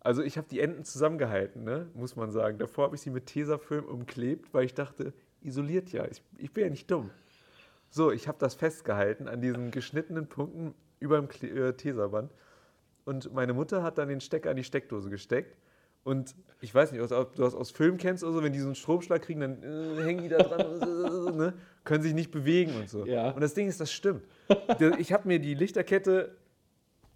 also 0.00 0.22
ich 0.22 0.36
habe 0.36 0.48
die 0.48 0.60
Enden 0.60 0.84
zusammengehalten, 0.84 1.62
ne, 1.62 1.88
muss 1.94 2.16
man 2.16 2.32
sagen. 2.32 2.58
Davor 2.58 2.84
habe 2.84 2.96
ich 2.96 3.02
sie 3.02 3.10
mit 3.10 3.26
Tesafilm 3.26 3.84
umklebt, 3.84 4.52
weil 4.52 4.64
ich 4.64 4.74
dachte, 4.74 5.12
isoliert 5.44 5.92
ja, 5.92 6.06
ich, 6.10 6.22
ich 6.38 6.52
bin 6.52 6.64
ja 6.64 6.70
nicht 6.70 6.90
dumm. 6.90 7.10
So, 7.90 8.10
ich 8.10 8.28
habe 8.28 8.38
das 8.38 8.54
festgehalten 8.54 9.28
an 9.28 9.40
diesen 9.40 9.70
geschnittenen 9.70 10.26
Punkten 10.26 10.74
über 10.98 11.18
dem 11.18 11.28
Kle 11.28 11.68
äh, 11.68 11.72
Tesaband. 11.74 12.32
Und 13.04 13.34
meine 13.34 13.52
Mutter 13.52 13.82
hat 13.82 13.98
dann 13.98 14.08
den 14.08 14.20
Stecker 14.20 14.50
an 14.50 14.56
die 14.56 14.64
Steckdose 14.64 15.10
gesteckt. 15.10 15.56
Und 16.04 16.34
ich 16.60 16.74
weiß 16.74 16.92
nicht, 16.92 17.00
ob 17.00 17.34
du 17.36 17.42
das 17.42 17.54
aus 17.54 17.70
Filmen 17.70 17.98
kennst 17.98 18.24
oder 18.24 18.32
so, 18.32 18.42
wenn 18.42 18.52
die 18.52 18.58
so 18.58 18.66
einen 18.66 18.74
Stromschlag 18.74 19.22
kriegen, 19.22 19.40
dann 19.40 19.62
äh, 19.62 20.02
hängen 20.02 20.22
die 20.22 20.28
da 20.28 20.38
dran, 20.38 21.36
ne? 21.36 21.54
können 21.84 22.02
sich 22.02 22.14
nicht 22.14 22.30
bewegen 22.30 22.74
und 22.76 22.88
so. 22.88 23.06
Ja. 23.06 23.30
Und 23.30 23.40
das 23.40 23.54
Ding 23.54 23.68
ist, 23.68 23.80
das 23.80 23.92
stimmt. 23.92 24.24
Ich 24.98 25.12
habe 25.12 25.28
mir 25.28 25.38
die 25.38 25.54
Lichterkette 25.54 26.36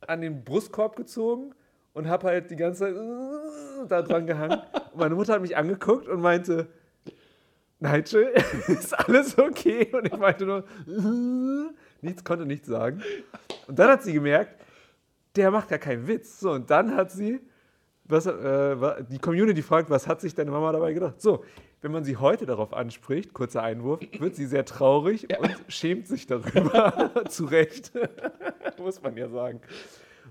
an 0.06 0.20
den 0.20 0.44
Brustkorb 0.44 0.94
gezogen 0.94 1.54
und 1.94 2.08
habe 2.08 2.28
halt 2.28 2.50
die 2.50 2.56
ganze 2.56 2.80
Zeit 2.80 2.94
äh, 2.94 3.88
da 3.88 4.02
dran 4.02 4.26
gehangen. 4.26 4.60
Und 4.92 5.00
meine 5.00 5.14
Mutter 5.14 5.32
hat 5.32 5.42
mich 5.42 5.56
angeguckt 5.56 6.06
und 6.06 6.20
meinte, 6.20 6.68
Nigel, 7.78 8.32
ist 8.68 8.98
alles 8.98 9.38
okay? 9.38 9.88
Und 9.92 10.06
ich 10.06 10.16
meinte 10.16 10.46
nur, 10.46 10.64
äh, 10.86 11.74
nichts, 12.00 12.24
konnte 12.24 12.46
nichts 12.46 12.68
sagen. 12.68 13.02
Und 13.66 13.78
dann 13.78 13.90
hat 13.90 14.02
sie 14.02 14.12
gemerkt, 14.12 14.60
der 15.36 15.50
macht 15.50 15.70
ja 15.70 15.78
keinen 15.78 16.06
Witz. 16.06 16.40
So, 16.40 16.52
und 16.52 16.70
dann 16.70 16.96
hat 16.96 17.10
sie, 17.10 17.40
was, 18.04 18.26
äh, 18.26 19.04
die 19.10 19.18
Community 19.18 19.62
fragt, 19.62 19.90
was 19.90 20.06
hat 20.06 20.20
sich 20.20 20.34
deine 20.34 20.50
Mama 20.50 20.72
dabei 20.72 20.92
gedacht? 20.92 21.20
So, 21.20 21.44
wenn 21.82 21.92
man 21.92 22.04
sie 22.04 22.16
heute 22.16 22.46
darauf 22.46 22.72
anspricht, 22.72 23.34
kurzer 23.34 23.62
Einwurf, 23.62 24.00
wird 24.18 24.34
sie 24.34 24.46
sehr 24.46 24.64
traurig 24.64 25.26
ja. 25.30 25.38
und 25.38 25.54
schämt 25.68 26.08
sich 26.08 26.26
darüber. 26.26 27.10
Zu 27.28 27.44
Recht, 27.44 27.92
muss 28.78 29.02
man 29.02 29.16
ja 29.16 29.28
sagen. 29.28 29.60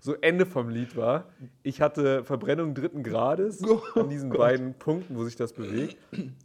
So 0.06 0.14
Ende 0.22 0.45
vom 0.45 0.70
Lied 0.70 0.95
war, 0.95 1.32
ich 1.64 1.82
hatte 1.82 2.24
Verbrennung 2.24 2.76
dritten 2.76 3.01
Grades 3.01 3.64
oh 3.64 3.82
an 3.95 4.08
diesen 4.08 4.32
oh 4.32 4.38
beiden 4.38 4.76
Punkten, 4.76 5.18
wo 5.18 5.24
sich 5.24 5.36
das 5.36 5.51
bewegt. 5.51 5.97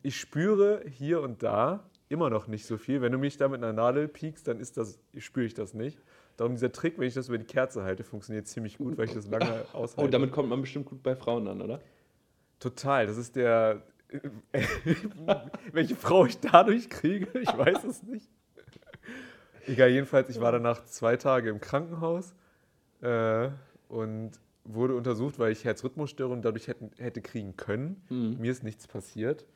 Ich 0.03 0.19
spüre 0.19 0.83
hier 0.89 1.21
und 1.21 1.43
da 1.43 1.85
immer 2.09 2.31
noch 2.31 2.47
nicht 2.47 2.65
so 2.65 2.79
viel. 2.79 3.03
Wenn 3.03 3.13
du 3.13 3.19
mich 3.19 3.37
da 3.37 3.49
mit 3.49 3.63
einer 3.63 3.75
Nadel 3.75 4.09
piekst, 4.09 4.49
dann 4.49 4.61
ist 4.61 4.79
das, 4.79 4.99
spüre 5.19 5.45
ich 5.45 5.53
das 5.53 5.75
nicht. 5.75 5.99
Darum 6.39 6.55
dieser 6.55 6.73
Trick, 6.73 6.99
wenn 6.99 7.07
ich 7.07 7.13
das 7.13 7.29
über 7.29 7.37
die 7.37 7.45
Kerze 7.45 7.83
halte, 7.83 8.03
funktioniert 8.03 8.47
ziemlich 8.47 8.79
gut, 8.79 8.97
weil 8.97 9.05
ich 9.05 9.13
das 9.13 9.27
lange 9.27 9.67
aushalte. 9.75 10.09
Oh, 10.09 10.11
damit 10.11 10.33
kommt 10.33 10.49
man 10.49 10.63
bestimmt 10.63 10.87
gut 10.87 11.03
bei 11.03 11.15
Frauen 11.15 11.47
an, 11.47 11.61
oder? 11.61 11.83
Total. 12.61 13.07
Das 13.07 13.19
ist 13.19 13.37
der. 13.37 13.83
welche 15.73 15.97
Frau 15.97 16.25
ich 16.25 16.41
dadurch 16.41 16.89
kriege, 16.89 17.39
ich 17.39 17.59
weiß 17.59 17.85
es 17.85 18.03
nicht. 18.05 18.31
Egal, 19.67 19.91
jedenfalls, 19.91 20.31
ich 20.31 20.41
war 20.41 20.51
danach 20.51 20.83
zwei 20.87 21.19
Tage 21.19 21.51
im 21.51 21.61
Krankenhaus 21.61 22.35
äh, 23.03 23.51
und 23.89 24.33
wurde 24.65 24.95
untersucht, 24.95 25.39
weil 25.39 25.53
ich 25.53 25.65
Herzrhythmusstörungen 25.65 26.43
dadurch 26.43 26.69
hätte, 26.69 26.91
hätte 26.99 27.21
kriegen 27.21 27.57
können. 27.57 28.03
Mhm. 28.09 28.37
Mir 28.39 28.53
ist 28.53 28.63
nichts 28.63 28.87
passiert. 28.87 29.47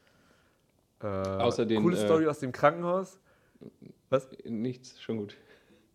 Äh, 1.03 1.07
Außer 1.07 1.67
den, 1.67 1.83
coole 1.83 1.97
Story 1.97 2.25
äh, 2.25 2.29
aus 2.29 2.39
dem 2.39 2.53
Krankenhaus. 2.53 3.21
Was? 4.11 4.29
Nichts, 4.45 5.01
schon 5.01 5.19
gut. 5.19 5.37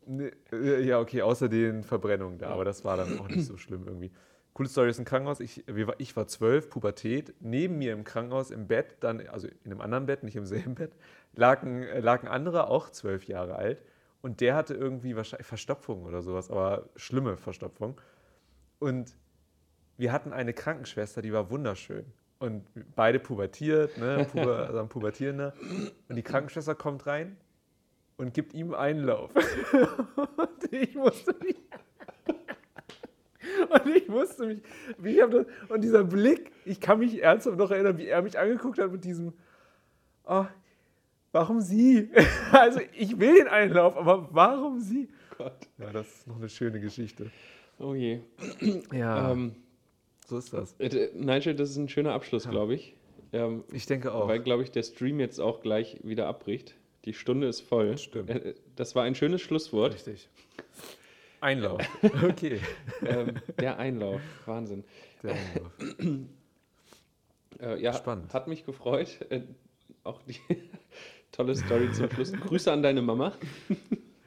Ne, 0.06 0.32
äh, 0.52 0.84
ja, 0.84 1.00
okay, 1.00 1.22
außer 1.22 1.50
den 1.50 1.84
Verbrennungen 1.84 2.38
da, 2.38 2.50
aber 2.50 2.66
das 2.66 2.84
war 2.84 2.98
dann 2.98 3.20
auch 3.20 3.28
nicht 3.28 3.46
so 3.46 3.58
schlimm 3.58 3.86
irgendwie. 3.86 4.12
Coole 4.54 4.70
Story 4.70 4.90
ist 4.90 5.00
ein 5.00 5.06
Krankenhaus. 5.06 5.40
Ich, 5.40 5.64
ich 6.00 6.16
war 6.16 6.28
zwölf, 6.28 6.70
Pubertät. 6.70 7.34
Neben 7.40 7.78
mir 7.78 7.94
im 7.94 8.04
Krankenhaus 8.04 8.52
im 8.52 8.68
Bett, 8.68 8.98
dann, 9.00 9.26
also 9.28 9.48
in 9.48 9.72
einem 9.72 9.82
anderen 9.82 10.06
Bett, 10.06 10.24
nicht 10.24 10.36
im 10.36 10.46
selben 10.46 10.76
Bett, 10.76 10.92
lag 11.34 11.64
ein, 11.64 11.86
lag 12.02 12.24
ein 12.24 12.28
anderer, 12.28 12.70
auch 12.70 12.90
zwölf 12.90 13.26
Jahre 13.26 13.56
alt. 13.56 13.82
Und 14.22 14.42
der 14.42 14.56
hatte 14.56 14.74
irgendwie 14.74 15.16
wahrscheinlich 15.16 15.48
Verstopfung 15.48 16.06
oder 16.06 16.22
sowas, 16.22 16.50
aber 16.50 16.90
schlimme 16.96 17.38
Verstopfung. 17.38 18.00
Und 18.80 19.16
wir 19.98 20.12
hatten 20.12 20.34
eine 20.34 20.54
Krankenschwester, 20.54 21.22
die 21.22 21.32
war 21.32 21.50
wunderschön. 21.50 22.06
Und 22.40 22.66
beide 22.96 23.20
pubertiert, 23.20 23.98
ne? 23.98 24.26
Puber, 24.32 24.68
also 24.68 24.80
ein 24.80 24.90
Pubertierender. 24.90 25.54
Und 26.08 26.16
die 26.16 26.24
Krankenschwester 26.24 26.76
kommt 26.76 27.06
rein 27.06 27.38
und 28.18 28.34
gibt 28.34 28.54
ihm 28.54 28.74
Einlauf. 28.74 29.32
und 29.36 30.74
ich 30.74 30.96
musste 30.96 31.36
mich. 31.42 31.58
Und 33.70 33.96
ich 33.96 34.08
musste 34.08 34.48
mich. 34.48 34.62
Wie 34.98 35.20
ich 35.20 35.30
das, 35.30 35.46
und 35.68 35.82
dieser 35.82 36.04
Blick, 36.04 36.52
ich 36.66 36.80
kann 36.80 37.00
mich 37.00 37.22
ernsthaft 37.22 37.58
noch 37.58 37.72
erinnern, 37.72 37.98
wie 37.98 38.08
er 38.08 38.22
mich 38.22 38.40
angeguckt 38.40 38.80
hat 38.80 38.92
mit 38.92 39.04
diesem. 39.04 39.34
Oh, 40.24 40.46
warum 41.32 41.62
sie? 41.62 42.10
Also, 42.52 42.80
ich 42.94 43.20
will 43.20 43.36
den 43.36 43.48
Einlauf, 43.48 43.96
aber 43.96 44.28
warum 44.32 44.80
sie? 44.80 45.08
Gott. 45.38 45.68
Ja, 45.78 45.92
das 45.92 46.08
ist 46.08 46.28
noch 46.28 46.38
eine 46.38 46.50
schöne 46.50 46.80
Geschichte. 46.80 47.32
Oh 47.78 47.94
je. 47.94 48.20
Ja. 48.92 49.32
Ähm, 49.32 49.56
so 50.26 50.38
ist 50.38 50.52
das. 50.52 50.74
Äh, 50.80 51.10
Nigel, 51.14 51.56
das 51.56 51.70
ist 51.72 51.78
ein 51.78 51.90
schöner 51.90 52.14
Abschluss, 52.14 52.46
ja. 52.46 52.52
glaube 52.52 52.76
ich. 52.76 52.96
Ähm, 53.32 53.64
ich 53.72 53.86
denke 53.86 54.14
auch. 54.14 54.28
Weil, 54.28 54.40
glaube 54.42 54.64
ich, 54.64 54.72
der 54.72 54.84
Stream 54.84 55.20
jetzt 55.20 55.40
auch 55.40 55.62
gleich 55.62 56.00
wieder 56.04 56.28
abbricht. 56.28 56.76
Die 57.06 57.14
Stunde 57.14 57.48
ist 57.48 57.62
voll. 57.62 57.98
Stimmt. 57.98 58.30
Äh, 58.30 58.56
das 58.76 58.96
war 58.96 59.04
ein 59.04 59.16
schönes 59.16 59.42
Schlusswort. 59.42 59.94
Richtig. 59.94 60.30
Einlauf. 61.42 61.82
Okay. 62.24 62.60
ähm, 63.06 63.36
der 63.60 63.80
Einlauf. 63.80 64.22
Wahnsinn. 64.46 64.84
Der 65.24 65.36
Einlauf. 65.36 65.72
Äh, 67.60 67.82
ja, 67.82 67.94
Spannend. 67.94 68.34
Hat 68.34 68.48
mich 68.48 68.66
gefreut. 68.66 69.26
Äh, 69.30 69.42
auch 70.04 70.22
die 70.24 70.40
tolle 71.40 71.56
Story 71.56 71.90
zum 71.94 72.10
Schluss. 72.12 72.34
Grüße 72.34 72.70
an 72.70 72.84
deine 72.84 73.02
Mama. 73.02 73.32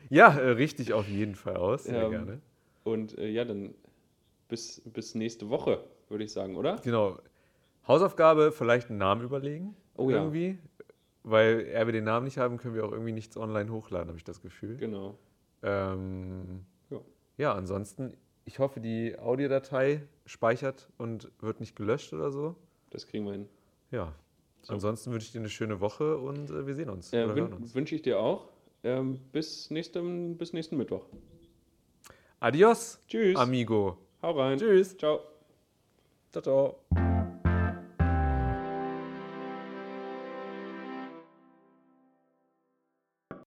ja, 0.09 0.35
äh, 0.35 0.53
richtig 0.53 0.95
auf 0.95 1.07
jeden 1.07 1.35
Fall 1.35 1.57
aus. 1.59 1.85
Sehr 1.85 2.05
ähm, 2.05 2.11
gerne. 2.11 2.41
Und 2.85 3.19
äh, 3.19 3.29
ja, 3.29 3.45
dann 3.45 3.75
bis, 4.49 4.81
bis 4.87 5.15
nächste 5.15 5.51
Woche, 5.51 5.85
würde 6.09 6.25
ich 6.25 6.33
sagen, 6.33 6.57
oder? 6.57 6.77
Genau. 6.83 7.19
Hausaufgabe, 7.87 8.51
vielleicht 8.51 8.89
einen 8.89 8.99
Namen 8.99 9.23
überlegen. 9.25 9.77
Oh 9.97 10.09
irgendwie. 10.09 10.49
ja. 10.49 10.85
Weil 11.25 11.67
er 11.67 11.87
wir 11.87 11.93
den 11.93 12.05
Namen 12.05 12.25
nicht 12.25 12.39
haben, 12.39 12.57
können 12.57 12.75
wir 12.75 12.87
auch 12.87 12.93
irgendwie 12.93 13.13
nichts 13.13 13.37
online 13.37 13.71
hochladen, 13.71 14.09
habe 14.09 14.17
ich 14.17 14.25
das 14.25 14.41
Gefühl. 14.41 14.79
Genau. 14.79 15.19
Ähm, 15.63 16.65
ja. 16.89 17.01
ja, 17.37 17.55
ansonsten, 17.55 18.15
ich 18.47 18.59
hoffe, 18.59 18.81
die 18.81 19.19
Audiodatei 19.19 20.01
speichert 20.25 20.89
und 20.97 21.31
wird 21.41 21.61
nicht 21.61 21.77
gelöscht 21.77 22.15
oder 22.15 22.31
so. 22.31 22.57
Das 22.89 23.07
kriegen 23.07 23.27
wir 23.27 23.33
hin. 23.33 23.49
Ja. 23.91 24.15
So. 24.63 24.75
Ansonsten 24.75 25.13
wünsche 25.13 25.27
ich 25.27 25.33
dir 25.33 25.41
eine 25.41 25.49
schöne 25.49 25.81
Woche 25.81 26.17
und 26.19 26.51
äh, 26.51 26.67
wir 26.67 26.75
sehen 26.75 26.89
uns. 26.89 27.13
Äh, 27.13 27.35
wün 27.35 27.75
Wünsche 27.75 27.95
ich 27.95 28.03
dir 28.03 28.21
auch. 28.21 28.49
Ähm, 28.85 29.19
bis, 29.33 29.71
nächsten, 29.71 30.37
bis 30.37 30.53
nächsten 30.53 30.77
Mittwoch. 30.77 31.05
Adios. 32.41 33.01
Tschüss. 33.09 33.37
Amigo. 33.37 33.99
Hau 34.23 34.33
rein. 34.33 34.59
Tschüss. 34.59 34.97
Ciao. 34.97 35.21
Ciao, 36.33 36.43
ciao. 36.43 37.12